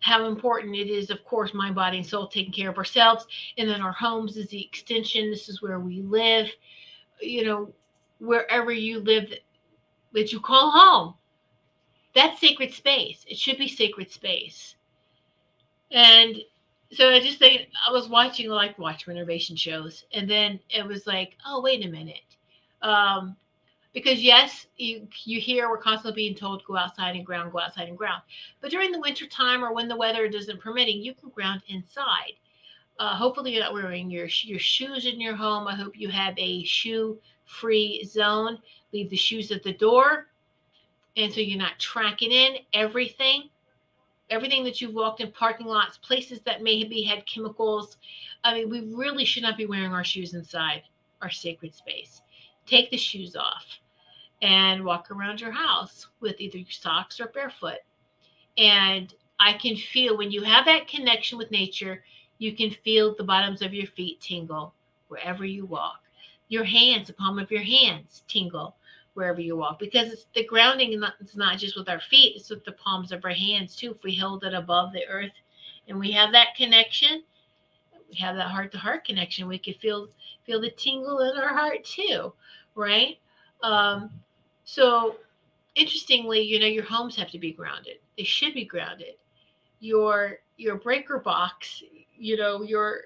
how 0.00 0.26
important 0.26 0.76
it 0.76 0.88
is, 0.88 1.10
of 1.10 1.24
course, 1.24 1.52
mind, 1.52 1.74
body, 1.74 1.98
and 1.98 2.06
soul 2.06 2.28
taking 2.28 2.52
care 2.52 2.70
of 2.70 2.78
ourselves, 2.78 3.26
and 3.58 3.68
then 3.68 3.82
our 3.82 3.92
homes 3.92 4.36
is 4.38 4.48
the 4.48 4.64
extension. 4.64 5.30
This 5.30 5.48
is 5.50 5.60
where 5.60 5.80
we 5.80 6.00
live. 6.02 6.48
You 7.20 7.44
know, 7.44 7.72
wherever 8.18 8.72
you 8.72 9.00
live 9.00 9.30
that 10.14 10.32
you 10.32 10.40
call 10.40 10.70
home, 10.70 11.14
that's 12.18 12.40
sacred 12.40 12.72
space. 12.72 13.24
It 13.28 13.38
should 13.38 13.58
be 13.58 13.68
sacred 13.68 14.10
space. 14.10 14.74
And 15.90 16.36
so 16.92 17.10
I 17.10 17.20
just 17.20 17.38
think 17.38 17.68
I 17.86 17.92
was 17.92 18.08
watching 18.08 18.48
like 18.48 18.78
watch 18.78 19.06
renovation 19.06 19.56
shows, 19.56 20.04
and 20.12 20.28
then 20.28 20.60
it 20.70 20.86
was 20.86 21.06
like, 21.06 21.36
oh 21.46 21.62
wait 21.62 21.84
a 21.84 21.88
minute. 21.88 22.36
Um, 22.82 23.36
because 23.94 24.22
yes 24.22 24.66
you 24.76 25.08
you 25.24 25.40
hear 25.40 25.68
we're 25.68 25.78
constantly 25.78 26.14
being 26.14 26.34
told 26.34 26.64
go 26.64 26.76
outside 26.76 27.16
and 27.16 27.26
ground 27.26 27.50
go 27.50 27.58
outside 27.58 27.88
and 27.88 27.98
ground 27.98 28.22
but 28.60 28.70
during 28.70 28.92
the 28.92 29.00
winter 29.00 29.26
time 29.26 29.64
or 29.64 29.72
when 29.72 29.88
the 29.88 29.96
weather 29.96 30.28
doesn't 30.28 30.60
permitting 30.60 31.02
you 31.02 31.14
can 31.14 31.30
ground 31.30 31.62
inside 31.68 32.34
uh, 32.98 33.14
hopefully 33.16 33.52
you're 33.52 33.62
not 33.62 33.72
wearing 33.72 34.10
your 34.10 34.28
your 34.42 34.58
shoes 34.58 35.06
in 35.06 35.20
your 35.20 35.34
home 35.34 35.66
i 35.66 35.74
hope 35.74 35.98
you 35.98 36.08
have 36.08 36.34
a 36.38 36.62
shoe 36.64 37.18
free 37.44 38.04
zone 38.04 38.58
leave 38.92 39.10
the 39.10 39.16
shoes 39.16 39.50
at 39.50 39.62
the 39.62 39.72
door 39.72 40.26
and 41.18 41.32
so 41.32 41.40
you're 41.40 41.58
not 41.58 41.78
tracking 41.78 42.32
in 42.32 42.56
everything 42.72 43.50
everything 44.30 44.64
that 44.64 44.80
you've 44.80 44.94
walked 44.94 45.20
in 45.20 45.30
parking 45.32 45.66
lots 45.66 45.98
places 45.98 46.40
that 46.42 46.62
maybe 46.62 47.02
had 47.02 47.26
chemicals 47.26 47.98
i 48.44 48.54
mean 48.54 48.70
we 48.70 48.94
really 48.94 49.24
should 49.24 49.42
not 49.42 49.56
be 49.56 49.66
wearing 49.66 49.92
our 49.92 50.04
shoes 50.04 50.34
inside 50.34 50.82
our 51.22 51.30
sacred 51.30 51.74
space 51.74 52.22
take 52.66 52.90
the 52.90 52.96
shoes 52.96 53.36
off 53.36 53.64
and 54.42 54.84
walk 54.84 55.10
around 55.10 55.40
your 55.40 55.50
house 55.50 56.06
with 56.20 56.40
either 56.40 56.58
your 56.58 56.70
socks 56.70 57.20
or 57.20 57.26
barefoot. 57.28 57.78
And 58.56 59.12
I 59.40 59.54
can 59.54 59.76
feel 59.76 60.16
when 60.16 60.30
you 60.30 60.42
have 60.42 60.64
that 60.66 60.88
connection 60.88 61.38
with 61.38 61.50
nature, 61.50 62.04
you 62.38 62.54
can 62.54 62.70
feel 62.70 63.14
the 63.14 63.24
bottoms 63.24 63.62
of 63.62 63.74
your 63.74 63.86
feet 63.86 64.20
tingle 64.20 64.74
wherever 65.08 65.44
you 65.44 65.64
walk. 65.64 66.00
Your 66.48 66.64
hands, 66.64 67.08
the 67.08 67.14
palm 67.14 67.38
of 67.38 67.50
your 67.50 67.62
hands 67.62 68.22
tingle 68.28 68.76
wherever 69.18 69.40
you 69.40 69.56
walk 69.56 69.78
because 69.78 70.12
it's 70.12 70.26
the 70.34 70.44
grounding 70.44 71.02
it's 71.20 71.36
not 71.36 71.58
just 71.58 71.76
with 71.76 71.88
our 71.88 72.00
feet, 72.00 72.36
it's 72.36 72.50
with 72.50 72.64
the 72.64 72.72
palms 72.72 73.12
of 73.12 73.24
our 73.24 73.32
hands 73.32 73.76
too. 73.76 73.90
If 73.90 74.02
we 74.02 74.14
hold 74.14 74.44
it 74.44 74.54
above 74.54 74.92
the 74.92 75.06
earth 75.08 75.32
and 75.88 75.98
we 75.98 76.10
have 76.12 76.32
that 76.32 76.54
connection, 76.56 77.22
we 78.10 78.16
have 78.16 78.36
that 78.36 78.48
heart 78.48 78.72
to 78.72 78.78
heart 78.78 79.04
connection, 79.04 79.46
we 79.46 79.58
can 79.58 79.74
feel 79.74 80.08
feel 80.46 80.60
the 80.60 80.70
tingle 80.70 81.18
in 81.20 81.36
our 81.36 81.54
heart 81.54 81.84
too 81.84 82.32
right? 82.78 83.18
Um, 83.62 84.10
so 84.64 85.16
interestingly, 85.74 86.40
you 86.40 86.60
know, 86.60 86.66
your 86.66 86.84
homes 86.84 87.16
have 87.16 87.30
to 87.32 87.38
be 87.38 87.52
grounded. 87.52 87.96
They 88.16 88.24
should 88.24 88.54
be 88.54 88.64
grounded. 88.64 89.14
Your 89.80 90.38
your 90.56 90.76
breaker 90.76 91.18
box, 91.18 91.82
you 92.16 92.36
know, 92.36 92.62
your 92.62 93.02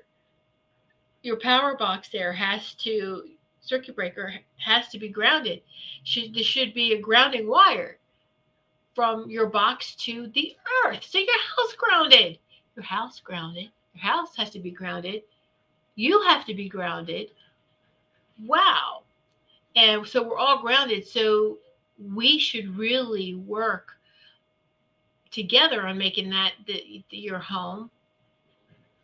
your 1.22 1.38
power 1.38 1.76
box 1.76 2.08
there 2.10 2.32
has 2.32 2.74
to 2.74 3.24
circuit 3.62 3.96
breaker 3.96 4.34
has 4.58 4.88
to 4.88 4.98
be 4.98 5.08
grounded. 5.08 5.62
Should 6.04 6.34
there 6.34 6.42
should 6.42 6.74
be 6.74 6.92
a 6.92 7.00
grounding 7.00 7.48
wire 7.48 7.98
from 8.94 9.30
your 9.30 9.46
box 9.46 9.94
to 9.94 10.26
the 10.28 10.54
earth. 10.84 11.04
So 11.04 11.18
your 11.18 11.28
house 11.56 11.74
grounded. 11.76 12.38
Your 12.76 12.84
house 12.84 13.20
grounded. 13.20 13.70
Your 13.94 14.02
house 14.02 14.36
has 14.36 14.50
to 14.50 14.58
be 14.58 14.70
grounded. 14.70 15.22
You 15.94 16.20
have 16.22 16.44
to 16.46 16.54
be 16.54 16.68
grounded. 16.68 17.30
Wow. 18.44 19.02
And 19.76 20.06
so 20.06 20.22
we're 20.22 20.38
all 20.38 20.60
grounded. 20.60 21.06
So 21.06 21.58
we 22.14 22.38
should 22.38 22.76
really 22.76 23.34
work 23.34 23.92
together 25.30 25.86
on 25.86 25.96
making 25.96 26.30
that 26.30 26.52
the, 26.66 27.02
your 27.10 27.38
home 27.38 27.90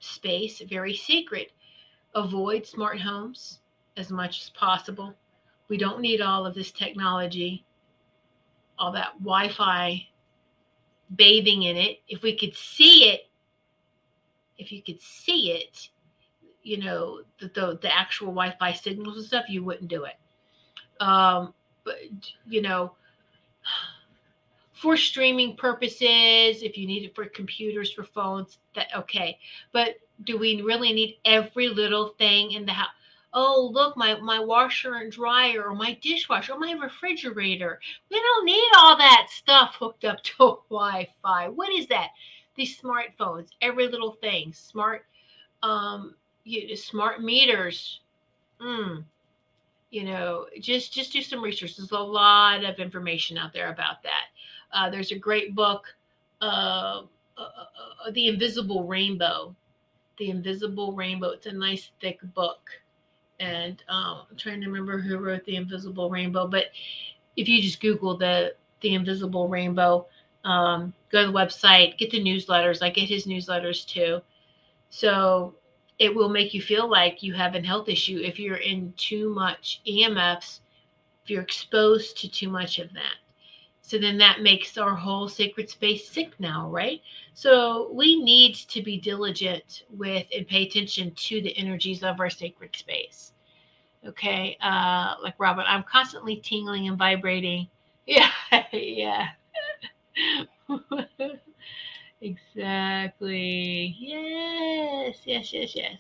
space 0.00 0.61
very 0.68 0.94
secret. 0.94 1.52
Avoid 2.14 2.66
smart 2.66 3.00
homes 3.00 3.61
as 3.99 4.11
much 4.11 4.40
as 4.42 4.51
possible. 4.51 5.14
We 5.68 5.76
don't 5.76 6.01
need 6.01 6.20
all 6.20 6.46
of 6.46 6.55
this 6.55 6.70
technology, 6.70 7.64
all 8.78 8.92
that 8.92 9.12
Wi 9.22 9.49
Fi 9.51 10.07
bathing 11.14 11.64
in 11.64 11.76
it. 11.76 11.99
If 12.09 12.22
we 12.22 12.36
could 12.36 12.55
see 12.55 13.11
it, 13.11 13.28
if 14.57 14.72
you 14.72 14.82
could 14.82 15.01
see 15.01 15.53
it, 15.53 15.90
you 16.62 16.78
know, 16.78 17.22
the, 17.38 17.49
the, 17.49 17.78
the 17.82 17.94
actual 17.94 18.28
Wi 18.28 18.55
Fi 18.59 18.72
signals 18.72 19.16
and 19.16 19.26
stuff, 19.26 19.44
you 19.49 19.62
wouldn't 19.62 19.88
do 19.88 20.05
it. 20.05 20.16
Um, 21.01 21.55
but, 21.84 21.96
you 22.46 22.62
know, 22.62 22.92
for 24.72 24.96
streaming 24.96 25.57
purposes, 25.57 26.62
if 26.62 26.78
you 26.78 26.86
need 26.86 27.05
it 27.05 27.14
for 27.14 27.24
computers, 27.26 27.92
for 27.92 28.05
phones, 28.05 28.59
that 28.74 28.88
okay. 28.96 29.38
But 29.72 29.96
do 30.24 30.38
we 30.38 30.62
really 30.62 30.92
need 30.92 31.18
every 31.24 31.68
little 31.68 32.09
thing 32.18 32.53
in 32.53 32.64
the 32.64 32.72
house? 32.72 32.90
Oh, 33.35 33.70
look, 33.72 33.97
my, 33.97 34.18
my 34.20 34.41
washer 34.41 34.95
and 34.95 35.12
dryer, 35.12 35.64
or 35.64 35.74
my 35.74 35.99
dishwasher, 36.01 36.55
or 36.55 36.59
my 36.59 36.72
refrigerator. 36.72 37.79
We 38.11 38.18
don't 38.18 38.47
need 38.47 38.70
all 38.76 38.97
that 38.97 39.29
stuff 39.31 39.76
hooked 39.79 40.05
up 40.05 40.22
to 40.22 40.59
Wi 40.70 41.09
Fi. 41.22 41.49
What 41.49 41.70
is 41.72 41.87
that? 41.89 42.09
These 42.57 42.81
smartphones, 42.81 43.49
every 43.61 43.87
little 43.89 44.12
thing, 44.12 44.53
smart, 44.53 45.05
um, 45.62 46.14
you, 46.45 46.74
smart 46.76 47.22
meters. 47.22 48.01
Mm, 48.61 49.05
you 49.91 50.05
know, 50.05 50.47
just 50.61 50.93
just 50.93 51.12
do 51.12 51.22
some 51.22 51.43
research. 51.43 51.76
There's 51.76 51.93
a 51.93 51.99
lot 51.99 52.64
of 52.64 52.79
information 52.79 53.39
out 53.39 53.53
there 53.53 53.70
about 53.70 54.03
that. 54.03 54.26
Uh, 54.72 54.91
there's 54.91 55.12
a 55.12 55.18
great 55.18 55.55
book, 55.55 55.85
uh, 56.43 57.03
uh, 57.37 57.41
uh, 58.05 58.11
The 58.12 58.29
Invisible 58.29 58.85
Rainbow. 58.85 59.55
The 60.18 60.31
Invisible 60.31 60.93
Rainbow. 60.93 61.31
It's 61.31 61.47
a 61.47 61.53
nice 61.53 61.91
thick 62.01 62.18
book. 62.35 62.68
And 63.41 63.82
um, 63.89 64.22
I'm 64.30 64.36
trying 64.36 64.61
to 64.61 64.66
remember 64.66 64.99
who 64.99 65.18
wrote 65.18 65.45
The 65.45 65.57
Invisible 65.57 66.11
Rainbow. 66.11 66.47
But 66.47 66.66
if 67.36 67.49
you 67.49 67.62
just 67.62 67.80
Google 67.80 68.16
the, 68.16 68.55
the 68.80 68.95
Invisible 68.95 69.49
Rainbow, 69.49 70.07
um, 70.45 70.93
go 71.11 71.24
to 71.24 71.30
the 71.30 71.39
website, 71.39 71.99
get 71.99 72.11
the 72.11 72.22
newsletters. 72.22 72.82
I 72.82 72.91
get 72.91 73.09
his 73.09 73.26
newsletters 73.26 73.86
too. 73.86 74.20
So 74.91 75.55
it 75.99 76.14
will 76.14 76.28
make 76.28 76.55
you 76.55 76.62
feel 76.62 76.89
like 76.89 77.22
you 77.22 77.34
have 77.34 77.55
a 77.55 77.61
health 77.61 77.89
issue 77.89 78.20
if 78.22 78.39
you're 78.39 78.57
in 78.57 78.93
too 78.97 79.34
much 79.34 79.82
EMFs, 79.86 80.61
if 81.24 81.30
you're 81.30 81.43
exposed 81.43 82.16
to 82.18 82.28
too 82.28 82.49
much 82.49 82.78
of 82.78 82.93
that. 82.95 83.16
So 83.89 83.97
then 83.97 84.18
that 84.18 84.43
makes 84.43 84.76
our 84.76 84.95
whole 84.95 85.30
sacred 85.30 85.70
space 85.70 86.11
sick 86.11 86.39
now, 86.39 86.68
right? 86.68 87.01
So 87.32 87.91
we 87.91 88.22
need 88.22 88.55
to 88.68 88.82
be 88.82 89.01
diligent 89.01 89.84
with 89.89 90.26
and 90.36 90.47
pay 90.47 90.66
attention 90.66 91.12
to 91.12 91.41
the 91.41 91.57
energies 91.57 92.03
of 92.03 92.20
our 92.20 92.28
sacred 92.28 92.76
space. 92.76 93.32
Okay. 94.07 94.59
Uh, 94.61 95.14
like 95.22 95.36
Robin, 95.39 95.64
I'm 95.66 95.84
constantly 95.84 96.36
tingling 96.36 96.86
and 96.86 96.99
vibrating. 96.99 97.68
Yeah. 98.07 98.30
yeah. 98.72 99.28
exactly. 102.20 103.97
Yes. 103.99 105.16
Yes. 105.24 105.53
Yes. 105.53 105.74
Yes. 105.74 105.97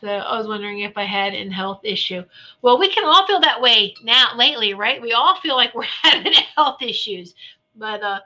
So 0.00 0.08
I 0.08 0.36
was 0.36 0.46
wondering 0.46 0.80
if 0.80 0.96
I 0.96 1.04
had 1.04 1.34
a 1.34 1.50
health 1.50 1.80
issue. 1.82 2.22
Well, 2.60 2.78
we 2.78 2.90
can 2.90 3.04
all 3.04 3.26
feel 3.26 3.40
that 3.40 3.60
way 3.60 3.94
now 4.02 4.36
lately, 4.36 4.74
right? 4.74 5.00
We 5.00 5.12
all 5.12 5.36
feel 5.40 5.56
like 5.56 5.74
we're 5.74 5.84
having 6.02 6.32
health 6.54 6.82
issues, 6.82 7.34
but 7.76 8.02
uh, 8.02 8.20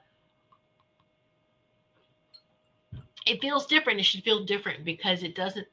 it 3.26 3.40
feels 3.40 3.66
different. 3.66 4.00
It 4.00 4.04
should 4.04 4.24
feel 4.24 4.44
different 4.44 4.84
because 4.84 5.22
it 5.22 5.34
doesn't 5.34 5.66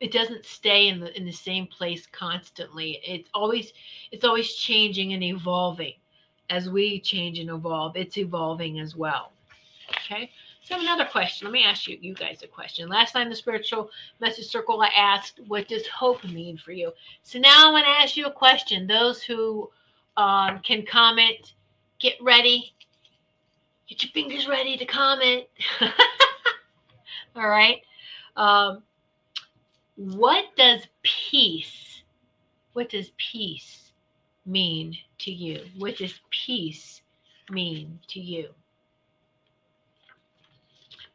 it 0.00 0.12
doesn't 0.12 0.46
stay 0.46 0.88
in 0.88 1.00
the 1.00 1.16
in 1.16 1.24
the 1.24 1.32
same 1.32 1.66
place 1.66 2.06
constantly. 2.06 3.00
It's 3.04 3.28
always 3.34 3.72
it's 4.12 4.24
always 4.24 4.54
changing 4.54 5.12
and 5.12 5.22
evolving. 5.24 5.94
As 6.50 6.70
we 6.70 7.00
change 7.00 7.38
and 7.40 7.50
evolve, 7.50 7.96
it's 7.96 8.16
evolving 8.16 8.80
as 8.80 8.96
well. 8.96 9.32
Okay. 9.90 10.30
So 10.68 10.74
I 10.74 10.78
have 10.80 10.86
another 10.86 11.08
question. 11.10 11.46
Let 11.46 11.52
me 11.52 11.64
ask 11.64 11.88
you, 11.88 11.96
you 11.98 12.12
guys 12.12 12.42
a 12.42 12.46
question. 12.46 12.90
Last 12.90 13.12
time 13.12 13.30
the 13.30 13.36
spiritual 13.36 13.90
message 14.20 14.48
circle, 14.48 14.82
I 14.82 14.88
asked, 14.94 15.40
"What 15.46 15.66
does 15.66 15.86
hope 15.86 16.22
mean 16.24 16.58
for 16.58 16.72
you?" 16.72 16.92
So 17.22 17.38
now 17.38 17.68
I'm 17.68 17.72
going 17.72 17.84
to 17.84 17.88
ask 17.88 18.18
you 18.18 18.26
a 18.26 18.30
question. 18.30 18.86
Those 18.86 19.22
who 19.22 19.70
um, 20.18 20.58
can 20.58 20.84
comment, 20.84 21.54
get 22.00 22.16
ready. 22.20 22.74
Get 23.88 24.02
your 24.02 24.12
fingers 24.12 24.46
ready 24.46 24.76
to 24.76 24.84
comment. 24.84 25.46
All 27.34 27.48
right. 27.48 27.80
Um, 28.36 28.82
what 29.96 30.54
does 30.54 30.86
peace? 31.02 32.02
What 32.74 32.90
does 32.90 33.10
peace 33.16 33.92
mean 34.44 34.98
to 35.20 35.30
you? 35.30 35.64
What 35.78 35.96
does 35.96 36.20
peace 36.28 37.00
mean 37.48 38.00
to 38.08 38.20
you? 38.20 38.50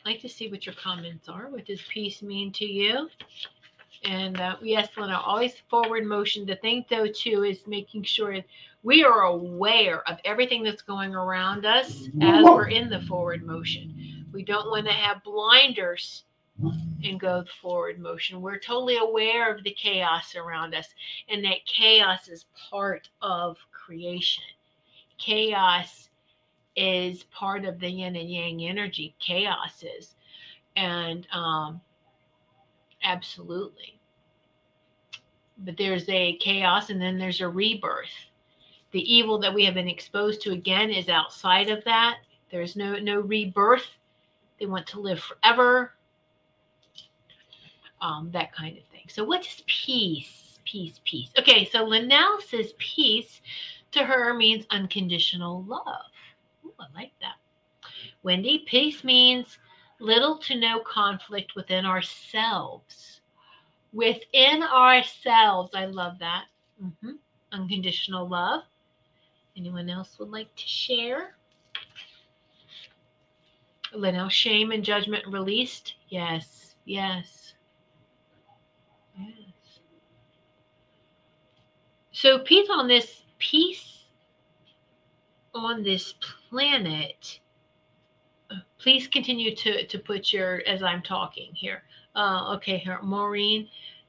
Like 0.06 0.22
to 0.22 0.30
see 0.30 0.50
what 0.50 0.66
your 0.66 0.76
comments 0.76 1.30
are. 1.30 1.50
What 1.50 1.66
does 1.66 1.82
peace 1.84 2.22
mean 2.22 2.52
to 2.54 2.66
you? 2.66 3.10
And 4.06 4.40
uh, 4.40 4.58
yes, 4.62 4.90
Lena, 4.98 5.20
always 5.20 5.54
forward 5.70 6.06
motion. 6.06 6.46
The 6.46 6.58
thing, 6.58 6.86
though, 6.90 7.08
too, 7.08 7.44
is 7.44 7.66
making 7.68 8.04
sure 8.04 8.38
we 8.84 9.04
are 9.04 9.22
aware 9.22 10.08
of 10.10 10.18
everything 10.26 10.62
that's 10.62 10.82
going 10.82 11.16
around 11.16 11.66
us 11.66 12.10
as 12.22 12.44
we're 12.44 12.68
in 12.68 12.90
the 12.90 13.02
forward 13.02 13.46
motion. 13.46 14.26
We 14.34 14.44
don't 14.44 14.70
want 14.70 14.86
to 14.88 14.92
have 14.92 15.24
blinders 15.24 16.26
and 17.04 17.20
go 17.20 17.46
forward 17.62 18.00
motion. 18.00 18.42
We're 18.42 18.60
totally 18.60 18.98
aware 18.98 19.54
of 19.54 19.64
the 19.64 19.72
chaos 19.72 20.36
around 20.36 20.76
us, 20.76 20.88
and 21.30 21.44
that 21.46 21.66
chaos 21.66 22.28
is 22.28 22.46
part 22.70 23.10
of 23.22 23.58
creation. 23.72 24.44
Chaos 25.18 26.10
is 26.76 27.24
part 27.26 27.66
of 27.66 27.80
the 27.80 27.90
yin 27.90 28.16
and 28.16 28.30
yang 28.30 28.66
energy 28.66 29.16
chaos 29.20 29.84
is. 29.84 30.16
And 30.76 31.28
um 31.32 31.82
absolutely. 33.04 34.00
But 35.60 35.78
there's 35.78 36.08
a 36.10 36.38
chaos 36.38 36.90
and 36.90 37.02
then 37.02 37.18
there's 37.18 37.42
a 37.42 37.48
rebirth. 37.48 38.30
The 38.92 39.14
evil 39.14 39.40
that 39.40 39.54
we 39.54 39.66
have 39.66 39.74
been 39.74 39.90
exposed 39.90 40.42
to 40.42 40.52
again 40.52 40.90
is 40.90 41.10
outside 41.10 41.70
of 41.70 41.84
that. 41.86 42.18
There's 42.52 42.76
no 42.76 42.96
no 42.98 43.20
rebirth. 43.20 43.88
They 44.60 44.66
want 44.66 44.88
to 44.88 45.00
live 45.00 45.20
forever. 45.20 45.94
Um, 48.02 48.30
that 48.34 48.54
kind 48.54 48.78
of 48.78 48.84
thing. 48.86 49.06
So 49.08 49.24
what 49.24 49.46
is 49.46 49.64
peace 49.68 50.60
peace 50.66 51.00
peace? 51.06 51.30
Okay 51.38 51.66
so 51.66 51.84
linnell 51.84 52.40
says 52.42 52.74
peace 52.78 53.42
to 53.92 54.04
her 54.04 54.34
means 54.34 54.66
unconditional 54.72 55.64
love 55.64 56.06
I 56.80 56.86
like 56.96 57.12
that. 57.22 57.36
Wendy, 58.24 58.60
peace 58.66 59.04
means 59.04 59.60
little 60.00 60.38
to 60.40 60.60
no 60.60 60.80
conflict 60.80 61.56
within 61.56 61.86
ourselves. 61.86 63.22
Within 63.92 64.64
ourselves. 64.64 65.72
I 65.76 65.86
love 65.86 66.20
that. 66.20 66.46
Mm-hmm. 66.84 67.12
Unconditional 67.52 68.28
love. 68.28 68.64
Anyone 69.56 69.90
else 69.90 70.18
would 70.20 70.30
like 70.30 70.54
to 70.56 70.68
share? 70.68 71.36
Linnell, 73.94 74.30
shame 74.30 74.72
and 74.72 74.84
judgment 74.84 75.24
released? 75.28 75.96
Yes, 76.10 76.76
yes, 76.86 77.54
yes. 79.18 79.80
So, 82.12 82.40
peace 82.40 82.70
on 82.72 82.88
this 82.88 83.24
peace 83.38 84.03
on 85.54 85.84
this 85.84 86.14
planet, 86.50 87.40
please 88.80 89.08
continue 89.08 89.56
to, 89.56 89.86
to 89.86 90.00
put 90.00 90.34
your, 90.34 90.62
as 90.68 90.84
I'm 90.84 91.02
talking 91.02 91.54
here. 91.54 91.84
Uh, 92.16 92.54
okay, 92.56 92.78
here, 92.78 93.00
Maureen, 93.02 93.68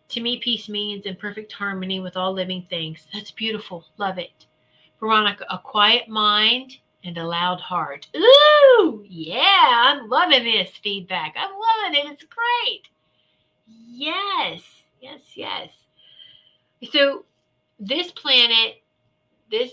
to 0.09 0.21
me, 0.21 0.39
peace 0.39 0.69
means 0.69 1.07
in 1.07 1.17
perfect 1.17 1.53
harmony 1.53 2.01
with 2.01 2.17
all 2.17 2.33
living 2.33 2.67
things. 2.69 3.07
That's 3.13 3.31
beautiful. 3.31 3.85
Love 3.97 4.19
it. 4.19 4.47
Veronica, 5.01 5.47
a 5.51 5.59
quiet 5.59 6.09
mind 6.09 6.77
and 7.05 7.19
a 7.19 7.27
loud 7.27 7.61
heart. 7.61 8.07
Ooh, 8.17 9.05
yeah, 9.09 9.41
I'm 9.87 10.09
loving 10.09 10.45
this 10.45 10.71
feedback. 10.83 11.35
I'm 11.37 11.51
loving 11.51 12.07
it. 12.07 12.13
It's 12.13 12.25
great. 12.25 12.89
Yes, 13.67 14.63
yes, 15.01 15.21
yes. 15.35 15.69
So, 16.93 17.25
this 17.79 18.13
planet, 18.13 18.83
this 19.51 19.73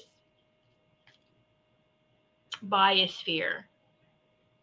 biosphere 2.68 3.64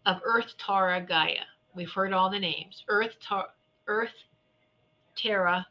of 0.06 0.20
Earth, 0.24 0.54
Terra, 0.58 1.00
Gaia, 1.00 1.44
We've 1.78 1.92
heard 1.92 2.12
all 2.12 2.28
the 2.28 2.40
names 2.40 2.82
Earth, 2.88 3.14
Tar- 3.20 3.50
Earth, 3.86 4.24
Terra, 5.14 5.64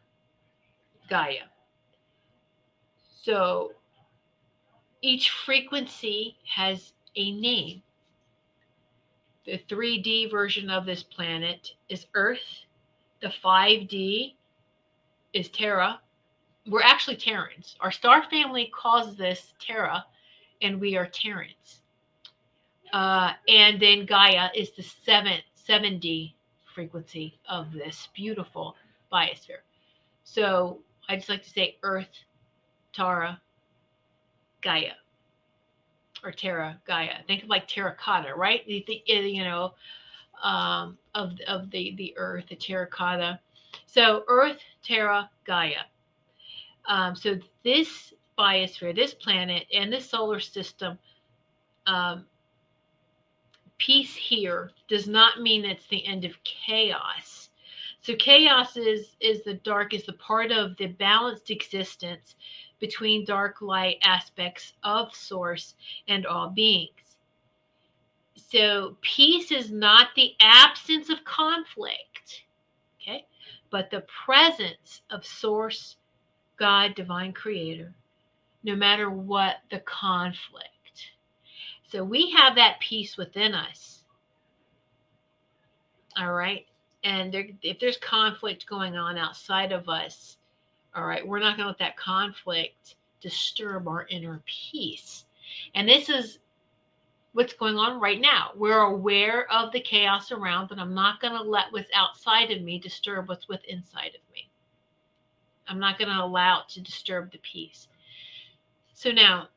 Gaia. 1.10 1.44
So 3.22 3.74
each 5.02 5.32
frequency 5.32 6.38
has 6.46 6.94
a 7.18 7.32
name. 7.34 7.84
The 9.46 9.58
3D 9.70 10.32
version 10.32 10.70
of 10.70 10.86
this 10.86 11.04
planet 11.04 11.74
is 11.90 12.06
Earth. 12.14 12.66
The 13.22 13.34
5D 13.44 14.36
is 15.34 15.50
Terra. 15.50 16.00
We're 16.68 16.84
actually 16.84 17.18
Terrans. 17.18 17.76
Our 17.82 17.92
star 17.92 18.24
family 18.30 18.72
calls 18.74 19.18
this 19.18 19.54
Terra, 19.60 20.06
and 20.62 20.80
we 20.80 20.96
are 20.96 21.06
Terrans. 21.06 21.82
Uh, 22.94 23.34
and 23.48 23.80
then 23.80 24.06
Gaia 24.06 24.50
is 24.56 24.72
the 24.72 24.84
seventh 24.84 25.44
7D 25.68 26.34
frequency 26.74 27.38
of 27.50 27.72
this 27.74 28.08
beautiful 28.14 28.76
biosphere. 29.12 29.64
So 30.24 30.80
I 31.10 31.16
just 31.16 31.30
like 31.30 31.44
to 31.44 31.50
say 31.50 31.78
Earth, 31.84 32.08
Terra, 32.94 33.42
Gaia, 34.62 34.94
or 36.24 36.32
Terra, 36.32 36.80
Gaia. 36.86 37.24
Think 37.26 37.44
of 37.44 37.50
like 37.50 37.68
terracotta, 37.68 38.34
right? 38.36 38.66
The, 38.68 38.84
the 38.88 39.04
you 39.08 39.44
know, 39.44 39.74
um, 40.44 40.98
of 41.16 41.32
of 41.48 41.72
the 41.72 41.96
the 41.98 42.14
Earth, 42.18 42.46
the 42.50 42.56
terracotta. 42.56 43.40
So 43.86 44.24
Earth, 44.28 44.60
Terra, 44.84 45.30
Gaia. 45.46 45.82
Um, 46.88 47.16
so 47.16 47.38
this 47.64 48.14
biosphere, 48.38 48.96
this 48.96 49.14
planet, 49.14 49.66
and 49.74 49.92
this 49.92 50.10
solar 50.10 50.40
system 50.40 50.98
um, 51.86 52.26
peace 53.78 54.16
here 54.16 54.72
does 54.88 55.08
not 55.08 55.42
mean 55.42 55.66
it's 55.66 55.88
the 55.88 56.06
end 56.06 56.26
of 56.26 56.44
chaos. 56.44 57.50
So 58.02 58.16
chaos 58.16 58.78
is 58.78 59.16
is 59.20 59.44
the 59.44 59.56
dark 59.56 59.94
is 59.94 60.06
the 60.06 60.14
part 60.14 60.52
of 60.52 60.78
the 60.78 60.88
balanced 60.88 61.52
existence 61.52 62.36
between 62.80 63.26
dark 63.26 63.62
light 63.62 63.98
aspects 64.04 64.74
of 64.84 65.14
source 65.14 65.76
and 66.08 66.26
all 66.26 66.50
beings. 66.50 67.18
So 68.36 68.96
peace 69.02 69.52
is 69.52 69.72
not 69.72 70.10
the 70.16 70.34
absence 70.40 71.10
of 71.10 71.24
conflict, 71.26 72.44
okay, 73.02 73.26
but 73.72 73.90
the 73.90 74.06
presence 74.26 75.02
of 75.10 75.26
source, 75.26 75.98
God, 76.58 76.96
divine 76.96 77.34
creator, 77.34 77.94
no 78.64 78.76
matter 78.76 79.10
what 79.10 79.58
the 79.70 79.80
conflict. 79.80 80.77
So 81.88 82.04
we 82.04 82.32
have 82.32 82.56
that 82.56 82.80
peace 82.80 83.18
within 83.18 83.54
us. 83.54 84.04
All 86.18 86.34
right. 86.34 86.66
And 87.04 87.34
there, 87.34 87.48
if 87.62 87.80
there's 87.80 87.98
conflict 87.98 88.68
going 88.68 88.98
on 88.98 89.18
outside 89.18 89.72
of 89.72 89.88
us, 89.88 90.38
all 90.96 91.06
right, 91.06 91.26
we're 91.26 91.40
not 91.40 91.56
going 91.56 91.66
to 91.66 91.70
let 91.70 91.80
that 91.80 91.96
conflict 91.96 92.96
disturb 93.22 93.88
our 93.88 94.06
inner 94.10 94.42
peace. 94.46 95.26
And 95.76 95.88
this 95.88 96.10
is 96.10 96.40
what's 97.34 97.54
going 97.54 97.78
on 97.78 98.00
right 98.00 98.20
now. 98.20 98.52
We're 98.56 98.82
aware 98.82 99.50
of 99.52 99.72
the 99.72 99.80
chaos 99.80 100.32
around, 100.32 100.70
but 100.70 100.80
I'm 100.80 100.94
not 100.94 101.22
going 101.22 101.34
to 101.34 101.42
let 101.42 101.72
what's 101.72 101.92
outside 101.96 102.52
of 102.52 102.64
me 102.64 102.80
disturb 102.80 103.30
what's 103.30 103.48
within 103.48 103.78
inside 103.78 104.16
of 104.16 104.34
me. 104.34 104.50
I'm 105.68 105.80
not 105.80 106.00
going 106.00 106.10
to 106.10 106.24
allow 106.24 106.62
it 106.62 106.70
to 106.70 106.82
disturb 106.82 107.32
the 107.32 107.40
peace. 107.40 107.88
So 108.94 109.12
now, 109.12 109.50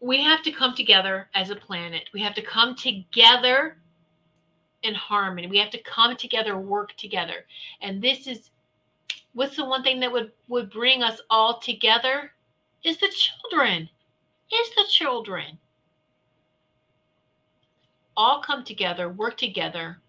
we 0.00 0.22
have 0.22 0.42
to 0.42 0.50
come 0.50 0.74
together 0.74 1.28
as 1.34 1.50
a 1.50 1.56
planet. 1.56 2.08
We 2.12 2.20
have 2.22 2.34
to 2.34 2.42
come 2.42 2.74
together 2.74 3.76
in 4.82 4.94
harmony. 4.94 5.46
We 5.46 5.58
have 5.58 5.70
to 5.70 5.82
come 5.82 6.16
together, 6.16 6.56
work 6.56 6.96
together. 6.96 7.44
And 7.82 8.02
this 8.02 8.26
is 8.26 8.50
what's 9.34 9.56
the 9.56 9.64
one 9.64 9.82
thing 9.82 10.00
that 10.00 10.10
would 10.10 10.32
would 10.48 10.70
bring 10.70 11.02
us 11.02 11.20
all 11.28 11.60
together 11.60 12.32
is 12.82 12.96
the 12.96 13.12
children. 13.12 13.88
Is 14.52 14.74
the 14.74 14.86
children. 14.88 15.58
All 18.16 18.42
come 18.42 18.64
together, 18.64 19.08
work 19.08 19.36
together, 19.36 20.00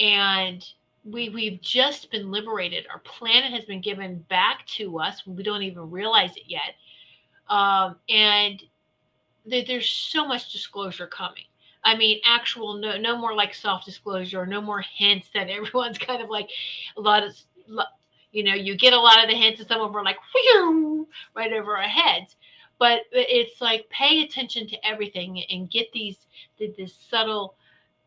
and 0.00 0.66
we 1.04 1.28
we've 1.28 1.60
just 1.60 2.10
been 2.10 2.30
liberated. 2.30 2.86
Our 2.90 2.98
planet 3.00 3.52
has 3.52 3.64
been 3.64 3.80
given 3.80 4.24
back 4.28 4.66
to 4.78 4.98
us. 4.98 5.24
We 5.26 5.42
don't 5.42 5.62
even 5.62 5.90
realize 5.90 6.36
it 6.36 6.44
yet 6.46 6.74
um, 7.52 7.96
and 8.08 8.62
th- 9.48 9.66
there's 9.66 9.88
so 9.90 10.26
much 10.26 10.50
disclosure 10.50 11.06
coming. 11.06 11.44
I 11.84 11.94
mean, 11.96 12.18
actual 12.24 12.74
no 12.74 12.96
no 12.96 13.18
more 13.18 13.34
like 13.34 13.52
soft 13.52 13.84
disclosure, 13.84 14.46
no 14.46 14.62
more 14.62 14.80
hints 14.80 15.28
that 15.34 15.50
everyone's 15.50 15.98
kind 16.08 16.22
of 16.22 16.30
like 16.30 16.48
a 16.96 17.00
lot 17.00 17.22
of 17.22 17.36
you 18.32 18.42
know, 18.42 18.54
you 18.54 18.74
get 18.74 18.94
a 18.94 18.98
lot 18.98 19.22
of 19.22 19.28
the 19.28 19.36
hints 19.36 19.60
and 19.60 19.68
some 19.68 19.82
of 19.82 19.88
them 19.90 19.96
are 19.96 20.04
like 20.04 20.16
whew, 20.32 21.06
right 21.34 21.52
over 21.52 21.76
our 21.76 21.82
heads. 21.82 22.36
But 22.78 23.02
it's 23.12 23.60
like 23.60 23.86
pay 23.90 24.22
attention 24.22 24.66
to 24.68 24.86
everything 24.86 25.42
and 25.50 25.70
get 25.70 25.92
these 25.92 26.16
this 26.58 26.94
subtle 27.10 27.54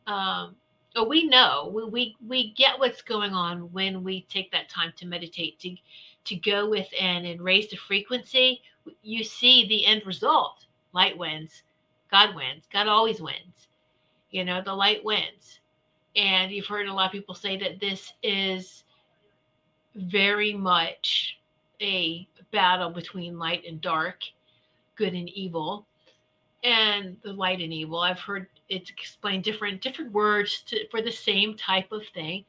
um 0.08 0.56
oh, 0.96 1.08
we 1.08 1.28
know 1.28 1.72
we, 1.72 1.86
we 1.86 2.16
we 2.28 2.54
get 2.54 2.80
what's 2.80 3.04
going 3.04 3.34
on 3.34 3.72
when 3.72 4.04
we 4.04 4.22
take 4.24 4.52
that 4.52 4.70
time 4.70 4.92
to 4.98 5.06
meditate 5.06 5.60
to 5.60 5.76
to 6.24 6.36
go 6.36 6.68
within 6.68 7.26
and 7.26 7.42
raise 7.42 7.70
the 7.70 7.76
frequency 7.76 8.62
you 9.02 9.24
see 9.24 9.68
the 9.68 9.86
end 9.86 10.04
result. 10.06 10.66
Light 10.94 11.18
wins. 11.18 11.64
God 12.12 12.36
wins. 12.36 12.66
God 12.72 12.88
always 12.88 13.22
wins. 13.22 13.68
You 14.32 14.46
know, 14.46 14.62
the 14.64 14.74
light 14.74 15.04
wins. 15.04 15.60
And 16.16 16.52
you've 16.52 16.68
heard 16.68 16.88
a 16.88 16.94
lot 16.94 17.08
of 17.08 17.12
people 17.12 17.36
say 17.36 17.58
that 17.58 17.80
this 17.80 18.14
is 18.24 18.84
very 19.96 20.54
much 20.54 21.40
a 21.82 22.28
battle 22.52 22.90
between 22.90 23.38
light 23.38 23.64
and 23.68 23.82
dark, 23.82 24.22
good 24.96 25.14
and 25.14 25.30
evil, 25.30 25.86
and 26.64 27.18
the 27.24 27.34
light 27.34 27.60
and 27.60 27.74
evil. 27.74 28.00
I've 28.00 28.20
heard 28.20 28.48
it 28.70 28.90
explained 28.90 29.44
different 29.44 29.82
different 29.82 30.12
words 30.12 30.64
to, 30.68 30.88
for 30.90 31.02
the 31.02 31.12
same 31.12 31.56
type 31.58 31.92
of 31.92 32.02
thing. 32.14 32.46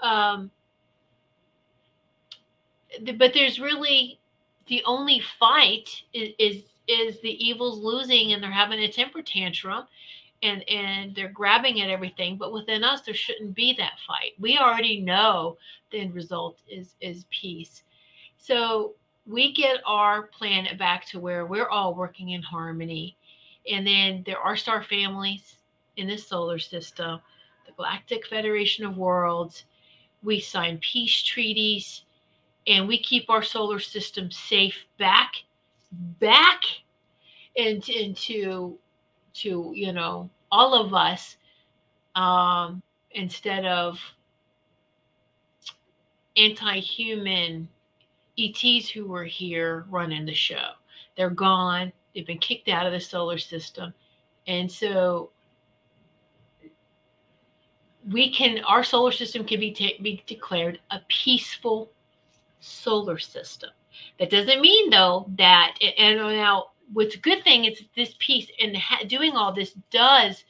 Um, 0.00 0.50
but 3.18 3.32
there's 3.34 3.60
really 3.60 4.19
the 4.70 4.82
only 4.86 5.20
fight 5.38 6.02
is, 6.14 6.32
is 6.38 6.62
is 6.88 7.20
the 7.20 7.46
evil's 7.46 7.80
losing 7.80 8.32
and 8.32 8.42
they're 8.42 8.50
having 8.50 8.78
a 8.78 8.90
temper 8.90 9.20
tantrum 9.20 9.84
and 10.42 10.66
and 10.68 11.14
they're 11.14 11.28
grabbing 11.28 11.82
at 11.82 11.90
everything 11.90 12.38
but 12.38 12.52
within 12.52 12.82
us 12.82 13.02
there 13.02 13.12
shouldn't 13.14 13.54
be 13.54 13.74
that 13.74 13.98
fight. 14.06 14.32
We 14.38 14.56
already 14.56 15.00
know 15.00 15.58
the 15.90 15.98
end 15.98 16.14
result 16.14 16.60
is 16.68 16.94
is 17.00 17.26
peace. 17.30 17.82
So 18.38 18.94
we 19.26 19.52
get 19.52 19.80
our 19.84 20.22
planet 20.22 20.78
back 20.78 21.04
to 21.06 21.20
where 21.20 21.44
we're 21.46 21.68
all 21.68 21.94
working 21.94 22.30
in 22.30 22.42
harmony. 22.42 23.16
And 23.70 23.86
then 23.86 24.22
there 24.24 24.38
are 24.38 24.56
star 24.56 24.82
families 24.82 25.56
in 25.96 26.06
this 26.06 26.26
solar 26.26 26.58
system 26.60 27.20
the 27.66 27.72
galactic 27.72 28.26
federation 28.26 28.86
of 28.86 28.96
worlds. 28.96 29.64
We 30.22 30.38
sign 30.38 30.78
peace 30.78 31.22
treaties 31.22 32.04
and 32.66 32.86
we 32.86 32.98
keep 32.98 33.28
our 33.30 33.42
solar 33.42 33.78
system 33.78 34.30
safe 34.30 34.76
back 34.98 35.32
back 36.20 36.62
into 37.56 37.92
into 37.92 38.78
to 39.32 39.72
you 39.74 39.92
know 39.92 40.30
all 40.52 40.74
of 40.74 40.94
us 40.94 41.36
um 42.14 42.82
instead 43.12 43.64
of 43.64 43.98
anti-human 46.36 47.68
ETs 48.38 48.88
who 48.88 49.06
were 49.06 49.24
here 49.24 49.84
running 49.90 50.24
the 50.24 50.34
show. 50.34 50.70
They're 51.16 51.30
gone. 51.30 51.92
They've 52.14 52.26
been 52.26 52.38
kicked 52.38 52.68
out 52.68 52.86
of 52.86 52.92
the 52.92 53.00
solar 53.00 53.38
system. 53.38 53.92
And 54.46 54.70
so 54.70 55.30
we 58.10 58.32
can 58.32 58.64
our 58.64 58.82
solar 58.82 59.12
system 59.12 59.44
can 59.44 59.60
be, 59.60 59.72
ta- 59.72 60.02
be 60.02 60.22
declared 60.26 60.80
a 60.90 61.00
peaceful 61.08 61.90
solar 62.60 63.18
system. 63.18 63.70
That 64.18 64.30
doesn't 64.30 64.60
mean 64.60 64.90
though 64.90 65.26
that 65.36 65.76
and 65.98 66.18
now 66.18 66.70
what's 66.92 67.14
a 67.14 67.18
good 67.18 67.42
thing 67.42 67.64
is 67.64 67.82
this 67.96 68.14
piece 68.18 68.50
and 68.60 68.76
doing 69.08 69.32
all 69.32 69.52
this 69.52 69.72
does 69.90 70.44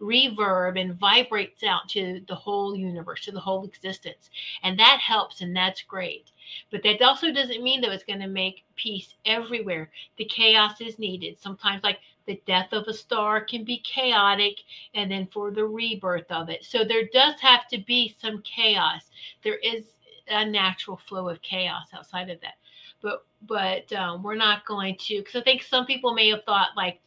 reverb 0.00 0.78
and 0.78 0.94
vibrates 0.94 1.62
out 1.62 1.88
to 1.88 2.20
the 2.28 2.34
whole 2.34 2.76
universe 2.76 3.24
to 3.24 3.32
the 3.32 3.40
whole 3.40 3.64
existence 3.64 4.30
and 4.62 4.78
that 4.78 5.00
helps 5.00 5.40
and 5.40 5.56
that's 5.56 5.82
great. 5.82 6.30
But 6.70 6.82
that 6.82 7.02
also 7.02 7.32
doesn't 7.32 7.62
mean 7.62 7.80
that 7.80 7.92
it's 7.92 8.04
going 8.04 8.20
to 8.20 8.28
make 8.28 8.64
peace 8.76 9.14
everywhere. 9.24 9.90
The 10.16 10.26
chaos 10.26 10.80
is 10.80 10.98
needed. 10.98 11.40
Sometimes 11.40 11.82
like 11.82 11.98
the 12.26 12.40
death 12.46 12.72
of 12.72 12.86
a 12.88 12.92
star 12.92 13.40
can 13.44 13.64
be 13.64 13.78
chaotic 13.78 14.58
and 14.94 15.10
then 15.10 15.26
for 15.32 15.50
the 15.50 15.64
rebirth 15.64 16.30
of 16.30 16.50
it. 16.50 16.64
So 16.64 16.84
there 16.84 17.06
does 17.12 17.40
have 17.40 17.66
to 17.68 17.78
be 17.78 18.14
some 18.20 18.42
chaos. 18.42 19.10
There 19.42 19.58
is 19.58 19.84
a 20.28 20.44
natural 20.44 20.96
flow 20.96 21.28
of 21.28 21.42
chaos 21.42 21.88
outside 21.94 22.30
of 22.30 22.40
that. 22.40 22.54
But 23.02 23.24
but 23.42 23.92
um, 23.92 24.22
we're 24.22 24.34
not 24.34 24.66
going 24.66 24.96
to 25.06 25.18
because 25.18 25.36
I 25.36 25.42
think 25.42 25.62
some 25.62 25.86
people 25.86 26.14
may 26.14 26.30
have 26.30 26.44
thought 26.44 26.68
like, 26.76 27.00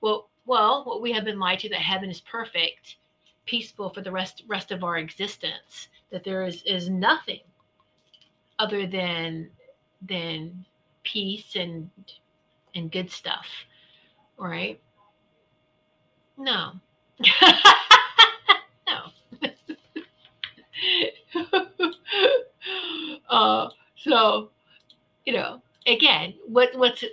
well, 0.00 0.28
well, 0.46 0.84
what 0.84 1.02
we 1.02 1.12
have 1.12 1.24
been 1.24 1.38
lied 1.38 1.60
to 1.60 1.68
that 1.70 1.80
heaven 1.80 2.10
is 2.10 2.20
perfect, 2.20 2.96
peaceful 3.46 3.90
for 3.90 4.00
the 4.00 4.12
rest 4.12 4.44
rest 4.48 4.70
of 4.72 4.84
our 4.84 4.98
existence 4.98 5.88
that 6.10 6.24
there 6.24 6.44
is 6.44 6.62
is 6.64 6.88
nothing 6.88 7.40
other 8.58 8.86
than 8.86 9.50
than 10.06 10.64
peace 11.02 11.56
and 11.56 11.90
and 12.74 12.90
good 12.92 13.10
stuff 13.10 13.46
right? 14.38 14.80
No. 16.36 16.72
No 18.88 19.12
uh 23.28 23.68
so 23.96 24.50
you 25.24 25.32
know 25.32 25.60
again 25.86 26.34
what 26.46 26.70
what's 26.76 27.04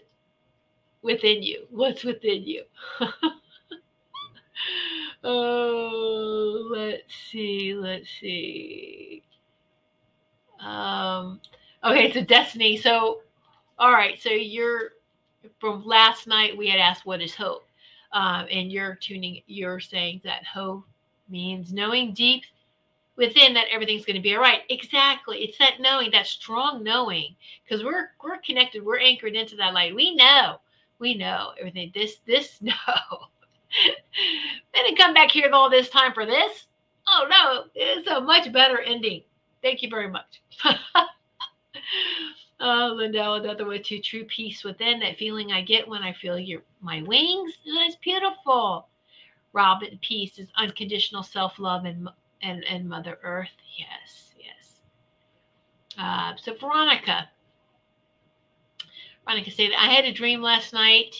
within 1.01 1.43
you? 1.43 1.65
What's 1.69 2.03
within 2.03 2.43
you? 2.43 2.63
Oh 5.23 6.69
let's 6.71 7.13
see 7.13 7.73
let's 7.73 8.09
see. 8.21 9.21
Um 10.61 11.41
okay 11.83 12.11
so 12.13 12.21
destiny 12.23 12.77
so 12.77 13.21
all 13.77 13.91
right 13.91 14.21
so 14.21 14.29
you're 14.29 14.91
from 15.59 15.83
last 15.85 16.27
night 16.27 16.57
we 16.57 16.67
had 16.67 16.79
asked 16.79 17.05
what 17.05 17.21
is 17.21 17.35
hope? 17.35 17.65
Um, 18.13 18.47
and 18.51 18.71
you're 18.71 18.95
tuning 18.95 19.41
you're 19.47 19.79
saying 19.79 20.21
that 20.23 20.45
hope 20.45 20.85
means 21.29 21.73
knowing 21.73 22.13
deep 22.13 22.43
within 23.19 23.53
that 23.53 23.67
everything's 23.69 24.05
going 24.05 24.15
to 24.15 24.21
be 24.21 24.33
all 24.33 24.41
right. 24.41 24.61
Exactly. 24.69 25.39
It's 25.39 25.57
that 25.59 25.79
knowing 25.79 26.09
that 26.11 26.25
strong 26.25 26.83
knowing 26.83 27.35
because 27.63 27.83
we're 27.83 28.11
we're 28.23 28.37
connected 28.37 28.83
we're 28.83 28.99
anchored 28.99 29.35
into 29.35 29.55
that 29.57 29.73
light. 29.73 29.93
We 29.93 30.15
know 30.15 30.61
we 30.97 31.13
know 31.13 31.51
everything. 31.59 31.91
This 31.93 32.17
this 32.25 32.57
no. 32.61 32.73
To 34.73 34.95
come 34.95 35.13
back 35.13 35.29
here 35.29 35.51
all 35.53 35.69
this 35.69 35.89
time 35.89 36.13
for 36.13 36.25
this. 36.25 36.65
Oh 37.07 37.27
no. 37.29 37.65
It's 37.75 38.07
a 38.07 38.21
much 38.21 38.51
better 38.51 38.79
ending. 38.79 39.23
Thank 39.61 39.83
you 39.83 39.89
very 39.89 40.09
much. 40.09 40.41
Oh 42.61 42.91
lindell 42.93 43.35
another 43.35 43.65
way 43.65 43.79
to 43.79 43.99
true 43.99 44.25
peace 44.25 44.65
within 44.65 44.99
that 44.99 45.15
feeling 45.17 45.53
i 45.53 45.61
get 45.61 45.87
when 45.87 46.03
i 46.03 46.11
feel 46.11 46.37
your 46.37 46.61
my 46.81 47.01
wings. 47.03 47.53
That's 47.65 47.95
beautiful. 47.95 48.89
Robin 49.53 49.97
peace 50.01 50.37
is 50.39 50.49
unconditional 50.57 51.23
self-love 51.23 51.85
and 51.85 52.09
and 52.41 52.63
and 52.65 52.87
Mother 52.87 53.17
Earth. 53.23 53.49
Yes, 53.77 54.31
yes. 54.37 54.81
Uh, 55.97 56.33
so 56.41 56.53
Veronica, 56.55 57.29
Veronica 59.25 59.51
said, 59.51 59.71
I 59.77 59.93
had 59.93 60.05
a 60.05 60.13
dream 60.13 60.41
last 60.41 60.73
night. 60.73 61.15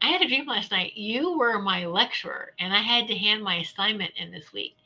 I 0.00 0.06
had 0.06 0.22
a 0.22 0.28
dream 0.28 0.46
last 0.46 0.70
night. 0.70 0.96
You 0.96 1.38
were 1.38 1.58
my 1.60 1.86
lecturer, 1.86 2.52
and 2.58 2.72
I 2.72 2.80
had 2.80 3.06
to 3.08 3.16
hand 3.16 3.42
my 3.42 3.56
assignment 3.56 4.12
in 4.16 4.30
this 4.30 4.52
week. 4.52 4.76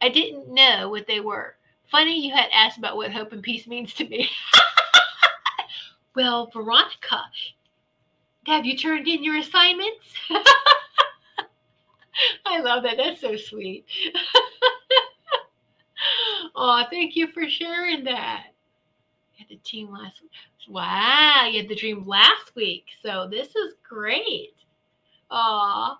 I 0.00 0.08
didn't 0.08 0.52
know 0.52 0.88
what 0.88 1.06
they 1.06 1.20
were. 1.20 1.56
Funny 1.90 2.26
you 2.26 2.32
had 2.34 2.48
asked 2.52 2.78
about 2.78 2.96
what 2.96 3.12
hope 3.12 3.32
and 3.32 3.42
peace 3.42 3.66
means 3.66 3.94
to 3.94 4.08
me. 4.08 4.28
well, 6.14 6.50
Veronica, 6.52 7.22
have 8.46 8.66
you 8.66 8.76
turned 8.76 9.06
in 9.06 9.22
your 9.22 9.36
assignments? 9.36 10.04
I 12.46 12.60
love 12.60 12.82
that. 12.84 12.96
That's 12.96 13.20
so 13.20 13.36
sweet. 13.36 13.84
oh, 16.56 16.84
thank 16.90 17.16
you 17.16 17.28
for 17.28 17.48
sharing 17.48 18.04
that. 18.04 18.46
You 19.36 19.46
had 19.46 19.48
the 19.48 19.62
team 19.62 19.92
last 19.92 20.20
week. 20.22 20.30
Wow, 20.68 21.48
you 21.50 21.60
had 21.60 21.68
the 21.68 21.74
dream 21.74 22.06
last 22.06 22.54
week. 22.54 22.84
So 23.02 23.28
this 23.30 23.48
is 23.48 23.74
great. 23.86 24.54
Oh, 25.30 25.98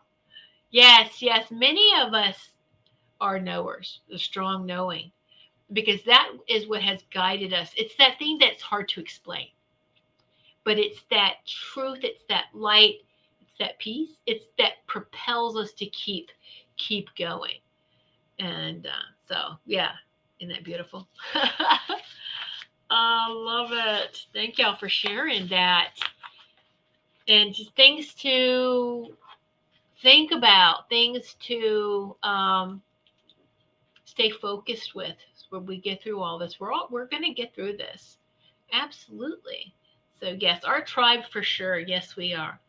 yes, 0.70 1.20
yes. 1.20 1.50
Many 1.50 1.90
of 2.00 2.14
us 2.14 2.50
are 3.20 3.38
knowers, 3.38 4.00
the 4.08 4.18
strong 4.18 4.66
knowing, 4.66 5.10
because 5.72 6.02
that 6.04 6.30
is 6.48 6.68
what 6.68 6.82
has 6.82 7.02
guided 7.12 7.52
us. 7.52 7.70
It's 7.76 7.96
that 7.96 8.18
thing 8.18 8.38
that's 8.38 8.62
hard 8.62 8.88
to 8.90 9.00
explain, 9.00 9.48
but 10.64 10.78
it's 10.78 11.02
that 11.10 11.34
truth, 11.46 12.00
it's 12.02 12.24
that 12.28 12.46
light, 12.54 12.96
that 13.58 13.78
piece 13.78 14.10
it's 14.26 14.46
that 14.58 14.84
propels 14.86 15.56
us 15.56 15.72
to 15.72 15.86
keep 15.86 16.30
keep 16.76 17.08
going. 17.16 17.58
And 18.38 18.86
uh, 18.86 19.06
so 19.28 19.58
yeah 19.66 19.92
isn't 20.40 20.52
that 20.52 20.64
beautiful? 20.64 21.08
I 22.90 23.28
love 23.30 23.70
it. 23.72 24.26
Thank 24.32 24.58
y'all 24.58 24.76
for 24.76 24.88
sharing 24.88 25.48
that. 25.48 25.94
And 27.28 27.54
just 27.54 27.74
things 27.74 28.12
to 28.14 29.16
think 30.02 30.32
about 30.32 30.88
things 30.90 31.34
to 31.40 32.16
um, 32.22 32.82
stay 34.04 34.30
focused 34.30 34.94
with 34.94 35.16
when 35.48 35.64
we 35.64 35.80
get 35.80 36.02
through 36.02 36.20
all 36.20 36.38
this. 36.38 36.60
We're 36.60 36.72
all 36.72 36.88
we're 36.90 37.06
going 37.06 37.24
to 37.24 37.32
get 37.32 37.54
through 37.54 37.78
this. 37.78 38.18
Absolutely. 38.72 39.74
So 40.20 40.36
yes 40.38 40.64
our 40.64 40.84
tribe 40.84 41.24
for 41.32 41.42
sure. 41.42 41.78
Yes 41.78 42.16
we 42.16 42.34
are 42.34 42.60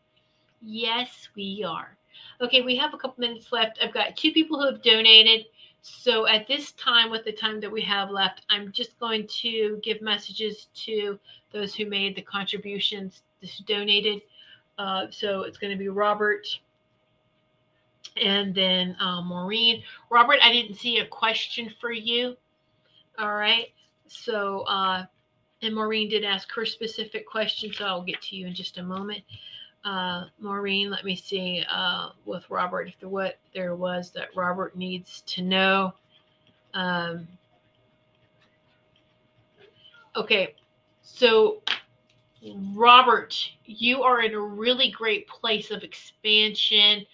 Yes, 0.68 1.28
we 1.36 1.62
are. 1.64 1.96
Okay, 2.40 2.60
we 2.60 2.74
have 2.74 2.92
a 2.92 2.98
couple 2.98 3.20
minutes 3.20 3.52
left. 3.52 3.78
I've 3.80 3.94
got 3.94 4.16
two 4.16 4.32
people 4.32 4.58
who 4.58 4.66
have 4.66 4.82
donated. 4.82 5.46
So 5.80 6.26
at 6.26 6.48
this 6.48 6.72
time, 6.72 7.08
with 7.08 7.24
the 7.24 7.30
time 7.30 7.60
that 7.60 7.70
we 7.70 7.80
have 7.82 8.10
left, 8.10 8.44
I'm 8.50 8.72
just 8.72 8.98
going 8.98 9.28
to 9.28 9.78
give 9.84 10.02
messages 10.02 10.66
to 10.86 11.20
those 11.52 11.72
who 11.72 11.86
made 11.86 12.16
the 12.16 12.22
contributions, 12.22 13.22
this 13.40 13.58
donated. 13.58 14.22
Uh, 14.76 15.06
so 15.08 15.42
it's 15.42 15.56
going 15.56 15.70
to 15.70 15.78
be 15.78 15.88
Robert 15.88 16.48
and 18.20 18.52
then 18.52 18.96
uh, 18.98 19.22
Maureen. 19.22 19.84
Robert, 20.10 20.40
I 20.42 20.52
didn't 20.52 20.74
see 20.74 20.98
a 20.98 21.06
question 21.06 21.72
for 21.80 21.92
you. 21.92 22.36
All 23.20 23.34
right. 23.34 23.68
So, 24.08 24.62
uh, 24.62 25.06
and 25.62 25.74
Maureen 25.76 26.08
did 26.08 26.24
ask 26.24 26.52
her 26.54 26.66
specific 26.66 27.24
question, 27.24 27.72
so 27.72 27.84
I'll 27.84 28.02
get 28.02 28.20
to 28.22 28.36
you 28.36 28.48
in 28.48 28.54
just 28.54 28.78
a 28.78 28.82
moment 28.82 29.22
uh, 29.86 30.24
Maureen, 30.40 30.90
let 30.90 31.04
me 31.04 31.14
see 31.14 31.64
uh, 31.72 32.08
with 32.24 32.44
Robert 32.50 32.88
if 32.88 33.08
what 33.08 33.38
there 33.54 33.76
was 33.76 34.10
that 34.10 34.34
Robert 34.34 34.76
needs 34.76 35.22
to 35.26 35.42
know. 35.42 35.94
Um, 36.74 37.28
okay, 40.16 40.56
so 41.02 41.62
Robert, 42.74 43.36
you 43.64 44.02
are 44.02 44.22
in 44.22 44.34
a 44.34 44.40
really 44.40 44.90
great 44.90 45.28
place 45.28 45.70
of 45.70 45.84
expansion. 45.84 47.06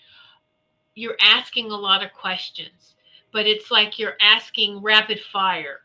You're 0.95 1.19
asking 1.21 1.71
a 1.71 1.77
lot 1.77 2.03
of 2.03 2.15
questions, 2.15 2.95
but 3.35 3.47
it's 3.47 3.71
like 3.71 3.99
you're 3.99 4.17
asking 4.23 4.81
rapid 4.81 5.21
fire 5.21 5.81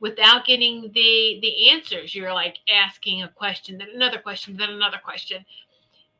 without 0.00 0.46
getting 0.46 0.90
the 0.94 1.38
the 1.42 1.70
answers. 1.70 2.12
You're 2.12 2.34
like 2.34 2.58
asking 2.68 3.22
a 3.22 3.28
question, 3.28 3.78
then 3.78 3.90
another 3.94 4.18
question, 4.18 4.56
then 4.56 4.70
another 4.70 4.98
question 5.02 5.44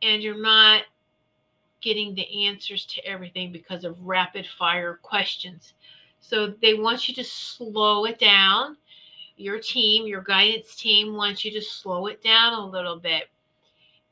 and 0.03 0.23
you're 0.23 0.41
not 0.41 0.83
getting 1.81 2.15
the 2.15 2.47
answers 2.47 2.85
to 2.87 3.05
everything 3.07 3.53
because 3.53 3.85
of 3.85 4.01
rapid 4.07 4.47
fire 4.59 4.99
questions. 5.03 5.75
So 6.21 6.55
they 6.61 6.75
want 6.75 7.09
you 7.09 7.15
to 7.15 7.25
slow 7.25 8.05
it 8.05 8.19
down. 8.19 8.77
Your 9.37 9.59
team, 9.59 10.07
your 10.07 10.23
guidance 10.23 10.75
team 10.75 11.15
wants 11.15 11.45
you 11.45 11.53
to 11.53 11.63
slow 11.63 12.07
it 12.07 12.23
down 12.23 12.55
a 12.55 12.67
little 12.67 12.97
bit. 12.97 13.29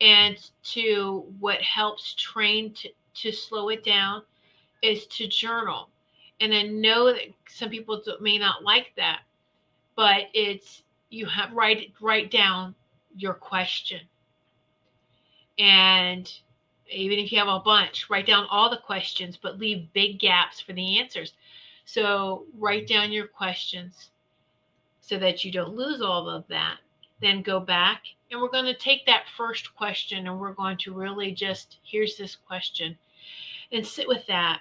And 0.00 0.36
to 0.62 1.24
what 1.40 1.60
helps 1.62 2.14
train 2.14 2.72
to, 2.74 2.88
to 3.14 3.32
slow 3.32 3.70
it 3.70 3.82
down 3.82 4.22
is 4.82 5.06
to 5.06 5.26
journal. 5.26 5.88
And 6.40 6.54
I 6.54 6.62
know 6.62 7.06
that 7.06 7.22
some 7.48 7.70
people 7.70 8.00
may 8.20 8.38
not 8.38 8.62
like 8.62 8.92
that, 8.96 9.20
but 9.96 10.24
it's 10.34 10.82
you 11.08 11.24
have 11.26 11.52
write 11.52 11.92
write 12.00 12.30
down 12.30 12.74
your 13.16 13.32
question 13.32 14.00
and 15.58 16.30
even 16.90 17.18
if 17.18 17.32
you 17.32 17.38
have 17.38 17.48
a 17.48 17.60
bunch, 17.60 18.08
write 18.08 18.26
down 18.26 18.46
all 18.50 18.70
the 18.70 18.76
questions, 18.76 19.38
but 19.40 19.58
leave 19.58 19.92
big 19.92 20.18
gaps 20.18 20.60
for 20.60 20.72
the 20.72 20.98
answers. 20.98 21.32
So 21.84 22.44
write 22.58 22.86
down 22.86 23.12
your 23.12 23.26
questions 23.26 24.10
so 25.00 25.18
that 25.18 25.44
you 25.44 25.52
don't 25.52 25.74
lose 25.74 26.02
all 26.02 26.28
of 26.28 26.46
that. 26.48 26.78
Then 27.20 27.42
go 27.42 27.60
back 27.60 28.02
and 28.30 28.40
we're 28.40 28.50
going 28.50 28.66
to 28.66 28.74
take 28.74 29.06
that 29.06 29.24
first 29.36 29.74
question 29.74 30.26
and 30.26 30.38
we're 30.38 30.52
going 30.52 30.76
to 30.78 30.92
really 30.92 31.32
just 31.32 31.78
here's 31.82 32.16
this 32.16 32.36
question 32.36 32.96
and 33.72 33.86
sit 33.86 34.06
with 34.06 34.26
that 34.26 34.60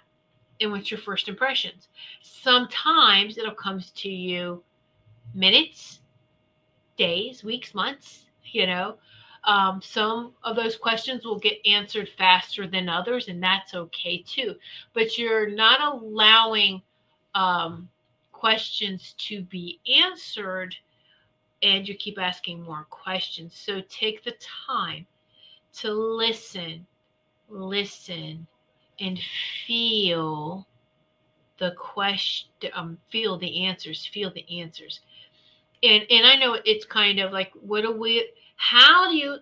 and 0.61 0.71
what's 0.71 0.89
your 0.89 0.99
first 0.99 1.27
impressions. 1.27 1.89
Sometimes 2.21 3.37
it'll 3.37 3.53
come 3.53 3.81
to 3.95 4.09
you 4.09 4.63
minutes, 5.33 5.99
days, 6.97 7.43
weeks, 7.43 7.73
months, 7.73 8.25
you 8.45 8.67
know, 8.67 8.95
um, 9.45 9.81
some 9.81 10.33
of 10.43 10.55
those 10.55 10.75
questions 10.75 11.25
will 11.25 11.39
get 11.39 11.65
answered 11.65 12.09
faster 12.17 12.67
than 12.67 12.89
others, 12.89 13.27
and 13.27 13.41
that's 13.41 13.73
okay 13.73 14.23
too. 14.27 14.55
But 14.93 15.17
you're 15.17 15.49
not 15.49 15.81
allowing 15.81 16.81
um, 17.35 17.89
questions 18.31 19.13
to 19.19 19.43
be 19.43 19.79
answered, 20.01 20.75
and 21.61 21.87
you 21.87 21.95
keep 21.95 22.19
asking 22.19 22.63
more 22.63 22.87
questions. 22.89 23.55
So 23.55 23.81
take 23.89 24.23
the 24.23 24.35
time 24.67 25.05
to 25.75 25.91
listen, 25.91 26.85
listen, 27.49 28.47
and 28.99 29.19
feel 29.67 30.67
the 31.57 31.71
question 31.77 32.49
um 32.73 32.97
feel 33.09 33.37
the 33.37 33.65
answers 33.65 34.05
feel 34.05 34.31
the 34.31 34.59
answers 34.59 35.01
and 35.83 36.03
and 36.09 36.25
i 36.25 36.35
know 36.35 36.57
it's 36.65 36.85
kind 36.85 37.19
of 37.19 37.31
like 37.31 37.51
what 37.61 37.81
do 37.81 37.91
we 37.91 38.29
how 38.55 39.09
do 39.09 39.17
you 39.17 39.37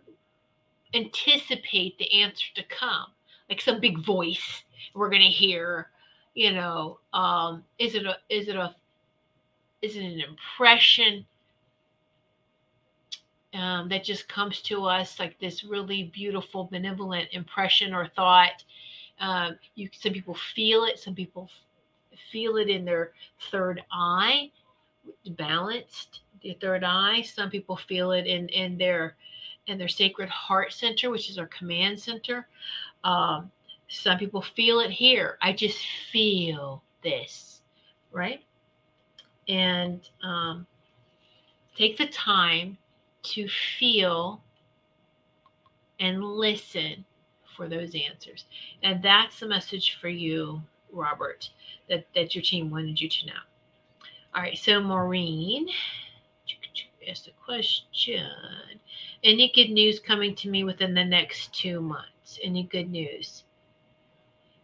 anticipate 0.94 1.98
the 1.98 2.22
answer 2.22 2.46
to 2.56 2.64
come? 2.64 3.08
Like 3.50 3.62
some 3.62 3.80
big 3.80 4.04
voice 4.04 4.64
we're 4.94 5.10
going 5.10 5.22
to 5.22 5.28
hear 5.28 5.90
you 6.34 6.52
know 6.52 7.00
um 7.14 7.64
is 7.80 7.96
it 7.96 8.06
a 8.06 8.18
is 8.30 8.48
it 8.48 8.56
a 8.56 8.76
is 9.82 9.96
it 9.98 10.04
an 10.04 10.22
impression 10.22 11.26
um, 13.54 13.88
that 13.90 14.04
just 14.04 14.28
comes 14.30 14.62
to 14.64 14.86
us 14.86 15.20
like 15.20 15.38
this 15.40 15.64
really 15.64 16.06
beautiful 16.14 16.64
benevolent 16.72 17.28
impression 17.34 17.94
or 17.94 18.08
thought? 18.16 18.64
Um, 19.20 19.60
you 19.76 19.90
some 19.92 20.14
people 20.14 20.36
feel 20.56 20.86
it 20.86 21.00
some 21.00 21.14
people 21.14 21.50
feel 22.32 22.58
it 22.58 22.70
in 22.70 22.84
their 22.86 23.12
third 23.52 23.84
eye 23.92 24.50
balanced 25.32 26.22
the 26.44 26.58
third 26.62 26.84
eye 26.84 27.22
some 27.22 27.50
people 27.50 27.76
feel 27.76 28.12
it 28.12 28.28
in 28.28 28.48
in 28.50 28.78
their 28.78 29.16
in 29.68 29.78
their 29.78 29.88
sacred 29.88 30.30
heart 30.30 30.74
center 30.74 31.10
which 31.10 31.30
is 31.30 31.38
our 31.38 31.48
command 31.48 32.00
center 32.00 32.48
um, 33.04 33.52
some 33.88 34.18
people 34.18 34.42
feel 34.42 34.80
it 34.80 34.92
here 34.92 35.38
i 35.42 35.52
just 35.52 35.80
feel 36.12 36.84
this 37.04 37.62
right 38.12 38.44
and 39.48 40.10
um, 40.24 40.66
take 41.76 41.98
the 41.98 42.08
time 42.08 42.78
to 43.24 43.48
feel 43.80 44.42
and 46.00 46.24
listen 46.24 47.06
for 47.56 47.68
those 47.68 47.96
answers. 47.96 48.46
And 48.84 49.02
that's 49.02 49.40
the 49.40 49.48
message 49.48 49.98
for 50.02 50.10
you, 50.10 50.62
Robert, 50.92 51.50
that, 51.90 52.06
that 52.16 52.36
your 52.36 52.42
team 52.42 52.70
wanted 52.70 53.00
you 53.00 53.10
to 53.10 53.26
know. 53.28 53.34
All 54.36 54.42
right, 54.42 54.58
so 54.58 54.82
Maureen 54.82 55.68
asked 57.10 57.28
a 57.28 57.32
question. 57.46 58.26
Any 59.24 59.52
good 59.54 59.70
news 59.70 60.00
coming 60.00 60.36
to 60.36 60.50
me 60.50 60.64
within 60.64 60.94
the 60.94 61.04
next 61.04 61.54
two 61.54 61.82
months? 61.82 62.40
Any 62.44 62.64
good 62.64 62.90
news? 62.90 63.44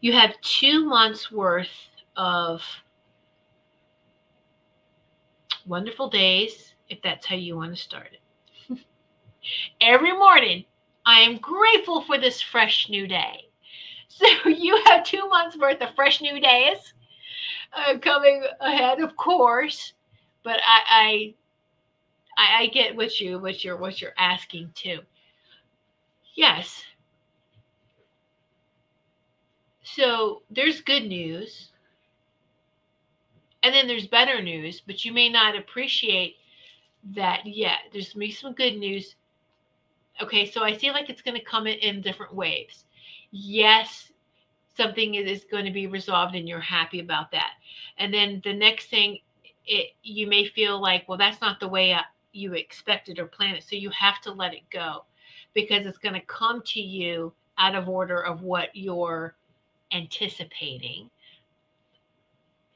You 0.02 0.14
have 0.14 0.40
two 0.42 0.86
months 0.86 1.32
worth 1.32 1.70
of 2.16 2.62
wonderful 5.66 6.10
days, 6.10 6.74
if 6.90 7.02
that's 7.02 7.26
how 7.26 7.36
you 7.36 7.56
want 7.56 7.76
to 7.76 7.82
start 7.82 8.10
it. 8.14 8.80
Every 9.82 10.12
morning, 10.12 10.66
I 11.06 11.22
am 11.22 11.38
grateful 11.38 12.02
for 12.02 12.18
this 12.18 12.42
fresh 12.42 12.90
new 12.90 13.08
day. 13.08 13.46
So 14.12 14.50
you 14.50 14.76
have 14.88 15.06
two 15.06 15.30
months 15.30 15.56
worth 15.56 15.80
of 15.82 15.96
fresh 15.96 16.20
new 16.20 16.42
days 16.42 16.94
uh, 17.74 17.98
coming 18.00 18.44
ahead, 18.60 19.00
of 19.00 19.16
course. 19.16 19.94
But 20.44 20.60
I, 20.66 20.82
I, 20.88 21.36
I 22.40 22.68
get 22.68 22.96
what 22.96 23.20
you 23.20 23.40
what 23.40 23.64
you're 23.64 23.78
what 23.78 24.02
you're 24.02 24.14
asking 24.18 24.72
too. 24.76 25.00
Yes. 26.36 26.84
So 29.84 30.44
there's 30.50 30.82
good 30.82 31.06
news 31.08 31.72
and 33.64 33.74
then 33.74 33.88
there's 33.88 34.08
better 34.08 34.42
news, 34.42 34.82
but 34.86 35.04
you 35.04 35.12
may 35.12 35.30
not 35.30 35.58
appreciate 35.58 36.38
that 37.16 37.46
yet. 37.46 37.80
There's 37.92 38.16
me 38.16 38.32
some 38.32 38.54
good 38.54 38.78
news. 38.78 39.16
Okay, 40.22 40.46
so 40.46 40.64
I 40.64 40.78
feel 40.78 40.94
like 40.94 41.10
it's 41.10 41.22
to 41.38 41.44
come 41.44 41.68
in, 41.68 41.78
in 41.80 42.02
different 42.02 42.34
waves. 42.34 42.86
Yes, 43.32 44.12
something 44.76 45.16
is 45.16 45.46
going 45.50 45.66
to 45.66 45.72
be 45.72 45.88
resolved, 45.88 46.36
and 46.36 46.48
you're 46.48 46.60
happy 46.60 47.00
about 47.00 47.32
that. 47.32 47.52
And 47.98 48.14
then 48.14 48.42
the 48.44 48.54
next 48.54 48.90
thing, 48.90 49.20
it 49.66 49.90
you 50.04 50.28
may 50.28 50.46
feel 50.46 50.82
like, 50.82 51.08
well, 51.08 51.18
that's 51.18 51.42
not 51.42 51.60
the 51.60 51.68
way 51.68 51.94
I, 51.94 52.04
you 52.32 52.54
expected 52.54 53.20
or 53.20 53.26
planned 53.26 53.58
it. 53.58 53.64
So 53.64 53.76
you 53.76 53.90
have 53.92 54.22
to 54.22 54.32
let 54.32 54.54
it 54.54 54.70
go 54.70 55.06
because 55.54 55.86
it's 55.86 55.98
going 55.98 56.16
to 56.16 56.22
come 56.22 56.62
to 56.68 56.82
you 56.82 57.34
out 57.58 57.76
of 57.76 57.90
order 57.90 58.24
of 58.24 58.42
what 58.42 58.70
you're 58.74 59.36
anticipating 59.92 61.10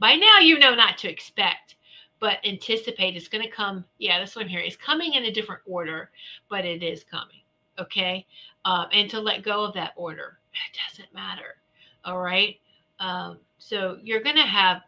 by 0.04 0.16
now, 0.16 0.40
you 0.40 0.60
know 0.60 0.76
not 0.76 0.98
to 0.98 1.10
expect, 1.10 1.76
but 2.20 2.40
anticipate 2.44 3.16
it's 3.16 3.30
going 3.30 3.42
to 3.42 3.50
come. 3.50 3.86
Yeah, 4.00 4.20
what 4.20 4.38
I'm 4.38 4.50
hearing. 4.50 4.68
It's 4.68 4.76
coming 4.76 5.14
in 5.14 5.24
a 5.24 5.32
different 5.32 5.62
order, 5.66 6.10
but 6.50 6.66
it 6.66 6.84
is 6.84 7.06
coming. 7.06 7.40
Okay. 7.80 8.26
Um, 8.66 8.88
and 8.92 9.10
to 9.10 9.22
let 9.22 9.44
go 9.44 9.64
of 9.64 9.74
that 9.76 9.94
order, 9.96 10.40
it 10.52 10.78
doesn't 10.90 11.14
matter. 11.14 11.56
All 12.04 12.20
right. 12.20 12.60
Um, 13.00 13.40
so 13.60 13.98
you're 14.04 14.22
going 14.22 14.36
to 14.36 14.42
have 14.42 14.82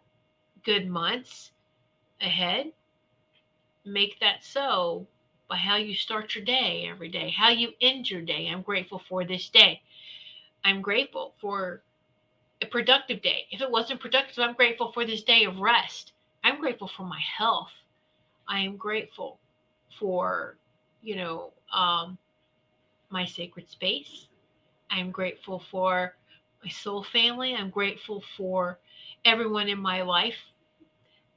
good 0.65 0.85
months 0.85 1.51
ahead. 2.21 2.73
Make 3.85 4.19
that 4.21 4.43
so 4.43 5.07
by 5.49 5.57
how 5.57 5.77
you 5.77 5.95
start 5.95 6.35
your 6.35 6.45
day 6.45 6.87
every 6.89 7.09
day, 7.09 7.31
how 7.31 7.49
you 7.49 7.71
end 7.81 8.09
your 8.09 8.21
day. 8.21 8.47
I'm 8.51 8.63
grateful 8.63 9.01
for 9.09 9.25
this 9.25 9.49
day. 9.49 9.81
I'm 10.63 10.81
grateful 10.81 11.35
for 11.41 11.83
a 12.61 12.65
productive 12.67 13.21
day. 13.21 13.47
If 13.51 13.61
it 13.61 13.71
wasn't 13.71 14.01
productive, 14.01 14.39
I'm 14.39 14.55
grateful 14.55 14.91
for 14.93 15.05
this 15.05 15.23
day 15.23 15.45
of 15.45 15.59
rest. 15.59 16.13
I'm 16.43 16.59
grateful 16.59 16.89
for 16.97 17.03
my 17.05 17.19
health. 17.37 17.71
I 18.47 18.61
am 18.61 18.77
grateful 18.77 19.39
for, 19.99 20.57
you 21.01 21.15
know, 21.17 21.53
um, 21.73 22.17
my 23.11 23.25
sacred 23.25 23.69
space. 23.69 24.27
I'm 24.91 25.11
grateful 25.11 25.63
for 25.71 26.15
my 26.63 26.69
soul 26.71 27.03
family. 27.03 27.55
I'm 27.55 27.69
grateful 27.71 28.23
for 28.37 28.79
everyone 29.25 29.69
in 29.69 29.79
my 29.79 30.03
life 30.03 30.35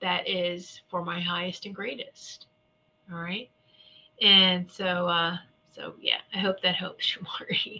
that 0.01 0.28
is 0.28 0.82
for 0.88 1.05
my 1.05 1.20
highest 1.20 1.66
and 1.66 1.74
greatest. 1.74 2.46
All 3.12 3.18
right. 3.18 3.51
And 4.20 4.70
so, 4.70 5.09
uh, 5.09 5.36
so 5.72 5.94
yeah, 6.01 6.18
I 6.34 6.38
hope 6.38 6.61
that 6.62 6.74
helps 6.74 7.14
you. 7.14 7.22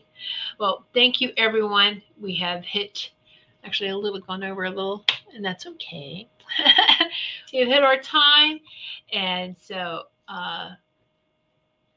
Well, 0.58 0.86
thank 0.92 1.20
you, 1.20 1.30
everyone. 1.36 2.02
We 2.20 2.34
have 2.36 2.64
hit 2.64 3.10
actually 3.64 3.90
a 3.90 3.96
little 3.96 4.20
gone 4.20 4.42
over 4.42 4.64
a 4.64 4.70
little, 4.70 5.04
and 5.34 5.44
that's 5.44 5.66
okay. 5.66 6.28
We've 7.52 7.68
hit 7.68 7.84
our 7.84 7.98
time, 7.98 8.58
and 9.12 9.56
so 9.56 10.04
uh, 10.26 10.70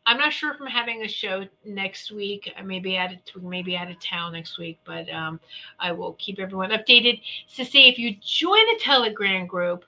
I'm 0.06 0.18
not 0.18 0.34
sure 0.34 0.52
if 0.52 0.60
I'm 0.60 0.68
having 0.68 1.04
a 1.04 1.08
show 1.08 1.46
next 1.66 2.12
week. 2.12 2.52
I 2.58 2.62
may 2.62 2.80
be 2.80 2.98
out 2.98 3.14
of 3.14 3.44
maybe 3.44 3.78
out 3.78 3.90
of 3.90 4.00
town 4.00 4.34
next 4.34 4.58
week, 4.58 4.80
but 4.84 5.10
um, 5.10 5.40
I 5.80 5.92
will 5.92 6.14
keep 6.14 6.40
everyone 6.40 6.72
updated. 6.72 7.22
See 7.48 7.88
if 7.88 7.98
you 7.98 8.16
join 8.22 8.66
the 8.74 8.80
Telegram 8.80 9.46
group, 9.46 9.86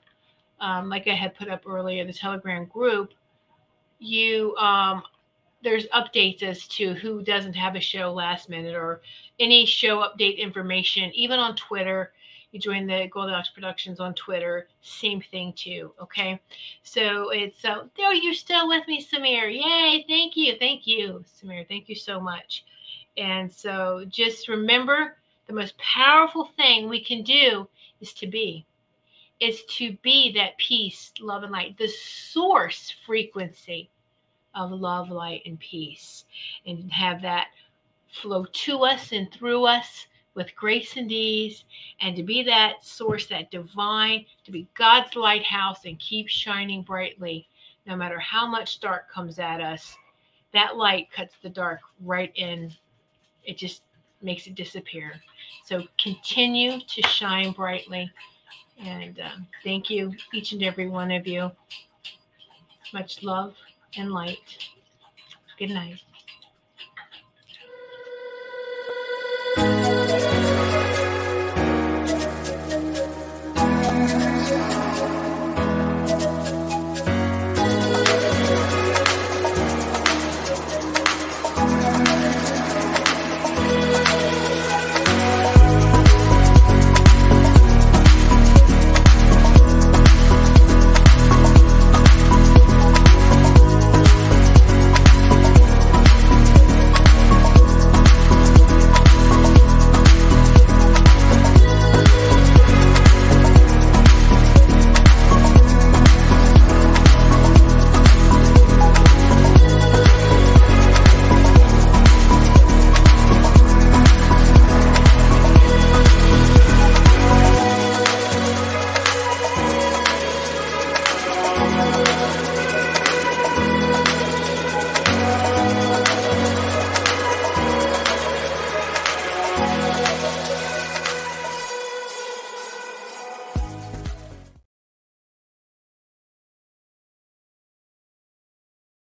um, 0.60 0.88
like 0.88 1.08
I 1.08 1.14
had 1.14 1.34
put 1.34 1.48
up 1.48 1.62
earlier, 1.66 2.04
the 2.04 2.12
Telegram 2.12 2.64
group, 2.66 3.12
you 3.98 4.54
um, 4.56 5.02
there's 5.62 5.86
updates 5.88 6.42
as 6.42 6.68
to 6.68 6.94
who 6.94 7.22
doesn't 7.22 7.54
have 7.54 7.74
a 7.74 7.80
show 7.80 8.12
last 8.12 8.48
minute 8.48 8.74
or 8.74 9.00
any 9.40 9.64
show 9.64 9.98
update 9.98 10.38
information, 10.38 11.10
even 11.14 11.38
on 11.38 11.56
Twitter. 11.56 12.12
You 12.52 12.60
join 12.60 12.86
the 12.86 13.08
Goldylocks 13.12 13.52
Productions 13.52 13.98
on 13.98 14.14
Twitter, 14.14 14.68
same 14.80 15.20
thing 15.20 15.52
too. 15.54 15.92
Okay, 16.00 16.40
so 16.84 17.30
it's 17.30 17.64
uh, 17.64 17.86
oh, 17.98 18.12
you're 18.12 18.34
still 18.34 18.68
with 18.68 18.86
me, 18.86 19.04
Samir. 19.04 19.52
Yay! 19.52 20.04
Thank 20.06 20.36
you, 20.36 20.54
thank 20.60 20.86
you, 20.86 21.24
Samir. 21.26 21.66
Thank 21.66 21.88
you 21.88 21.96
so 21.96 22.20
much. 22.20 22.64
And 23.16 23.52
so 23.52 24.04
just 24.08 24.48
remember, 24.48 25.16
the 25.46 25.52
most 25.52 25.76
powerful 25.78 26.50
thing 26.56 26.88
we 26.88 27.02
can 27.02 27.22
do 27.22 27.68
is 28.00 28.12
to 28.14 28.26
be. 28.26 28.66
Is 29.44 29.62
to 29.76 29.92
be 30.02 30.32
that 30.32 30.56
peace, 30.56 31.12
love, 31.20 31.42
and 31.42 31.52
light, 31.52 31.76
the 31.76 31.88
source 31.88 32.94
frequency 33.04 33.90
of 34.54 34.70
love, 34.70 35.10
light, 35.10 35.42
and 35.44 35.58
peace, 35.60 36.24
and 36.66 36.90
have 36.90 37.20
that 37.22 37.48
flow 38.10 38.46
to 38.64 38.84
us 38.84 39.12
and 39.12 39.30
through 39.30 39.66
us 39.66 40.06
with 40.34 40.56
grace 40.56 40.96
and 40.96 41.12
ease, 41.12 41.64
and 42.00 42.16
to 42.16 42.22
be 42.22 42.42
that 42.42 42.84
source, 42.84 43.26
that 43.26 43.50
divine, 43.50 44.24
to 44.44 44.50
be 44.50 44.66
God's 44.74 45.14
lighthouse 45.14 45.84
and 45.84 45.98
keep 45.98 46.28
shining 46.28 46.82
brightly 46.82 47.46
no 47.86 47.96
matter 47.96 48.18
how 48.18 48.46
much 48.46 48.80
dark 48.80 49.12
comes 49.12 49.38
at 49.38 49.60
us. 49.60 49.94
That 50.52 50.76
light 50.76 51.10
cuts 51.12 51.34
the 51.42 51.50
dark 51.50 51.80
right 52.00 52.32
in, 52.34 52.72
it 53.44 53.58
just 53.58 53.82
makes 54.22 54.46
it 54.46 54.54
disappear. 54.54 55.20
So 55.66 55.86
continue 56.02 56.80
to 56.80 57.02
shine 57.08 57.52
brightly. 57.52 58.10
And 58.78 59.18
um, 59.20 59.46
thank 59.62 59.90
you, 59.90 60.14
each 60.32 60.52
and 60.52 60.62
every 60.62 60.88
one 60.88 61.10
of 61.10 61.26
you. 61.26 61.52
Much 62.92 63.22
love 63.22 63.54
and 63.96 64.12
light. 64.12 64.68
Good 65.58 65.70
night. 65.70 66.00